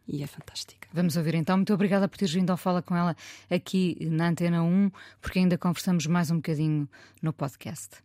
e 0.07 0.23
é 0.23 0.27
fantástica. 0.27 0.89
Vamos 0.93 1.17
ouvir 1.17 1.35
então. 1.35 1.57
Muito 1.57 1.73
obrigada 1.73 2.09
por 2.09 2.19
teres 2.19 2.35
vindo 2.35 2.51
ao 2.51 2.57
Fala 2.57 2.83
com 2.83 2.95
ela 2.97 3.17
aqui 3.49 3.97
na 4.11 4.29
Antena 4.29 4.63
1, 4.63 4.91
porque 5.21 5.39
ainda 5.39 5.57
conversamos 5.57 6.07
mais 6.07 6.31
um 6.31 6.37
bocadinho 6.37 6.89
no 7.23 7.33
podcast. 7.33 7.97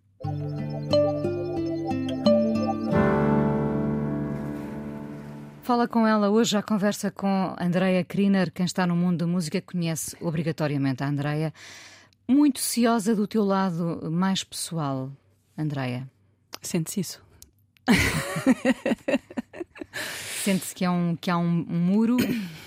Fala 5.66 5.88
com 5.88 6.06
ela 6.06 6.30
hoje, 6.30 6.56
a 6.56 6.62
conversa 6.62 7.10
com 7.10 7.56
Andreia 7.60 8.06
Kriner. 8.06 8.52
Quem 8.52 8.68
está 8.68 8.86
no 8.86 8.96
mundo 8.96 9.18
da 9.18 9.26
música 9.26 9.60
conhece 9.60 10.16
obrigatoriamente 10.22 11.04
a 11.04 11.08
Andreia. 11.08 11.52
Muito 12.28 12.60
ciosa 12.60 13.16
do 13.16 13.26
teu 13.26 13.44
lado 13.44 14.12
mais 14.12 14.44
pessoal, 14.44 15.12
Andreia. 15.58 16.08
Sente-se 16.62 17.00
isso? 17.00 17.26
Sente-se 20.44 20.76
que, 20.76 20.86
é 20.86 20.90
um, 20.92 21.16
que 21.16 21.32
há 21.32 21.38
um, 21.40 21.66
um 21.68 21.80
muro, 21.80 22.18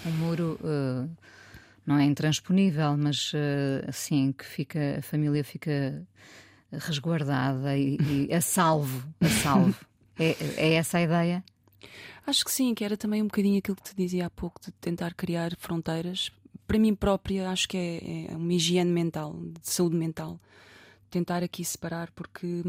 um 0.04 0.10
muro 0.10 0.58
uh, 0.60 1.08
não 1.86 1.98
é 1.98 2.04
intransponível, 2.04 2.96
mas 2.96 3.32
uh, 3.32 3.86
assim 3.86 4.32
que 4.32 4.44
fica, 4.44 4.96
a 4.98 5.02
família 5.02 5.44
fica 5.44 6.04
resguardada 6.72 7.78
e, 7.78 7.96
e 8.28 8.34
a 8.34 8.40
salvo, 8.40 9.08
a 9.20 9.28
salvo. 9.28 9.76
É, 10.20 10.34
é 10.56 10.74
essa 10.74 10.98
a 10.98 11.02
ideia? 11.02 11.44
Acho 12.28 12.44
que 12.44 12.52
sim, 12.52 12.74
que 12.74 12.84
era 12.84 12.94
também 12.94 13.22
um 13.22 13.26
bocadinho 13.26 13.56
aquilo 13.58 13.74
que 13.74 13.84
te 13.84 13.96
dizia 13.96 14.26
há 14.26 14.30
pouco, 14.30 14.60
de 14.60 14.70
tentar 14.72 15.14
criar 15.14 15.56
fronteiras. 15.56 16.30
Para 16.66 16.78
mim 16.78 16.94
própria, 16.94 17.48
acho 17.48 17.66
que 17.66 17.78
é, 17.78 18.30
é 18.30 18.36
uma 18.36 18.52
higiene 18.52 18.92
mental, 18.92 19.34
de 19.34 19.70
saúde 19.70 19.96
mental. 19.96 20.38
Tentar 21.08 21.42
aqui 21.42 21.64
separar, 21.64 22.10
porque, 22.10 22.62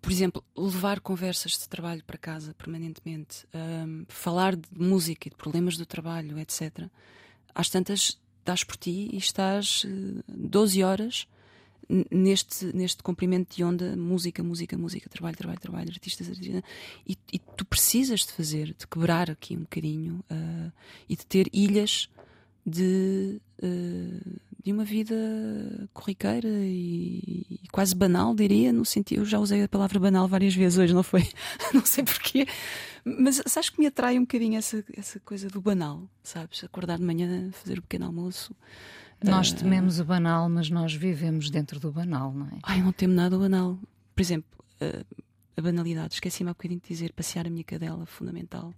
por 0.00 0.12
exemplo, 0.12 0.44
levar 0.56 1.00
conversas 1.00 1.58
de 1.58 1.68
trabalho 1.68 2.04
para 2.04 2.16
casa 2.16 2.54
permanentemente, 2.54 3.48
um, 3.52 4.04
falar 4.06 4.54
de 4.54 4.68
música 4.80 5.26
e 5.26 5.30
de 5.30 5.36
problemas 5.36 5.76
do 5.76 5.84
trabalho, 5.84 6.38
etc. 6.38 6.86
Às 7.52 7.68
tantas, 7.68 8.16
dás 8.44 8.62
por 8.62 8.76
ti 8.76 9.10
e 9.12 9.16
estás 9.16 9.84
12 10.28 10.80
eh, 10.80 10.84
horas 10.84 11.26
neste, 12.10 12.66
neste 12.74 13.02
comprimento 13.02 13.56
de 13.56 13.64
onda, 13.64 13.96
música, 13.96 14.42
música, 14.42 14.78
música, 14.78 15.08
trabalho, 15.10 15.36
trabalho, 15.36 15.60
trabalho, 15.60 15.90
artistas, 15.90 16.28
artistas 16.28 16.62
e, 17.06 17.18
e 17.32 17.38
tu 17.38 17.64
precisas 17.64 18.20
de 18.20 18.32
fazer, 18.32 18.74
de 18.78 18.86
quebrar 18.86 19.30
aqui 19.30 19.56
um 19.56 19.60
bocadinho 19.60 20.24
uh, 20.30 20.72
e 21.08 21.16
de 21.16 21.26
ter 21.26 21.48
ilhas 21.52 22.08
de, 22.64 23.40
uh, 23.62 24.40
de 24.62 24.72
uma 24.72 24.84
vida 24.84 25.16
corriqueira 25.92 26.48
e, 26.48 27.46
e, 27.50 27.68
quase 27.72 27.94
banal, 27.94 28.34
diria, 28.34 28.72
no 28.72 28.84
sentido, 28.84 29.22
eu 29.22 29.24
já 29.24 29.38
usei 29.40 29.64
a 29.64 29.68
palavra 29.68 29.98
banal 29.98 30.28
várias 30.28 30.54
vezes 30.54 30.78
hoje, 30.78 30.94
não 30.94 31.02
foi? 31.02 31.28
não 31.74 31.84
sei 31.84 32.04
porquê, 32.04 32.46
mas 33.04 33.42
sabes 33.46 33.70
que 33.70 33.80
me 33.80 33.86
atrai 33.86 34.16
um 34.16 34.22
bocadinho 34.22 34.56
essa, 34.56 34.84
essa 34.96 35.18
coisa 35.20 35.48
do 35.48 35.60
banal, 35.60 36.08
sabes? 36.22 36.62
Acordar 36.62 36.98
de 36.98 37.04
manhã, 37.04 37.50
fazer 37.52 37.78
o 37.78 37.82
pequeno 37.82 38.06
almoço. 38.06 38.54
Nós 39.22 39.52
tememos 39.52 40.00
o 40.00 40.04
banal, 40.04 40.48
mas 40.48 40.70
nós 40.70 40.94
vivemos 40.94 41.50
dentro 41.50 41.78
do 41.78 41.92
banal, 41.92 42.32
não 42.32 42.46
é? 42.46 42.58
Ai, 42.62 42.80
não 42.82 42.92
temo 42.92 43.14
nada 43.14 43.36
o 43.36 43.40
banal. 43.40 43.78
Por 44.14 44.22
exemplo, 44.22 44.50
a 45.56 45.62
banalidade. 45.62 46.14
Esqueci-me 46.14 46.50
há 46.50 46.52
bocadinho 46.52 46.80
de 46.80 46.88
dizer 46.88 47.12
passear 47.12 47.46
a 47.46 47.50
minha 47.50 47.64
cadela, 47.64 48.06
fundamental. 48.06 48.74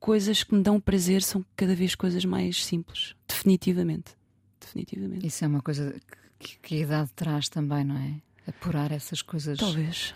Coisas 0.00 0.42
que 0.42 0.54
me 0.54 0.62
dão 0.62 0.80
prazer 0.80 1.22
são 1.22 1.44
cada 1.54 1.74
vez 1.74 1.94
coisas 1.94 2.24
mais 2.24 2.64
simples. 2.64 3.14
Definitivamente. 3.28 4.16
Definitivamente. 4.60 5.26
Isso 5.26 5.44
é 5.44 5.48
uma 5.48 5.62
coisa 5.62 5.94
que, 6.38 6.58
que 6.58 6.74
a 6.76 6.78
idade 6.78 7.10
traz 7.14 7.48
também, 7.48 7.84
não 7.84 7.96
é? 7.96 8.20
Apurar 8.46 8.90
essas 8.90 9.22
coisas. 9.22 9.58
Talvez. 9.58 10.14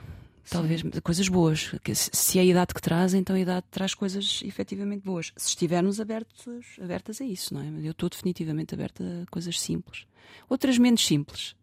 Talvez 0.50 0.80
Sim. 0.80 0.90
coisas 1.02 1.28
boas. 1.28 1.74
Se 1.94 2.38
é 2.38 2.42
a 2.42 2.44
idade 2.44 2.72
que 2.72 2.80
traz, 2.80 3.14
então 3.14 3.34
a 3.34 3.40
idade 3.40 3.66
traz 3.70 3.94
coisas 3.94 4.40
efetivamente 4.44 5.02
boas. 5.02 5.32
Se 5.36 5.48
estivermos 5.48 6.00
abertos, 6.00 6.78
abertas 6.80 7.20
a 7.20 7.24
isso, 7.24 7.54
não 7.54 7.60
é? 7.60 7.86
Eu 7.86 7.90
estou 7.90 8.08
definitivamente 8.08 8.74
aberta 8.74 9.04
a 9.22 9.30
coisas 9.30 9.60
simples. 9.60 10.06
Outras 10.48 10.78
menos 10.78 11.04
simples. 11.04 11.56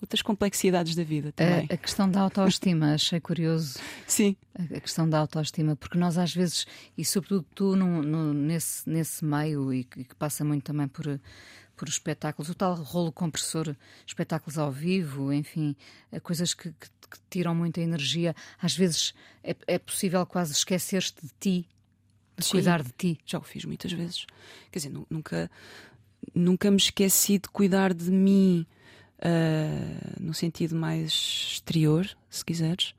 Outras 0.00 0.20
complexidades 0.20 0.96
da 0.96 1.04
vida 1.04 1.30
também. 1.30 1.68
A, 1.70 1.74
a 1.74 1.76
questão 1.76 2.10
da 2.10 2.22
autoestima, 2.22 2.94
achei 2.94 3.20
curioso. 3.20 3.78
Sim. 4.06 4.36
A, 4.52 4.62
a, 4.76 4.80
questão 4.80 5.08
da 5.08 5.18
autoestima, 5.18 5.76
porque 5.76 5.96
nós 5.96 6.18
às 6.18 6.34
vezes, 6.34 6.66
e 6.98 7.04
sobretudo 7.04 7.46
tu 7.54 7.76
nesse, 7.76 8.88
nesse 8.88 9.24
meio, 9.24 9.72
e, 9.72 9.80
e 9.96 10.04
que 10.04 10.14
passa 10.16 10.44
muito 10.44 10.64
também 10.64 10.88
por 10.88 11.20
por 11.82 11.88
espetáculos, 11.88 12.48
o 12.48 12.54
tal 12.54 12.74
rolo 12.74 13.10
compressor, 13.10 13.74
espetáculos 14.06 14.56
ao 14.56 14.70
vivo, 14.70 15.32
enfim, 15.32 15.74
coisas 16.22 16.54
que, 16.54 16.70
que, 16.70 16.88
que 17.12 17.18
tiram 17.30 17.54
muita 17.54 17.80
energia. 17.80 18.34
Às 18.60 18.76
vezes 18.76 19.14
é, 19.42 19.54
é 19.66 19.78
possível 19.78 20.24
quase 20.26 20.52
esquecer-te 20.52 21.22
de 21.22 21.32
ti, 21.38 21.68
de 22.36 22.44
Sim, 22.44 22.52
cuidar 22.52 22.82
de 22.82 22.92
ti. 22.92 23.18
Já 23.24 23.38
o 23.38 23.42
fiz 23.42 23.64
muitas 23.64 23.92
vezes. 23.92 24.26
Quer 24.70 24.78
dizer, 24.78 24.92
nunca, 25.10 25.50
nunca 26.34 26.70
me 26.70 26.76
esqueci 26.76 27.38
de 27.38 27.48
cuidar 27.48 27.92
de 27.92 28.10
mim 28.10 28.66
uh, 29.18 30.22
no 30.22 30.34
sentido 30.34 30.74
mais 30.74 31.12
exterior, 31.52 32.08
se 32.30 32.44
quiseres. 32.44 32.94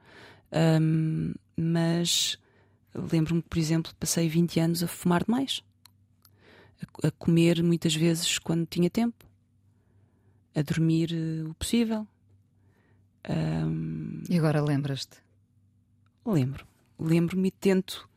Um, 0.81 1.33
mas 1.57 2.37
lembro-me, 2.93 3.41
por 3.41 3.57
exemplo, 3.57 3.91
passei 3.99 4.29
20 4.29 4.59
anos 4.59 4.83
a 4.83 4.87
fumar 4.87 5.23
demais 5.23 5.63
a, 7.03 7.11
comer 7.11 7.63
muitas 7.63 7.95
vezes 7.95 8.37
quando 8.39 8.65
tinha 8.65 8.89
tempo, 8.89 9.25
a 10.55 10.61
dormir 10.61 11.11
uh, 11.11 11.49
o 11.49 11.53
possível. 11.53 12.07
Um, 13.29 14.21
e 14.29 14.37
agora 14.37 14.61
lembras-te? 14.61 15.17
Lembro. 16.25 16.65
Lembro-me 16.99 17.47
e 17.47 17.51
tento. 17.51 18.07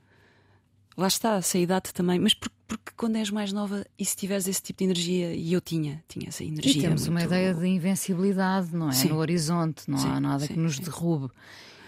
Lá 0.96 1.08
está, 1.08 1.36
essa 1.36 1.58
idade 1.58 1.92
também, 1.92 2.18
mas 2.18 2.32
porque, 2.32 2.54
porque, 2.66 2.92
quando 2.96 3.16
és 3.16 3.30
mais 3.30 3.52
nova 3.52 3.84
e 3.98 4.04
se 4.04 4.16
tiveres 4.16 4.48
esse 4.48 4.62
tipo 4.62 4.78
de 4.78 4.84
energia, 4.84 5.34
e 5.34 5.52
eu 5.52 5.60
tinha, 5.60 6.02
tinha 6.08 6.28
essa 6.28 6.42
energia. 6.42 6.72
E 6.72 6.80
temos 6.80 7.02
muito... 7.02 7.10
uma 7.10 7.22
ideia 7.22 7.52
de 7.52 7.66
invencibilidade, 7.66 8.74
não 8.74 8.88
é? 8.88 8.92
Sim. 8.92 9.08
No 9.08 9.16
horizonte, 9.16 9.90
não 9.90 9.98
sim, 9.98 10.08
há 10.08 10.18
nada 10.18 10.46
sim, 10.46 10.54
que 10.54 10.58
nos 10.58 10.78
derrube. 10.78 11.30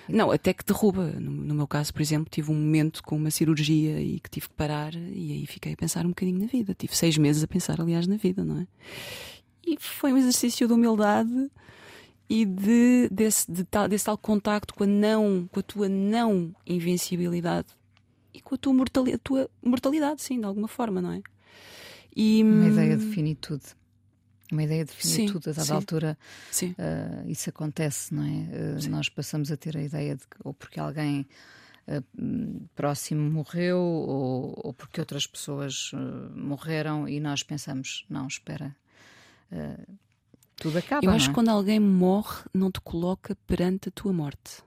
Não, 0.08 0.30
até 0.30 0.52
que 0.52 0.64
derruba. 0.64 1.06
No, 1.12 1.30
no, 1.30 1.54
meu 1.54 1.66
caso, 1.66 1.92
por 1.92 2.02
exemplo, 2.02 2.28
tive 2.30 2.50
um 2.50 2.54
momento 2.54 3.02
com 3.02 3.16
uma 3.16 3.30
cirurgia 3.30 4.00
e 4.00 4.20
que 4.20 4.30
tive 4.30 4.48
que 4.48 4.54
parar 4.54 4.94
e 4.94 5.32
aí 5.32 5.46
fiquei 5.46 5.74
a 5.74 5.76
pensar 5.76 6.04
um 6.06 6.10
bocadinho 6.10 6.40
na 6.40 6.46
vida. 6.46 6.74
Tive 6.74 6.96
seis 6.96 7.16
meses 7.18 7.42
a 7.42 7.46
pensar, 7.46 7.80
aliás, 7.80 8.06
na 8.06 8.16
vida, 8.16 8.44
não 8.44 8.60
é? 8.60 8.66
E 9.66 9.76
foi 9.78 10.12
um 10.12 10.16
exercício 10.16 10.66
de 10.66 10.72
humildade 10.72 11.50
e 12.28 12.44
de, 12.44 13.08
desse, 13.10 13.50
de 13.50 13.64
tal, 13.64 13.88
desse 13.88 14.04
tal 14.04 14.18
contacto 14.18 14.74
com 14.74 14.84
a, 14.84 14.86
não, 14.86 15.48
com 15.50 15.60
a 15.60 15.62
tua 15.62 15.88
não 15.88 16.54
invencibilidade 16.66 17.68
e 18.34 18.40
com 18.40 18.54
a 18.54 18.58
tua 18.58 18.74
mortalidade, 18.74 19.16
a 19.16 19.18
tua 19.18 19.50
mortalidade, 19.62 20.22
sim, 20.22 20.38
de 20.38 20.44
alguma 20.44 20.68
forma, 20.68 21.00
não 21.00 21.12
é? 21.12 21.22
E, 22.14 22.42
uma 22.42 22.68
ideia 22.68 22.96
de 22.96 23.06
finitude 23.06 23.78
uma 24.50 24.62
ideia 24.62 24.84
de 24.84 24.92
finitude, 24.92 25.50
a 25.50 25.52
dada 25.52 25.66
sim, 25.66 25.72
altura 25.72 26.18
sim. 26.50 26.70
Uh, 26.70 27.28
isso 27.28 27.50
acontece, 27.50 28.14
não 28.14 28.24
é? 28.24 28.78
Uh, 28.78 28.90
nós 28.90 29.08
passamos 29.08 29.52
a 29.52 29.56
ter 29.56 29.76
a 29.76 29.82
ideia 29.82 30.16
de 30.16 30.22
que, 30.22 30.36
ou 30.42 30.54
porque 30.54 30.80
alguém 30.80 31.26
uh, 31.86 32.68
próximo 32.74 33.30
morreu 33.30 33.78
ou, 33.78 34.58
ou, 34.64 34.72
porque 34.72 35.00
outras 35.00 35.26
pessoas 35.26 35.92
morreram 36.34 37.06
e 37.06 37.20
nós 37.20 37.42
pensamos, 37.42 38.06
não, 38.08 38.26
espera, 38.26 38.74
tudo 40.58 40.78
acaba. 40.78 41.04
Eu 41.04 41.10
acho 41.10 41.26
é? 41.26 41.28
que 41.28 41.34
quando 41.34 41.48
alguém 41.48 41.80
morre, 41.80 42.44
não 42.52 42.70
te 42.70 42.80
coloca 42.80 43.36
perante 43.46 43.88
a 43.88 43.92
tua 43.92 44.12
morte. 44.12 44.62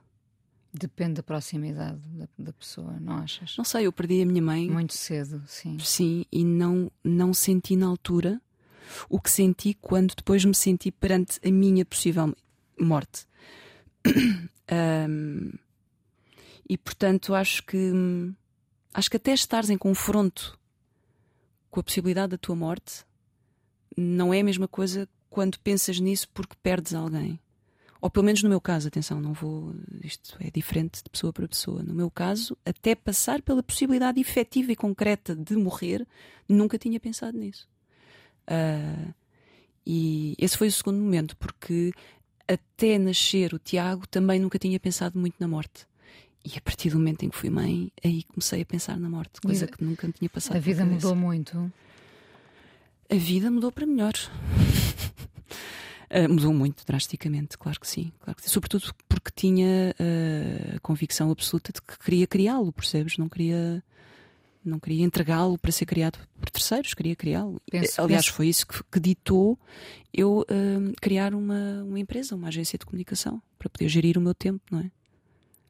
Depende 0.72 1.14
da 1.14 1.22
proximidade 1.22 2.00
da, 2.08 2.26
da, 2.38 2.52
pessoa, 2.54 2.98
não 2.98 3.18
achas? 3.18 3.54
Não 3.58 3.64
sei, 3.64 3.86
eu 3.86 3.92
perdi 3.92 4.22
a 4.22 4.26
minha 4.26 4.40
mãe. 4.40 4.70
Muito 4.70 4.94
cedo, 4.94 5.42
sim. 5.46 5.78
Sim, 5.78 6.24
e 6.32 6.44
não, 6.44 6.90
não 7.04 7.34
senti 7.34 7.76
na 7.76 7.86
altura 7.86 8.40
o 9.08 9.20
que 9.20 9.30
senti 9.30 9.74
quando 9.74 10.14
depois 10.14 10.44
me 10.44 10.54
senti 10.54 10.90
perante 10.90 11.38
a 11.46 11.50
minha 11.50 11.84
possível 11.84 12.34
morte. 12.80 13.26
um, 14.08 15.52
e 16.68 16.78
portanto 16.78 17.34
acho 17.34 17.62
que 17.64 17.92
acho 18.94 19.10
que 19.10 19.16
até 19.16 19.32
estares 19.34 19.68
em 19.68 19.76
confronto 19.76 20.58
com 21.70 21.80
a 21.80 21.82
possibilidade 21.82 22.30
da 22.30 22.38
tua 22.38 22.56
morte 22.56 23.04
não 23.96 24.32
é 24.32 24.40
a 24.40 24.44
mesma 24.44 24.66
coisa 24.66 25.08
quando 25.32 25.58
pensas 25.58 25.98
nisso 25.98 26.28
porque 26.32 26.54
perdes 26.62 26.94
alguém. 26.94 27.40
Ou 28.00 28.10
pelo 28.10 28.26
menos 28.26 28.42
no 28.42 28.48
meu 28.48 28.60
caso, 28.60 28.88
atenção, 28.88 29.20
não 29.20 29.32
vou. 29.32 29.74
Isto 30.04 30.36
é 30.40 30.50
diferente 30.50 31.02
de 31.02 31.08
pessoa 31.08 31.32
para 31.32 31.48
pessoa. 31.48 31.82
No 31.82 31.94
meu 31.94 32.10
caso, 32.10 32.56
até 32.66 32.94
passar 32.94 33.40
pela 33.40 33.62
possibilidade 33.62 34.20
efetiva 34.20 34.72
e 34.72 34.76
concreta 34.76 35.34
de 35.34 35.56
morrer, 35.56 36.06
nunca 36.48 36.76
tinha 36.76 37.00
pensado 37.00 37.38
nisso. 37.38 37.66
Uh, 38.42 39.14
e 39.86 40.34
esse 40.38 40.58
foi 40.58 40.68
o 40.68 40.72
segundo 40.72 40.98
momento, 40.98 41.36
porque 41.36 41.92
até 42.46 42.98
nascer 42.98 43.54
o 43.54 43.58
Tiago 43.58 44.06
também 44.06 44.38
nunca 44.38 44.58
tinha 44.58 44.78
pensado 44.78 45.18
muito 45.18 45.36
na 45.38 45.48
morte. 45.48 45.86
E 46.44 46.58
a 46.58 46.60
partir 46.60 46.90
do 46.90 46.98
momento 46.98 47.24
em 47.24 47.30
que 47.30 47.36
fui 47.36 47.50
mãe, 47.50 47.90
aí 48.04 48.24
comecei 48.24 48.62
a 48.62 48.66
pensar 48.66 48.98
na 48.98 49.08
morte, 49.08 49.40
coisa 49.40 49.66
que 49.66 49.82
nunca 49.82 50.10
tinha 50.10 50.28
passado. 50.28 50.56
A 50.56 50.60
vida 50.60 50.84
mudou 50.84 51.14
muito. 51.14 51.72
A 53.08 53.14
vida 53.14 53.48
mudou 53.48 53.70
para 53.70 53.86
melhor. 53.86 54.14
Uh, 56.10 56.28
mudou 56.28 56.52
muito 56.52 56.84
drasticamente, 56.84 57.56
claro 57.56 57.80
que 57.80 57.88
sim, 57.88 58.12
claro 58.20 58.36
que 58.36 58.42
sim. 58.42 58.50
Sobretudo 58.50 58.92
porque 59.08 59.30
tinha 59.34 59.94
uh, 59.98 60.76
a 60.76 60.80
convicção 60.80 61.30
absoluta 61.30 61.72
de 61.72 61.80
que 61.80 61.98
queria 61.98 62.26
criá-lo, 62.26 62.70
percebes? 62.70 63.16
Não 63.16 63.30
queria 63.30 63.82
não 64.64 64.78
queria 64.78 65.04
entregá-lo 65.04 65.58
para 65.58 65.72
ser 65.72 65.86
criado 65.86 66.18
por 66.40 66.50
terceiros, 66.50 66.94
queria 66.94 67.16
criá-lo. 67.16 67.60
Aliás, 67.72 67.96
penso... 67.96 68.32
foi 68.32 68.48
isso 68.48 68.66
que, 68.66 68.82
que 68.84 69.00
ditou 69.00 69.58
eu 70.12 70.40
uh, 70.40 70.92
criar 71.00 71.34
uma, 71.34 71.82
uma 71.82 71.98
empresa, 71.98 72.36
uma 72.36 72.48
agência 72.48 72.78
de 72.78 72.86
comunicação, 72.86 73.42
para 73.58 73.68
poder 73.68 73.88
gerir 73.88 74.16
o 74.16 74.20
meu 74.20 74.34
tempo, 74.34 74.62
não 74.70 74.80
é? 74.80 74.90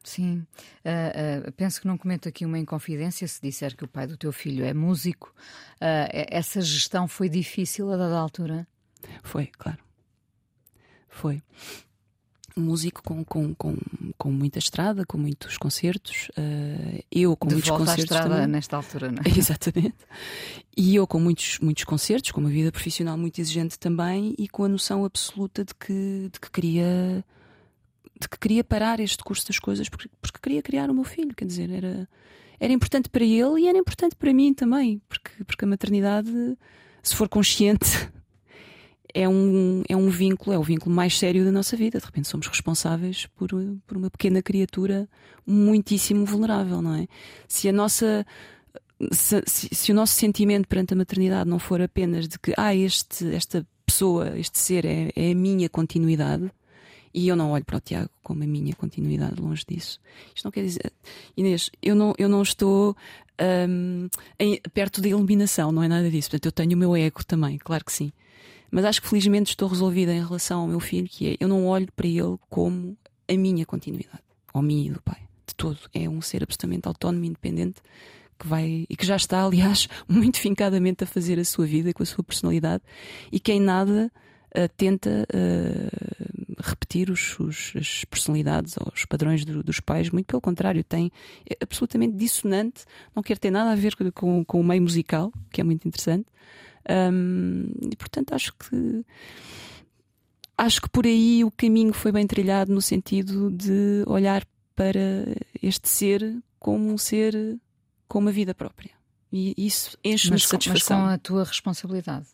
Sim, 0.03 0.45
uh, 0.85 1.47
uh, 1.47 1.51
penso 1.53 1.79
que 1.79 1.87
não 1.87 1.97
comento 1.97 2.27
aqui 2.27 2.45
uma 2.45 2.59
inconfidência 2.59 3.25
se 3.27 3.41
disser 3.41 3.75
que 3.75 3.85
o 3.85 3.87
pai 3.87 4.05
do 4.05 4.17
teu 4.17 4.33
filho 4.33 4.65
é 4.65 4.73
músico. 4.73 5.33
Essa 5.79 6.61
gestão 6.61 7.07
foi 7.07 7.29
difícil 7.29 7.91
a 7.91 7.97
dada 7.97 8.17
altura? 8.17 8.67
Foi, 9.23 9.47
claro. 9.47 9.79
Foi. 11.09 11.41
músico 12.55 13.01
com, 13.03 13.23
com, 13.23 13.53
com, 13.55 13.77
com 14.17 14.31
muita 14.31 14.59
estrada, 14.59 15.05
com 15.05 15.17
muitos 15.17 15.57
concertos. 15.57 16.29
Uh, 16.37 17.03
eu 17.11 17.35
com 17.37 17.47
De 17.47 17.55
muitos 17.55 17.69
volta 17.69 17.85
concertos. 17.85 18.11
À 18.11 18.15
estrada 18.15 18.35
também. 18.35 18.47
nesta 18.47 18.77
altura, 18.77 19.11
não 19.11 19.21
é? 19.23 19.29
Exatamente. 19.37 19.97
E 20.75 20.95
eu 20.95 21.05
com 21.07 21.19
muitos, 21.19 21.59
muitos 21.59 21.83
concertos, 21.83 22.31
com 22.31 22.41
uma 22.41 22.49
vida 22.49 22.71
profissional 22.71 23.17
muito 23.17 23.39
exigente 23.39 23.77
também 23.77 24.35
e 24.37 24.47
com 24.47 24.63
a 24.63 24.69
noção 24.69 25.05
absoluta 25.05 25.63
de 25.63 25.73
que, 25.75 26.29
de 26.31 26.39
que 26.39 26.51
queria 26.51 27.23
de 28.19 28.29
que 28.29 28.39
queria 28.39 28.63
parar 28.63 28.99
este 28.99 29.23
curso 29.23 29.45
das 29.47 29.59
coisas 29.59 29.89
porque, 29.89 30.09
porque 30.21 30.39
queria 30.41 30.61
criar 30.61 30.89
o 30.89 30.93
meu 30.93 31.03
filho, 31.03 31.35
quer 31.35 31.45
dizer, 31.45 31.69
era, 31.69 32.07
era 32.59 32.71
importante 32.71 33.09
para 33.09 33.23
ele 33.23 33.61
e 33.61 33.67
era 33.67 33.77
importante 33.77 34.15
para 34.15 34.33
mim 34.33 34.53
também, 34.53 35.01
porque, 35.09 35.43
porque 35.43 35.65
a 35.65 35.67
maternidade, 35.67 36.31
se 37.01 37.15
for 37.15 37.27
consciente, 37.27 38.09
é 39.13 39.29
um, 39.29 39.83
é 39.87 39.95
um 39.95 40.09
vínculo, 40.09 40.55
é 40.55 40.57
o 40.57 40.63
vínculo 40.63 40.93
mais 40.93 41.17
sério 41.17 41.45
da 41.45 41.51
nossa 41.51 41.77
vida. 41.77 41.99
De 41.99 42.05
repente 42.05 42.27
somos 42.27 42.47
responsáveis 42.47 43.27
por, 43.35 43.49
por 43.85 43.97
uma 43.97 44.09
pequena 44.09 44.41
criatura 44.41 45.07
muitíssimo 45.45 46.25
vulnerável, 46.25 46.81
não 46.81 46.95
é? 46.95 47.07
Se 47.47 47.69
a 47.69 47.73
nossa. 47.73 48.25
Se, 49.11 49.43
se, 49.45 49.69
se, 49.73 49.91
o 49.91 49.95
nosso 49.95 50.13
sentimento 50.13 50.67
perante 50.67 50.93
a 50.93 50.97
maternidade 50.97 51.49
não 51.49 51.59
for 51.59 51.81
apenas 51.81 52.27
de 52.27 52.39
que 52.39 52.53
ah, 52.55 52.73
este, 52.73 53.35
esta 53.35 53.67
pessoa, 53.85 54.37
este 54.39 54.57
ser 54.57 54.85
é, 54.85 55.11
é 55.13 55.31
a 55.31 55.35
minha 55.35 55.67
continuidade, 55.67 56.49
e 57.13 57.27
eu 57.27 57.35
não 57.35 57.51
olho 57.51 57.65
para 57.65 57.77
o 57.77 57.81
Tiago 57.81 58.09
como 58.23 58.43
a 58.43 58.47
minha 58.47 58.73
continuidade, 58.75 59.41
longe 59.41 59.65
disso. 59.67 59.99
Isto 60.33 60.45
não 60.45 60.51
quer 60.51 60.63
dizer. 60.63 60.91
Inês, 61.35 61.69
eu 61.81 61.95
não, 61.95 62.13
eu 62.17 62.29
não 62.29 62.41
estou 62.41 62.95
um, 63.69 64.07
em, 64.39 64.59
perto 64.73 65.01
da 65.01 65.09
eliminação, 65.09 65.71
não 65.71 65.83
é 65.83 65.87
nada 65.87 66.09
disso. 66.09 66.29
Portanto, 66.29 66.45
eu 66.45 66.51
tenho 66.51 66.75
o 66.75 66.79
meu 66.79 66.95
ego 66.95 67.23
também, 67.25 67.57
claro 67.57 67.83
que 67.83 67.91
sim. 67.91 68.11
Mas 68.73 68.85
acho 68.85 69.03
que 69.03 69.07
felizmente 69.07 69.51
estou 69.51 69.69
resolvida 69.69 70.11
em 70.11 70.25
relação 70.25 70.61
ao 70.61 70.67
meu 70.67 70.79
filho, 70.79 71.07
que 71.07 71.27
é 71.27 71.37
eu 71.39 71.47
não 71.47 71.67
olho 71.67 71.87
para 71.95 72.07
ele 72.07 72.39
como 72.49 72.97
a 73.29 73.37
minha 73.37 73.67
continuidade, 73.67 74.23
ou 74.51 74.63
minha 74.63 74.87
e 74.87 74.89
do 74.89 74.99
pai, 74.99 75.21
de 75.45 75.53
todo. 75.53 75.77
É 75.93 76.09
um 76.09 76.19
ser 76.21 76.41
absolutamente 76.41 76.87
autónomo 76.87 77.23
e 77.23 77.27
independente 77.27 77.83
que 78.39 78.47
vai 78.47 78.87
e 78.89 78.95
que 78.95 79.05
já 79.05 79.15
está, 79.15 79.45
aliás, 79.45 79.87
muito 80.09 80.39
fincadamente 80.39 81.03
a 81.03 81.07
fazer 81.07 81.37
a 81.37 81.45
sua 81.45 81.67
vida 81.67 81.93
com 81.93 82.01
a 82.01 82.05
sua 82.05 82.23
personalidade 82.23 82.81
e 83.31 83.39
que 83.39 83.51
em 83.53 83.59
nada 83.59 84.11
uh, 84.57 84.67
tenta 84.75 85.27
uh, 85.31 86.55
repetir 86.59 87.11
os, 87.11 87.39
os, 87.39 87.73
as 87.75 88.03
personalidades 88.05 88.75
ou 88.77 88.91
os 88.91 89.05
padrões 89.05 89.45
do, 89.45 89.61
dos 89.61 89.79
pais, 89.79 90.09
muito 90.09 90.25
pelo 90.25 90.41
contrário, 90.41 90.83
tem 90.83 91.11
é 91.47 91.55
absolutamente 91.61 92.15
dissonante, 92.15 92.85
não 93.15 93.21
quer 93.21 93.37
ter 93.37 93.51
nada 93.51 93.71
a 93.71 93.75
ver 93.75 93.95
com, 94.13 94.43
com 94.43 94.59
o 94.59 94.63
meio 94.63 94.81
musical, 94.81 95.31
que 95.51 95.61
é 95.61 95.63
muito 95.63 95.87
interessante. 95.87 96.25
Um, 96.89 97.71
e 97.91 97.95
portanto 97.95 98.33
acho 98.33 98.53
que 98.55 99.05
acho 100.57 100.81
que 100.81 100.89
por 100.89 101.05
aí 101.05 101.43
o 101.43 101.51
caminho 101.51 101.93
foi 101.93 102.11
bem 102.11 102.27
trilhado 102.27 102.73
no 102.73 102.81
sentido 102.81 103.49
de 103.49 104.03
olhar 104.05 104.45
para 104.75 104.99
este 105.61 105.87
ser 105.87 106.37
como 106.59 106.91
um 106.91 106.97
ser 106.97 107.57
com 108.07 108.19
uma 108.19 108.31
vida 108.31 108.53
própria. 108.53 108.91
E 109.31 109.53
isso 109.57 109.97
enche-me 110.03 110.37
de 110.37 110.45
satisfação. 110.45 110.99
Mas 110.99 111.07
com 111.07 111.13
a 111.13 111.17
tua 111.17 111.43
responsabilidade 111.43 112.27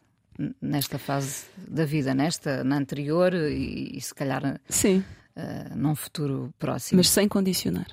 nesta 0.62 0.98
fase 0.98 1.46
da 1.68 1.86
vida, 1.86 2.14
nesta, 2.14 2.64
na 2.64 2.78
anterior 2.78 3.34
e, 3.34 3.98
e 3.98 4.02
se 4.02 4.14
calhar 4.14 4.60
Sim. 4.70 5.04
Uh, 5.36 5.76
num 5.76 5.96
futuro 5.96 6.54
próximo. 6.58 6.98
Mas 6.98 7.10
sem 7.10 7.28
condicionar. 7.28 7.88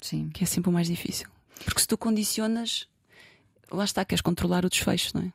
Sim. 0.00 0.30
Que 0.30 0.44
é 0.44 0.46
sempre 0.46 0.70
o 0.70 0.72
mais 0.72 0.86
difícil. 0.86 1.28
Porque 1.64 1.80
se 1.80 1.88
tu 1.88 1.98
condicionas, 1.98 2.88
lá 3.70 3.84
está, 3.84 4.04
queres 4.04 4.22
controlar 4.22 4.64
o 4.64 4.68
desfecho, 4.68 5.16
não 5.16 5.22
é? 5.24 5.32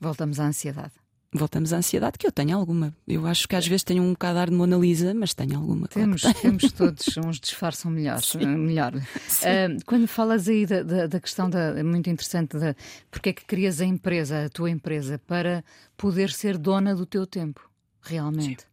Voltamos 0.00 0.38
à 0.40 0.46
ansiedade. 0.46 0.92
Voltamos 1.32 1.72
à 1.72 1.78
ansiedade, 1.78 2.18
que 2.18 2.26
eu 2.26 2.32
tenho 2.32 2.56
alguma. 2.56 2.96
Eu 3.06 3.26
acho 3.26 3.48
que 3.48 3.56
às 3.56 3.66
vezes 3.66 3.84
tenho 3.84 4.02
um 4.02 4.12
bocado 4.12 4.50
de 4.50 4.56
Mona 4.56 4.76
Lisa, 4.76 5.12
mas 5.12 5.34
tenho 5.34 5.58
alguma. 5.58 5.88
Temos, 5.88 6.22
claro 6.22 6.38
temos 6.40 6.72
todos, 6.72 7.16
uns 7.18 7.40
disfarçam 7.40 7.90
melhor. 7.90 8.20
melhor. 8.40 8.94
Uh, 8.94 9.84
quando 9.84 10.06
falas 10.06 10.48
aí 10.48 10.64
da, 10.64 10.82
da, 10.82 11.06
da, 11.06 11.20
questão 11.20 11.50
da, 11.50 11.82
muito 11.84 12.08
interessante 12.08 12.56
da 12.56 12.74
porque 13.10 13.30
é 13.30 13.32
que 13.32 13.44
crias 13.44 13.80
a 13.80 13.84
empresa, 13.84 14.46
a 14.46 14.48
tua 14.48 14.70
empresa, 14.70 15.18
para 15.18 15.64
poder 15.96 16.30
ser 16.30 16.56
dona 16.56 16.94
do 16.94 17.04
teu 17.04 17.26
tempo, 17.26 17.68
realmente. 18.00 18.62
Sim. 18.62 18.68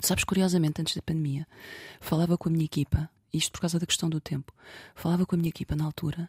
Sabes, 0.00 0.24
curiosamente, 0.24 0.80
antes 0.80 0.96
da 0.96 1.02
pandemia, 1.02 1.46
falava 2.00 2.38
com 2.38 2.48
a 2.48 2.52
minha 2.52 2.64
equipa, 2.64 3.08
isto 3.32 3.52
por 3.52 3.60
causa 3.60 3.78
da 3.78 3.86
questão 3.86 4.08
do 4.08 4.20
tempo, 4.20 4.52
falava 4.94 5.26
com 5.26 5.36
a 5.36 5.38
minha 5.38 5.50
equipa 5.50 5.76
na 5.76 5.84
altura 5.84 6.28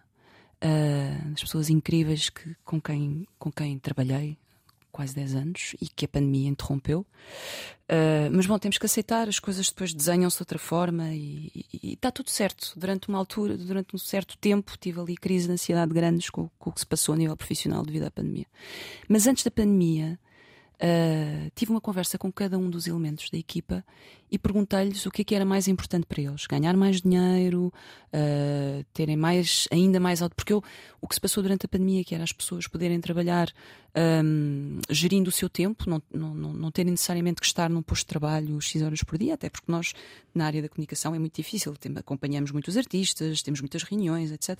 uh, 0.64 1.34
as 1.34 1.42
pessoas 1.42 1.70
incríveis 1.70 2.30
que, 2.30 2.56
com, 2.64 2.82
quem, 2.82 3.28
com 3.38 3.52
quem 3.52 3.78
trabalhei 3.78 4.38
quase 4.92 5.16
10 5.16 5.36
anos 5.36 5.76
e 5.82 5.88
que 5.88 6.06
a 6.06 6.08
pandemia 6.08 6.50
interrompeu. 6.50 7.00
Uh, 7.90 8.30
mas 8.32 8.46
bom, 8.46 8.58
temos 8.60 8.78
que 8.78 8.86
aceitar, 8.86 9.28
as 9.28 9.40
coisas 9.40 9.68
depois 9.70 9.92
desenham-se 9.92 10.38
de 10.38 10.42
outra 10.44 10.60
forma 10.60 11.10
e, 11.12 11.52
está 11.84 12.12
tudo 12.12 12.30
certo. 12.30 12.74
Durante 12.78 13.10
uma 13.10 13.18
altura, 13.18 13.58
durante 13.58 13.96
um 13.96 14.00
certo 14.00 14.38
tempo, 14.38 14.78
tive 14.80 15.00
ali 15.02 15.18
crise 15.18 15.48
de 15.48 15.54
ansiedade 15.54 15.92
grandes 15.92 16.30
com, 16.30 16.48
com 16.60 16.70
o 16.70 16.74
que 16.74 16.80
se 16.80 16.86
passou 16.86 17.16
a 17.16 17.18
nível 17.18 17.36
profissional 17.36 17.84
devido 17.84 18.04
à 18.04 18.12
pandemia. 18.12 18.46
Mas 19.10 19.26
antes 19.26 19.44
da 19.44 19.52
pandemia, 19.52 20.20
Uh, 20.84 21.50
tive 21.56 21.72
uma 21.72 21.80
conversa 21.80 22.18
com 22.18 22.30
cada 22.30 22.58
um 22.58 22.70
dos 22.70 22.88
elementos 22.88 23.30
da 23.30 23.38
equipa 23.38 23.86
e 24.30 24.38
perguntei-lhes 24.38 25.06
o 25.06 25.12
que, 25.12 25.22
é 25.22 25.24
que 25.24 25.34
era 25.34 25.46
mais 25.46 25.70
importante 25.70 26.06
para 26.06 26.22
eles: 26.22 26.46
ganhar 26.46 26.76
mais 26.76 27.02
dinheiro, 27.02 27.72
uh, 28.14 28.84
terem 28.94 29.16
mais, 29.16 29.66
ainda 29.72 29.98
mais 29.98 30.22
alto. 30.22 30.36
Porque 30.36 30.52
eu, 30.52 30.62
o 31.00 31.08
que 31.08 31.16
se 31.16 31.22
passou 31.22 31.42
durante 31.42 31.66
a 31.66 31.70
pandemia, 31.70 32.04
que 32.04 32.14
era 32.14 32.26
as 32.26 32.34
pessoas 32.34 32.68
poderem 32.68 33.00
trabalhar 33.00 33.48
um, 33.96 34.82
gerindo 34.90 35.30
o 35.30 35.32
seu 35.32 35.48
tempo, 35.48 35.90
não, 35.90 36.04
não, 36.12 36.34
não 36.52 36.70
terem 36.70 36.92
necessariamente 36.92 37.40
que 37.40 37.48
estar 37.48 37.70
num 37.70 37.82
posto 37.82 38.02
de 38.02 38.08
trabalho 38.08 38.60
X 38.60 38.82
horas 38.82 39.02
por 39.04 39.18
dia, 39.18 39.36
até 39.36 39.50
porque 39.50 39.72
nós, 39.72 39.94
na 40.36 40.46
área 40.46 40.62
da 40.62 40.68
comunicação, 40.68 41.16
é 41.16 41.20
muito 41.20 41.38
difícil. 41.38 41.78
Tem, 41.78 41.94
acompanhamos 41.96 42.52
muitos 42.52 42.76
artistas, 42.76 43.42
temos 43.42 43.62
muitas 43.62 43.84
reuniões, 43.84 44.34
etc. 44.34 44.60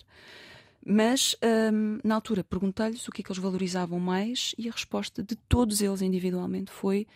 Mas 0.86 1.36
hum, 1.72 2.00
na 2.04 2.16
altura 2.16 2.44
perguntei-lhes 2.44 3.08
o 3.08 3.12
que 3.12 3.22
é 3.22 3.24
que 3.24 3.32
eles 3.32 3.42
valorizavam 3.42 4.00
mais 4.00 4.54
e 4.58 4.68
a 4.68 4.72
resposta 4.72 5.24
de 5.24 5.36
todos 5.36 5.82
eles 5.82 6.02
individualmente 6.02 6.72
foi 6.72 7.08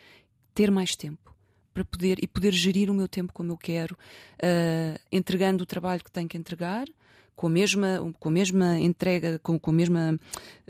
ter 0.53 0.71
mais 0.71 0.95
tempo 0.95 1.35
para 1.73 1.85
poder 1.85 2.17
e 2.23 2.27
poder 2.27 2.53
gerir 2.53 2.89
o 2.89 2.93
meu 2.93 3.07
tempo 3.07 3.31
como 3.31 3.51
eu 3.51 3.57
quero, 3.57 3.93
uh, 3.93 4.99
entregando 5.11 5.63
o 5.63 5.67
trabalho 5.67 6.03
que 6.03 6.11
tenho 6.11 6.27
que 6.27 6.35
entregar, 6.35 6.87
com 7.35 7.45
a 7.45 7.49
mesma, 7.51 8.13
com 8.19 8.29
a 8.29 8.31
mesma 8.31 8.79
entrega, 8.79 9.39
com, 9.43 9.59
com 9.59 9.69
a 9.69 9.73
mesma 9.73 10.19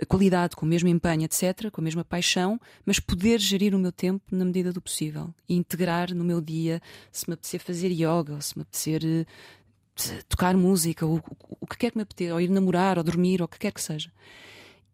qualidade, 0.10 0.54
com 0.54 0.66
o 0.66 0.70
mesmo 0.70 0.90
empenho, 0.90 1.24
etc., 1.24 1.72
com 1.72 1.80
a 1.80 1.84
mesma 1.84 2.04
paixão, 2.04 2.60
mas 2.86 3.00
poder 3.00 3.40
gerir 3.40 3.74
o 3.74 3.80
meu 3.80 3.92
tempo 3.94 4.22
na 4.30 4.44
medida 4.44 4.74
do 4.74 4.82
possível 4.82 5.34
e 5.48 5.56
integrar 5.56 6.14
no 6.14 6.26
meu 6.26 6.42
dia, 6.42 6.82
se 7.10 7.26
me 7.30 7.36
apetecer 7.36 7.62
fazer 7.62 7.90
yoga, 7.90 8.34
ou 8.34 8.42
se 8.42 8.58
me 8.58 8.64
apetecer 8.64 9.26
tocar 10.28 10.56
música, 10.56 11.06
ou, 11.06 11.22
o, 11.60 11.68
que 11.68 11.78
quer 11.78 11.92
que 11.92 11.98
me 11.98 12.04
apeteça, 12.04 12.34
ou 12.34 12.42
ir 12.42 12.50
namorar, 12.50 12.98
ou 12.98 13.04
dormir, 13.04 13.42
ou 13.42 13.46
o 13.46 13.48
que 13.48 13.60
quer 13.60 13.72
que 13.72 13.82
seja. 13.82 14.12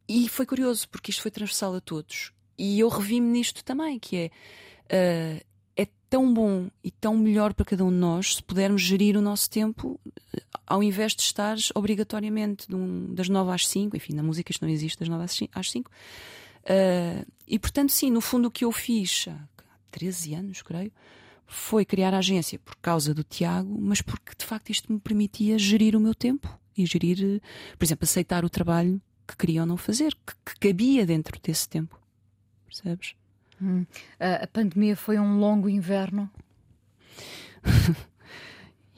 E 0.08 0.28
foi 0.28 0.46
curioso, 0.46 0.88
porque 0.90 1.12
isto 1.12 1.22
foi 1.22 1.32
transversal 1.32 1.76
a 1.76 1.82
todos. 1.82 2.32
E 2.58 2.80
eu 2.80 2.90
revi-me 2.90 3.28
nisto 3.28 3.64
também, 3.64 4.00
que 4.00 4.18
é. 4.18 4.32
Uh, 5.40 5.54
é 5.76 5.88
tão 6.08 6.32
bom 6.32 6.70
e 6.84 6.92
tão 6.92 7.18
melhor 7.18 7.54
para 7.54 7.66
cada 7.66 7.84
um 7.84 7.90
de 7.90 7.96
nós 7.96 8.36
se 8.36 8.44
pudermos 8.44 8.84
gerir 8.84 9.18
o 9.18 9.22
nosso 9.22 9.50
tempo 9.50 10.00
ao 10.68 10.84
invés 10.84 11.14
de 11.16 11.24
estar 11.24 11.56
obrigatoriamente 11.76 12.74
um, 12.74 13.14
das 13.14 13.28
nove 13.28 13.52
às 13.52 13.68
cinco, 13.68 13.98
enfim, 13.98 14.14
na 14.14 14.24
música 14.24 14.52
isto 14.52 14.62
não 14.62 14.72
existe 14.72 15.00
das 15.00 15.10
nove 15.10 15.24
às 15.24 15.72
cinco. 15.72 15.90
Uh, 16.64 17.26
e 17.48 17.60
portanto, 17.60 17.92
sim, 17.92 18.10
no 18.10 18.22
fundo 18.22 18.48
o 18.48 18.52
que 18.52 18.66
eu 18.66 18.72
fiz 18.72 19.26
há 19.28 19.38
13 19.92 20.36
anos, 20.36 20.62
creio, 20.62 20.92
foi 21.46 21.86
criar 21.86 22.14
a 22.14 22.20
agência 22.20 22.60
por 22.60 22.76
causa 22.78 23.14
do 23.14 23.24
Tiago, 23.24 23.78
mas 23.80 24.02
porque 24.02 24.34
de 24.38 24.46
facto 24.46 24.70
isto 24.70 24.92
me 24.92 25.00
permitia 25.00 25.58
gerir 25.58 25.96
o 25.96 26.00
meu 26.00 26.16
tempo 26.16 26.48
e 26.78 26.86
gerir, 26.86 27.42
por 27.78 27.86
exemplo, 27.86 28.04
aceitar 28.04 28.44
o 28.44 28.50
trabalho 28.50 29.02
que 29.28 29.38
queria 29.38 29.62
ou 29.62 29.68
não 29.68 29.78
fazer, 29.78 30.16
que, 30.26 30.34
que 30.46 30.60
cabia 30.60 31.06
dentro 31.06 31.40
desse 31.42 31.68
tempo. 31.70 32.00
Percebes? 32.66 33.16
Hum. 33.62 33.86
A, 34.20 34.44
a 34.44 34.48
pandemia 34.48 34.96
foi 34.96 35.20
um 35.20 35.40
longo 35.40 35.70
inverno? 35.70 36.30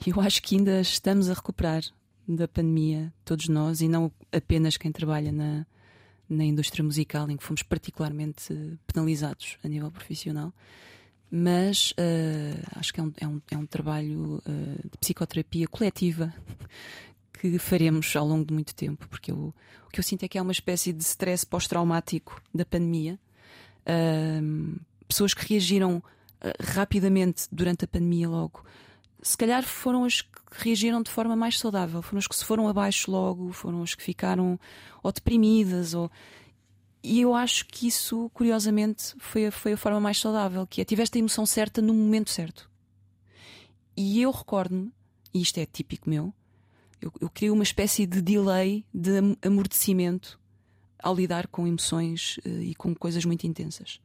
Eu 0.05 0.19
acho 0.21 0.41
que 0.41 0.55
ainda 0.55 0.81
estamos 0.81 1.29
a 1.29 1.33
recuperar 1.33 1.83
da 2.27 2.47
pandemia, 2.47 3.13
todos 3.23 3.47
nós, 3.47 3.81
e 3.81 3.87
não 3.87 4.11
apenas 4.31 4.77
quem 4.77 4.91
trabalha 4.91 5.31
na, 5.31 5.65
na 6.27 6.43
indústria 6.43 6.83
musical, 6.83 7.29
em 7.29 7.37
que 7.37 7.43
fomos 7.43 7.63
particularmente 7.63 8.77
penalizados 8.87 9.57
a 9.63 9.67
nível 9.67 9.91
profissional. 9.91 10.53
Mas 11.29 11.91
uh, 11.91 12.79
acho 12.79 12.93
que 12.93 12.99
é 12.99 13.03
um, 13.03 13.13
é 13.19 13.27
um, 13.27 13.41
é 13.51 13.57
um 13.57 13.65
trabalho 13.65 14.41
uh, 14.47 14.89
de 14.89 14.97
psicoterapia 14.99 15.67
coletiva 15.67 16.33
que 17.33 17.57
faremos 17.59 18.15
ao 18.15 18.25
longo 18.25 18.45
de 18.45 18.53
muito 18.53 18.73
tempo, 18.73 19.07
porque 19.09 19.31
eu, 19.31 19.53
o 19.87 19.89
que 19.91 19.99
eu 19.99 20.03
sinto 20.03 20.23
é 20.23 20.27
que 20.27 20.37
há 20.37 20.41
uma 20.41 20.51
espécie 20.51 20.93
de 20.93 21.03
stress 21.03 21.45
pós-traumático 21.45 22.41
da 22.53 22.65
pandemia. 22.65 23.19
Uh, 23.81 24.79
pessoas 25.07 25.33
que 25.33 25.47
reagiram 25.47 25.97
uh, 25.97 26.03
rapidamente 26.63 27.47
durante 27.51 27.85
a 27.85 27.87
pandemia 27.87 28.29
logo. 28.29 28.63
Se 29.21 29.37
calhar 29.37 29.63
foram 29.63 30.05
as 30.05 30.21
que 30.21 30.29
reagiram 30.51 31.01
de 31.01 31.09
forma 31.09 31.35
mais 31.35 31.59
saudável, 31.59 32.01
foram 32.01 32.19
as 32.19 32.27
que 32.27 32.35
se 32.35 32.45
foram 32.45 32.67
abaixo 32.67 33.09
logo, 33.11 33.51
foram 33.51 33.81
as 33.83 33.95
que 33.95 34.03
ficaram 34.03 34.59
ou 35.03 35.11
deprimidas 35.11 35.93
ou 35.93 36.11
e 37.05 37.21
eu 37.21 37.35
acho 37.35 37.67
que 37.67 37.87
isso, 37.87 38.31
curiosamente, 38.33 39.13
foi 39.19 39.45
a, 39.45 39.51
foi 39.51 39.73
a 39.73 39.77
forma 39.77 39.99
mais 39.99 40.19
saudável, 40.19 40.65
que 40.65 40.81
é 40.81 40.85
tiveste 40.85 41.17
a 41.17 41.19
emoção 41.19 41.45
certa 41.45 41.81
no 41.81 41.93
momento 41.93 42.31
certo. 42.31 42.69
E 43.95 44.21
eu 44.21 44.31
recordo-me, 44.31 44.91
e 45.31 45.41
isto 45.41 45.59
é 45.59 45.65
típico 45.65 46.09
meu, 46.09 46.33
eu, 46.99 47.11
eu 47.21 47.29
crio 47.29 47.53
uma 47.53 47.63
espécie 47.63 48.07
de 48.07 48.21
delay 48.21 48.83
de 48.91 49.37
amortecimento 49.43 50.39
ao 50.97 51.13
lidar 51.13 51.47
com 51.47 51.67
emoções 51.67 52.37
uh, 52.37 52.61
e 52.61 52.73
com 52.73 52.95
coisas 52.95 53.23
muito 53.23 53.45
intensas. 53.45 54.01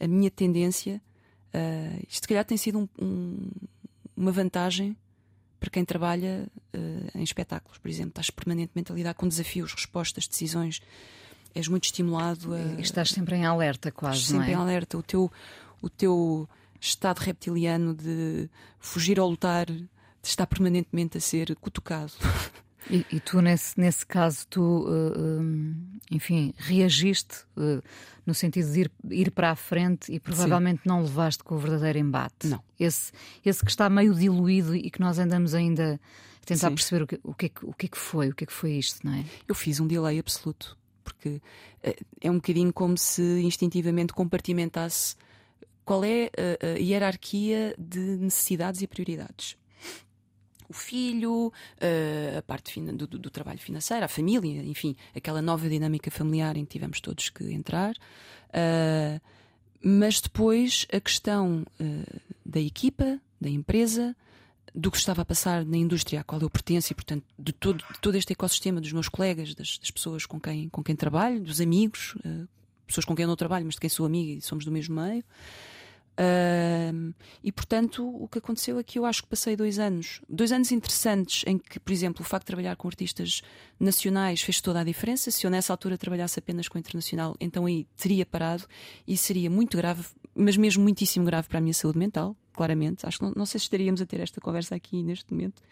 A 0.00 0.08
minha 0.08 0.30
tendência, 0.30 1.00
uh, 1.54 2.06
isto 2.08 2.22
se 2.22 2.28
calhar 2.28 2.44
tem 2.44 2.56
sido 2.56 2.80
um, 2.80 2.88
um, 3.00 3.50
uma 4.16 4.32
vantagem 4.32 4.96
para 5.60 5.70
quem 5.70 5.84
trabalha 5.84 6.48
uh, 6.74 7.18
em 7.18 7.22
espetáculos, 7.22 7.78
por 7.78 7.88
exemplo. 7.88 8.10
Estás 8.10 8.30
permanentemente 8.30 8.90
a 8.90 8.94
lidar 8.96 9.14
com 9.14 9.28
desafios, 9.28 9.72
respostas, 9.72 10.26
decisões. 10.26 10.80
És 11.54 11.68
muito 11.68 11.84
estimulado 11.84 12.54
a. 12.54 12.80
Estás 12.80 13.10
sempre 13.10 13.36
em 13.36 13.44
alerta, 13.44 13.90
quase. 13.90 14.24
Sempre 14.24 14.50
é? 14.50 14.52
em 14.52 14.54
alerta. 14.54 14.96
O 14.96 15.02
teu, 15.02 15.30
o 15.80 15.88
teu 15.88 16.48
estado 16.80 17.18
reptiliano 17.18 17.94
de 17.94 18.48
fugir 18.78 19.20
ou 19.20 19.30
lutar 19.30 19.66
está 20.22 20.46
permanentemente 20.46 21.18
a 21.18 21.20
ser 21.20 21.54
cutucado. 21.56 22.12
E, 22.90 23.06
e, 23.12 23.20
tu, 23.20 23.40
nesse, 23.40 23.78
nesse 23.78 24.04
caso, 24.04 24.46
tu, 24.48 24.86
uh, 24.88 25.74
enfim, 26.10 26.52
reagiste 26.56 27.44
uh, 27.56 27.82
no 28.26 28.34
sentido 28.34 28.72
de 28.72 28.80
ir, 28.80 28.90
ir 29.10 29.30
para 29.30 29.50
a 29.50 29.56
frente 29.56 30.12
e 30.12 30.18
provavelmente 30.18 30.82
Sim. 30.82 30.88
não 30.88 31.02
levaste 31.02 31.44
com 31.44 31.54
o 31.54 31.58
verdadeiro 31.58 31.98
embate. 31.98 32.48
Não. 32.48 32.62
Esse, 32.78 33.12
esse 33.44 33.64
que 33.64 33.70
está 33.70 33.88
meio 33.88 34.14
diluído 34.14 34.74
e 34.74 34.90
que 34.90 35.00
nós 35.00 35.18
andamos 35.18 35.54
ainda 35.54 36.00
a 36.42 36.46
tentar 36.46 36.68
Sim. 36.70 36.74
perceber 36.74 37.02
o 37.02 37.06
que, 37.06 37.20
o, 37.22 37.34
que, 37.34 37.52
o 37.62 37.72
que 37.72 37.86
é 37.86 37.88
que 37.88 37.98
foi, 37.98 38.28
o 38.30 38.34
que 38.34 38.44
é 38.44 38.46
que 38.46 38.52
foi 38.52 38.72
isto, 38.72 39.06
não 39.06 39.14
é? 39.14 39.24
Eu 39.46 39.54
fiz 39.54 39.78
um 39.78 39.86
delay 39.86 40.18
absoluto, 40.18 40.76
porque 41.02 41.40
é 42.20 42.30
um 42.30 42.36
bocadinho 42.36 42.72
como 42.72 42.96
se 42.96 43.22
instintivamente 43.42 44.12
compartimentasse 44.12 45.16
qual 45.84 46.04
é 46.04 46.30
a, 46.62 46.78
hierarquia 46.78 47.74
de 47.78 47.98
necessidades 47.98 48.82
e 48.82 48.86
prioridades 48.86 49.56
o 50.68 50.74
filho, 50.74 51.48
uh, 51.48 52.38
a 52.38 52.42
parte 52.42 52.80
do, 52.80 53.06
do, 53.06 53.30
trabalho 53.30 53.58
financeiro, 53.58 54.06
a 54.06 54.08
família, 54.08 54.62
enfim, 54.62 54.96
aquela 55.14 55.42
nova 55.42 55.68
dinâmica 55.68 56.10
familiar 56.10 56.56
em 56.56 56.64
que 56.64 56.72
tivemos 56.72 56.98
todos 56.98 57.28
que 57.28 57.44
entrar. 57.52 57.94
Uh, 58.48 59.20
mas 59.84 60.18
depois 60.18 60.86
a 60.90 60.98
questão 60.98 61.66
da 62.46 62.60
equipa, 62.60 63.20
da 63.40 63.50
empresa, 63.50 64.16
do 64.74 64.90
que 64.90 64.96
estava 64.96 65.22
a 65.22 65.24
passar 65.24 65.64
na 65.64 65.76
indústria 65.76 66.20
à 66.20 66.24
qual 66.24 66.40
eu 66.40 66.48
pertenço 66.48 66.92
e, 66.92 66.94
portanto, 66.94 67.24
de 67.38 67.52
todo, 67.52 67.84
de 67.92 68.00
todo 68.00 68.14
este 68.16 68.32
ecossistema 68.32 68.80
dos 68.80 68.92
meus 68.92 69.08
colegas, 69.08 69.54
das, 69.54 69.78
das, 69.78 69.90
pessoas 69.90 70.24
com 70.24 70.40
quem, 70.40 70.68
com 70.68 70.82
quem 70.82 70.96
trabalho, 70.96 71.40
dos 71.40 71.60
amigos, 71.60 72.14
pessoas 72.86 73.04
com 73.04 73.14
quem 73.14 73.24
eu 73.24 73.28
não 73.28 73.36
trabalho, 73.36 73.66
mas 73.66 73.74
de 73.74 73.80
quem 73.80 73.90
sou 73.90 74.06
amiga 74.06 74.32
e 74.32 74.40
somos 74.40 74.64
do 74.64 74.72
mesmo 74.72 75.00
meio. 75.00 75.24
Uh, 76.12 77.14
e 77.42 77.50
portanto, 77.50 78.06
o 78.06 78.28
que 78.28 78.38
aconteceu 78.38 78.78
é 78.78 78.82
que 78.82 78.98
eu 78.98 79.06
acho 79.06 79.22
que 79.22 79.28
passei 79.28 79.56
dois 79.56 79.78
anos, 79.78 80.20
dois 80.28 80.52
anos 80.52 80.70
interessantes, 80.70 81.42
em 81.46 81.56
que, 81.56 81.80
por 81.80 81.90
exemplo, 81.90 82.20
o 82.20 82.24
facto 82.24 82.44
de 82.44 82.48
trabalhar 82.48 82.76
com 82.76 82.86
artistas 82.86 83.42
nacionais 83.80 84.42
fez 84.42 84.60
toda 84.60 84.80
a 84.80 84.84
diferença. 84.84 85.30
Se 85.30 85.46
eu 85.46 85.50
nessa 85.50 85.72
altura 85.72 85.96
trabalhasse 85.96 86.38
apenas 86.38 86.68
com 86.68 86.78
internacional, 86.78 87.34
então 87.40 87.64
aí 87.64 87.86
teria 87.96 88.26
parado 88.26 88.64
e 89.08 89.16
seria 89.16 89.48
muito 89.48 89.76
grave, 89.76 90.04
mas 90.34 90.56
mesmo 90.56 90.82
muitíssimo 90.82 91.24
grave 91.24 91.48
para 91.48 91.58
a 91.58 91.60
minha 91.60 91.74
saúde 91.74 91.98
mental, 91.98 92.36
claramente. 92.52 93.06
Acho 93.06 93.18
que 93.18 93.24
não, 93.24 93.32
não 93.36 93.46
sei 93.46 93.58
se 93.58 93.64
estaríamos 93.64 94.00
a 94.00 94.06
ter 94.06 94.20
esta 94.20 94.40
conversa 94.40 94.74
aqui 94.74 95.02
neste 95.02 95.32
momento. 95.32 95.62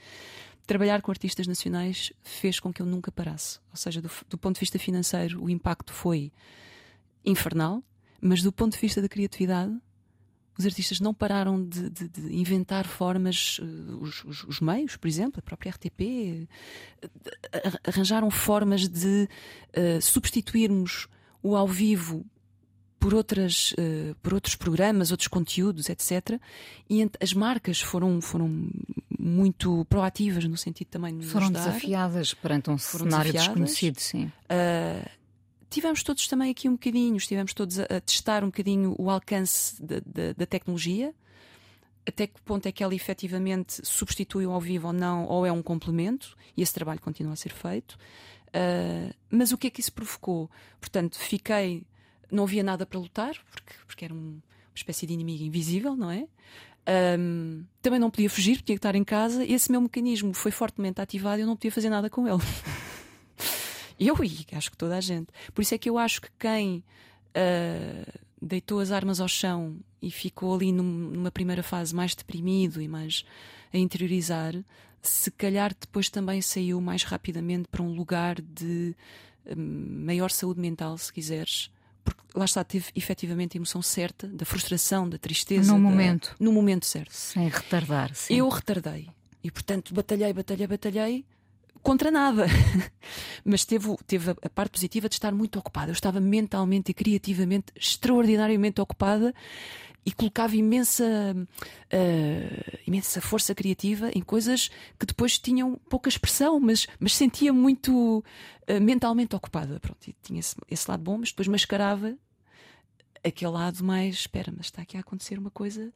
Trabalhar 0.66 1.02
com 1.02 1.10
artistas 1.10 1.46
nacionais 1.46 2.12
fez 2.22 2.60
com 2.60 2.72
que 2.72 2.82
eu 2.82 2.86
nunca 2.86 3.10
parasse. 3.10 3.58
Ou 3.70 3.76
seja, 3.76 4.00
do, 4.00 4.10
do 4.28 4.38
ponto 4.38 4.54
de 4.54 4.60
vista 4.60 4.78
financeiro, 4.78 5.42
o 5.42 5.50
impacto 5.50 5.92
foi 5.92 6.32
infernal, 7.24 7.82
mas 8.20 8.42
do 8.42 8.52
ponto 8.52 8.72
de 8.72 8.78
vista 8.78 9.00
da 9.02 9.08
criatividade 9.08 9.76
os 10.60 10.66
artistas 10.66 11.00
não 11.00 11.14
pararam 11.14 11.62
de, 11.66 11.88
de, 11.88 12.08
de 12.08 12.36
inventar 12.36 12.86
formas, 12.86 13.58
uh, 13.58 13.98
os, 14.00 14.24
os, 14.24 14.44
os, 14.44 14.60
meios, 14.60 14.96
por 14.96 15.08
exemplo, 15.08 15.38
a 15.38 15.42
própria 15.42 15.70
RTP, 15.70 16.46
uh, 17.02 17.08
arranjaram 17.86 18.30
formas 18.30 18.86
de 18.86 19.26
uh, 19.74 20.02
substituirmos 20.02 21.08
o 21.42 21.56
ao 21.56 21.66
vivo 21.66 22.26
por, 23.00 23.14
outras, 23.14 23.74
por 24.22 24.34
outros 24.34 24.54
programas, 24.54 25.10
outros 25.10 25.26
conteúdos, 25.26 25.88
etc. 25.88 26.38
E 26.88 27.02
as 27.18 27.32
marcas 27.32 27.80
foram, 27.80 28.20
foram 28.20 28.70
muito 29.18 29.84
proativas 29.86 30.44
no 30.44 30.56
sentido 30.56 30.88
também 30.88 31.18
de 31.18 31.26
Foram 31.26 31.46
ajudar. 31.46 31.66
desafiadas 31.66 32.34
perante 32.34 32.70
um 32.70 32.78
foram 32.78 33.06
cenário 33.06 33.32
desafiadas. 33.32 33.64
desconhecido, 33.64 33.98
sim 33.98 34.30
tivemos 35.70 36.02
todos 36.02 36.26
também 36.26 36.50
aqui 36.50 36.68
um 36.68 36.72
bocadinho, 36.72 37.16
estivemos 37.16 37.54
todos 37.54 37.78
a, 37.78 37.84
a 37.84 38.00
testar 38.00 38.42
um 38.42 38.48
bocadinho 38.48 38.94
o 38.98 39.08
alcance 39.08 39.80
da, 39.80 40.46
tecnologia, 40.46 41.14
até 42.06 42.26
que 42.26 42.40
ponto 42.42 42.66
é 42.66 42.72
que 42.72 42.82
ela 42.82 42.94
efetivamente 42.94 43.80
substitui 43.86 44.44
ao 44.44 44.60
vivo 44.60 44.88
ou 44.88 44.92
não, 44.92 45.26
ou 45.26 45.46
é 45.46 45.52
um 45.52 45.62
complemento, 45.62 46.36
e 46.56 46.62
esse 46.62 46.74
trabalho 46.74 47.00
continua 47.00 47.34
a 47.34 47.36
ser 47.36 47.52
feito. 47.52 47.96
Uh, 48.48 49.14
mas 49.30 49.52
o 49.52 49.58
que 49.58 49.68
é 49.68 49.70
que 49.70 49.80
isso 49.80 49.92
provocou? 49.92 50.50
Portanto, 50.80 51.16
fiquei, 51.16 51.84
não 52.30 52.44
havia 52.44 52.62
nada 52.62 52.86
para 52.86 52.98
lutar, 52.98 53.34
porque, 53.50 53.74
porque 53.86 54.04
era 54.04 54.14
um, 54.14 54.40
uma 54.70 54.74
espécie 54.74 55.06
de 55.06 55.12
inimigo 55.12 55.44
invisível, 55.44 55.96
não 55.96 56.10
é? 56.10 56.26
Um, 57.18 57.64
também 57.82 58.00
não 58.00 58.10
podia 58.10 58.30
fugir, 58.30 58.56
tinha 58.62 58.74
que 58.74 58.78
estar 58.78 58.94
em 58.94 59.04
casa, 59.04 59.44
esse 59.44 59.70
meu 59.70 59.80
mecanismo 59.80 60.32
foi 60.32 60.50
fortemente 60.50 61.00
ativado 61.00 61.38
e 61.38 61.42
eu 61.42 61.46
não 61.46 61.54
podia 61.54 61.70
fazer 61.70 61.90
nada 61.90 62.08
com 62.08 62.26
ele. 62.26 62.42
Eu 64.00 64.16
e 64.24 64.46
acho 64.56 64.70
que 64.70 64.78
toda 64.78 64.96
a 64.96 65.00
gente. 65.00 65.28
Por 65.52 65.60
isso 65.60 65.74
é 65.74 65.78
que 65.78 65.90
eu 65.90 65.98
acho 65.98 66.22
que 66.22 66.30
quem 66.38 66.82
uh, 67.36 68.20
deitou 68.40 68.80
as 68.80 68.90
armas 68.90 69.20
ao 69.20 69.28
chão 69.28 69.76
e 70.00 70.10
ficou 70.10 70.54
ali 70.54 70.72
num, 70.72 70.82
numa 70.82 71.30
primeira 71.30 71.62
fase 71.62 71.94
mais 71.94 72.14
deprimido 72.14 72.80
e 72.80 72.88
mais 72.88 73.26
a 73.70 73.76
interiorizar, 73.76 74.54
se 75.02 75.30
calhar 75.30 75.76
depois 75.78 76.08
também 76.08 76.40
saiu 76.40 76.80
mais 76.80 77.02
rapidamente 77.02 77.68
para 77.68 77.82
um 77.82 77.92
lugar 77.92 78.40
de 78.40 78.96
uh, 79.44 79.54
maior 79.54 80.30
saúde 80.30 80.60
mental, 80.60 80.96
se 80.96 81.12
quiseres, 81.12 81.70
porque 82.14 82.38
lá 82.38 82.44
está, 82.44 82.62
teve 82.64 82.86
efetivamente 82.94 83.56
a 83.56 83.58
emoção 83.58 83.82
certa, 83.82 84.26
da 84.28 84.44
frustração, 84.44 85.08
da 85.08 85.18
tristeza. 85.18 85.72
No 85.72 85.78
da- 85.78 85.82
momento. 85.90 86.34
No 86.38 86.52
momento 86.52 86.86
certo. 86.86 87.12
Sem 87.12 87.48
retardar, 87.48 88.14
sim. 88.14 88.34
Eu 88.34 88.48
retardei. 88.48 89.08
E 89.42 89.50
portanto 89.50 89.94
batalhei, 89.94 90.32
batalhei, 90.32 90.66
batalhei 90.66 91.24
contra 91.82 92.10
nada. 92.10 92.46
Mas 93.44 93.64
teve, 93.64 93.96
teve 94.06 94.30
a 94.30 94.50
parte 94.50 94.72
positiva 94.72 95.08
de 95.08 95.14
estar 95.14 95.32
muito 95.32 95.58
ocupada. 95.58 95.90
Eu 95.90 95.94
estava 95.94 96.20
mentalmente 96.20 96.90
e 96.90 96.94
criativamente 96.94 97.72
extraordinariamente 97.74 98.80
ocupada 98.80 99.34
e 100.04 100.12
colocava 100.12 100.56
imensa, 100.56 101.04
ah, 101.92 102.78
imensa 102.86 103.20
força 103.20 103.54
criativa 103.54 104.10
em 104.14 104.22
coisas 104.22 104.70
que 104.98 105.06
depois 105.06 105.38
tinham 105.38 105.76
pouca 105.88 106.08
expressão, 106.08 106.58
mas, 106.58 106.86
mas 106.98 107.14
sentia 107.14 107.52
muito 107.52 108.24
ah, 108.66 108.80
mentalmente 108.80 109.36
ocupada. 109.36 109.78
Pronto, 109.80 110.08
e 110.08 110.14
tinha 110.22 110.40
esse, 110.40 110.56
esse 110.70 110.90
lado 110.90 111.02
bom, 111.02 111.18
mas 111.18 111.30
depois 111.30 111.48
mascarava 111.48 112.16
aquele 113.22 113.52
lado 113.52 113.84
mais: 113.84 114.16
espera, 114.16 114.52
mas 114.56 114.66
está 114.66 114.82
aqui 114.82 114.96
a 114.96 115.00
acontecer 115.00 115.38
uma 115.38 115.50
coisa 115.50 115.92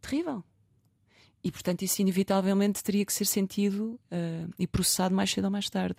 terrível. 0.00 0.44
E 1.42 1.50
portanto, 1.50 1.82
isso 1.82 2.00
inevitavelmente 2.00 2.82
teria 2.82 3.04
que 3.04 3.12
ser 3.12 3.26
sentido 3.26 3.98
ah, 4.10 4.46
e 4.58 4.66
processado 4.66 5.14
mais 5.14 5.30
cedo 5.30 5.46
ou 5.46 5.50
mais 5.50 5.68
tarde. 5.70 5.96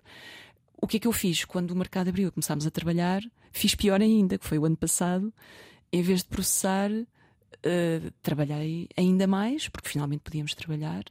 O 0.81 0.87
que 0.87 0.97
é 0.97 0.99
que 0.99 1.07
eu 1.07 1.11
fiz? 1.11 1.45
Quando 1.45 1.71
o 1.71 1.75
mercado 1.75 2.09
abriu 2.09 2.27
e 2.27 2.31
começámos 2.31 2.67
a 2.67 2.71
trabalhar, 2.71 3.21
fiz 3.51 3.73
pior 3.73 4.01
ainda, 4.01 4.37
que 4.37 4.45
foi 4.45 4.59
o 4.59 4.65
ano 4.65 4.77
passado. 4.77 5.33
Em 5.91 6.01
vez 6.01 6.21
de 6.21 6.29
processar, 6.29 6.91
ah, 7.65 8.11
trabalhei 8.21 8.87
ainda 8.95 9.27
mais, 9.27 9.67
porque 9.67 9.89
finalmente 9.89 10.21
podíamos 10.21 10.53
trabalhar. 10.53 11.03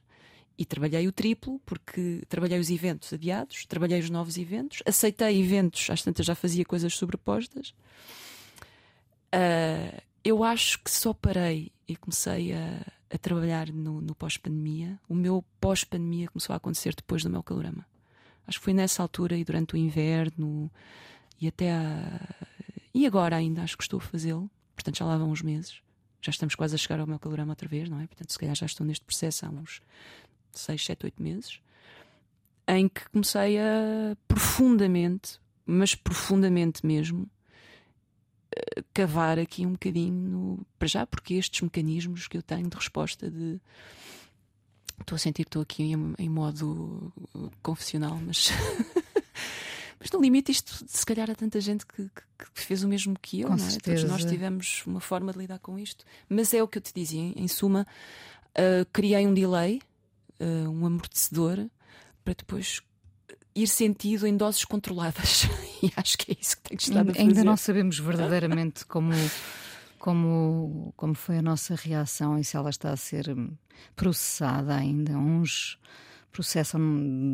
E 0.57 0.65
trabalhei 0.65 1.09
o 1.09 1.13
triplo, 1.13 1.61
porque 1.67 2.23
trabalhei 2.29 2.61
os 2.61 2.71
eventos 2.71 3.13
adiados, 3.13 3.67
trabalhei 3.67 3.99
os 3.99 4.09
novos 4.09 4.39
eventos, 4.39 4.85
aceitei 4.87 5.43
eventos, 5.43 5.91
às 5.91 6.01
tantas 6.01 6.25
já 6.25 6.37
fazia 6.37 6.65
coisas 6.65 6.95
sobrepostas. 6.95 7.75
Ah, 9.33 10.01
eu 10.23 10.45
acho 10.45 10.79
que 10.83 10.91
só 10.91 11.13
parei 11.13 11.73
e 11.89 11.97
comecei 11.97 12.53
a, 12.53 12.87
a 13.13 13.19
trabalhar 13.19 13.73
no, 13.73 14.01
no 14.01 14.15
pós-pandemia. 14.15 14.99
O 15.09 15.15
meu 15.15 15.45
pós-pandemia 15.61 16.29
começou 16.29 16.55
a 16.55 16.57
acontecer 16.57 16.95
depois 16.95 17.23
do 17.23 17.31
meu 17.31 17.43
calorama. 17.43 17.85
Acho 18.47 18.59
que 18.59 18.65
foi 18.65 18.75
nessa 18.75 19.03
altura 19.03 19.37
e 19.37 19.45
durante 19.45 19.75
o 19.75 19.77
inverno 19.77 20.71
e 21.41 21.49
até 21.49 21.73
a... 21.73 22.21
E 22.95 23.07
agora 23.07 23.37
ainda 23.37 23.63
acho 23.63 23.77
que 23.77 23.83
estou 23.83 23.99
a 23.99 24.03
fazê-lo. 24.03 24.49
Portanto, 24.75 24.99
já 24.99 25.05
lá 25.05 25.19
vão 25.19 25.31
uns 25.31 25.43
meses. 25.43 25.84
Já 26.25 26.31
estamos 26.31 26.55
quase 26.55 26.75
a 26.75 26.79
chegar 26.79 27.01
ao 27.01 27.07
meu 27.07 27.19
calorama 27.19 27.53
outra 27.53 27.69
vez, 27.69 27.89
não 27.89 28.01
é? 28.01 28.07
Portanto, 28.07 28.33
se 28.33 28.39
calhar 28.39 28.55
já 28.55 28.65
estou 28.65 28.87
neste 28.87 29.05
processo 29.05 29.45
há 29.45 29.51
uns 29.51 29.83
6, 30.53 30.85
7, 30.85 31.05
8 31.05 31.23
meses. 31.23 31.61
Em 32.67 32.89
que 32.89 33.07
comecei 33.11 33.59
a 33.59 34.17
profundamente, 34.27 35.39
mas 35.67 35.95
profundamente 35.95 36.87
mesmo, 36.87 37.29
cavar 38.93 39.39
aqui 39.39 39.67
um 39.67 39.73
bocadinho 39.73 40.15
no, 40.15 40.67
para 40.79 40.89
já, 40.89 41.07
porque 41.07 41.35
estes 41.35 41.61
mecanismos 41.61 42.29
que 42.29 42.37
eu 42.37 42.43
tenho 42.43 42.69
de 42.69 42.77
resposta 42.77 43.31
de 43.31 43.61
estou 45.01 45.17
a 45.17 45.19
sentir 45.19 45.45
que 45.45 45.49
estou 45.49 45.63
aqui 45.63 45.83
em, 45.83 46.15
em 46.19 46.29
modo 46.29 47.13
uh, 47.35 47.51
confessional, 47.63 48.19
mas 48.25 48.51
mas 50.01 50.11
no 50.11 50.21
limite 50.21 50.51
isto 50.53 50.85
se 50.87 51.05
calhar 51.07 51.31
há 51.31 51.35
tanta 51.35 51.61
gente 51.61 51.87
que, 51.87 52.05
que- 52.05 52.51
que 52.55 52.61
fez 52.61 52.83
o 52.85 52.89
mesmo 52.89 53.17
que 53.21 53.41
eu, 53.41 53.49
Com 53.49 53.57
não 53.57 53.65
é? 53.65 53.71
Todos 53.79 54.03
nós 54.05 54.21
certeza. 54.23 54.29
tivemos 54.29 54.83
uma 54.87 55.01
forma 55.01 55.33
de 55.33 55.39
lidar 55.39 55.59
com 55.59 55.79
isto, 55.79 56.05
mas 56.29 56.53
é 56.55 56.63
o 56.63 56.69
que 56.69 56.79
eu 56.79 56.83
te 56.83 56.93
dizia, 56.95 57.21
em, 57.37 57.49
suma, 57.49 57.87
uh, 58.59 58.85
criei 58.93 59.27
um 59.27 59.33
delay, 59.35 59.81
uh, 60.41 60.69
um 60.71 60.85
amortecedor 60.87 61.67
para 62.25 62.35
depois 62.35 62.81
ir 63.55 63.69
sentido 63.69 64.27
em 64.27 64.37
doses 64.37 64.65
controladas 64.65 65.45
e 65.83 65.93
acho 65.97 66.19
que 66.19 66.33
é 66.33 66.37
isso 66.41 66.57
que 66.57 66.63
tem 66.65 66.77
que 66.77 66.83
estar 66.83 66.97
a 66.97 67.01
Ainda, 67.01 67.13
fazer. 67.15 67.29
ainda 67.29 67.45
não 67.45 67.57
sabemos 67.57 67.99
verdadeiramente 67.99 68.85
como, 68.87 69.13
como, 69.99 70.93
como 70.97 71.15
foi 71.15 71.39
a 71.39 71.43
nossa 71.43 71.75
reação 71.75 72.39
e 72.39 72.45
se 72.45 72.57
ela 72.57 72.71
está 72.71 72.91
a 72.91 72.97
ser 72.97 73.31
hum, 73.31 73.53
processada 73.95 74.75
ainda. 74.75 75.13
Uns 75.13 75.79
processam 76.35 76.81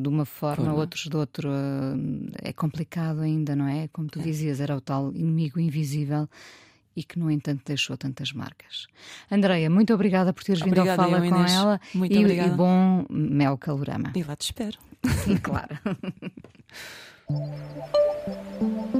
de 0.03 0.09
uma 0.09 0.25
forma, 0.27 0.65
Forma. 0.67 0.79
outros 0.79 1.07
de 1.09 1.17
outra. 1.17 1.49
hum, 1.51 2.29
É 2.43 2.53
complicado 2.53 3.21
ainda, 3.23 3.57
não 3.57 3.67
é? 3.67 3.89
Como 3.89 4.09
tu 4.09 4.21
dizias, 4.21 4.61
era 4.61 4.77
o 4.77 4.81
tal 4.81 5.11
inimigo 5.15 5.59
invisível 5.59 6.29
e 6.95 7.03
que, 7.03 7.19
no 7.19 7.31
entanto, 7.31 7.63
deixou 7.67 7.97
tantas 7.97 8.33
marcas. 8.33 8.87
Andreia, 9.31 9.71
muito 9.71 9.95
obrigada 9.95 10.33
por 10.33 10.45
teres 10.45 10.61
vindo 10.61 10.79
ao 10.79 10.85
Obrigada, 10.85 11.03
Fala 11.11 11.25
eu, 11.27 11.31
com 11.33 11.45
ela 11.45 11.81
Muito 11.95 12.13
e, 12.13 12.17
e 12.17 12.21
obrigada. 12.21 12.55
bom 12.55 13.07
mel 13.09 13.57
calorama. 13.57 14.13
E 14.15 14.23
lá 14.23 14.37
te 14.37 14.43
espero. 14.43 14.77
claro. 15.43 15.79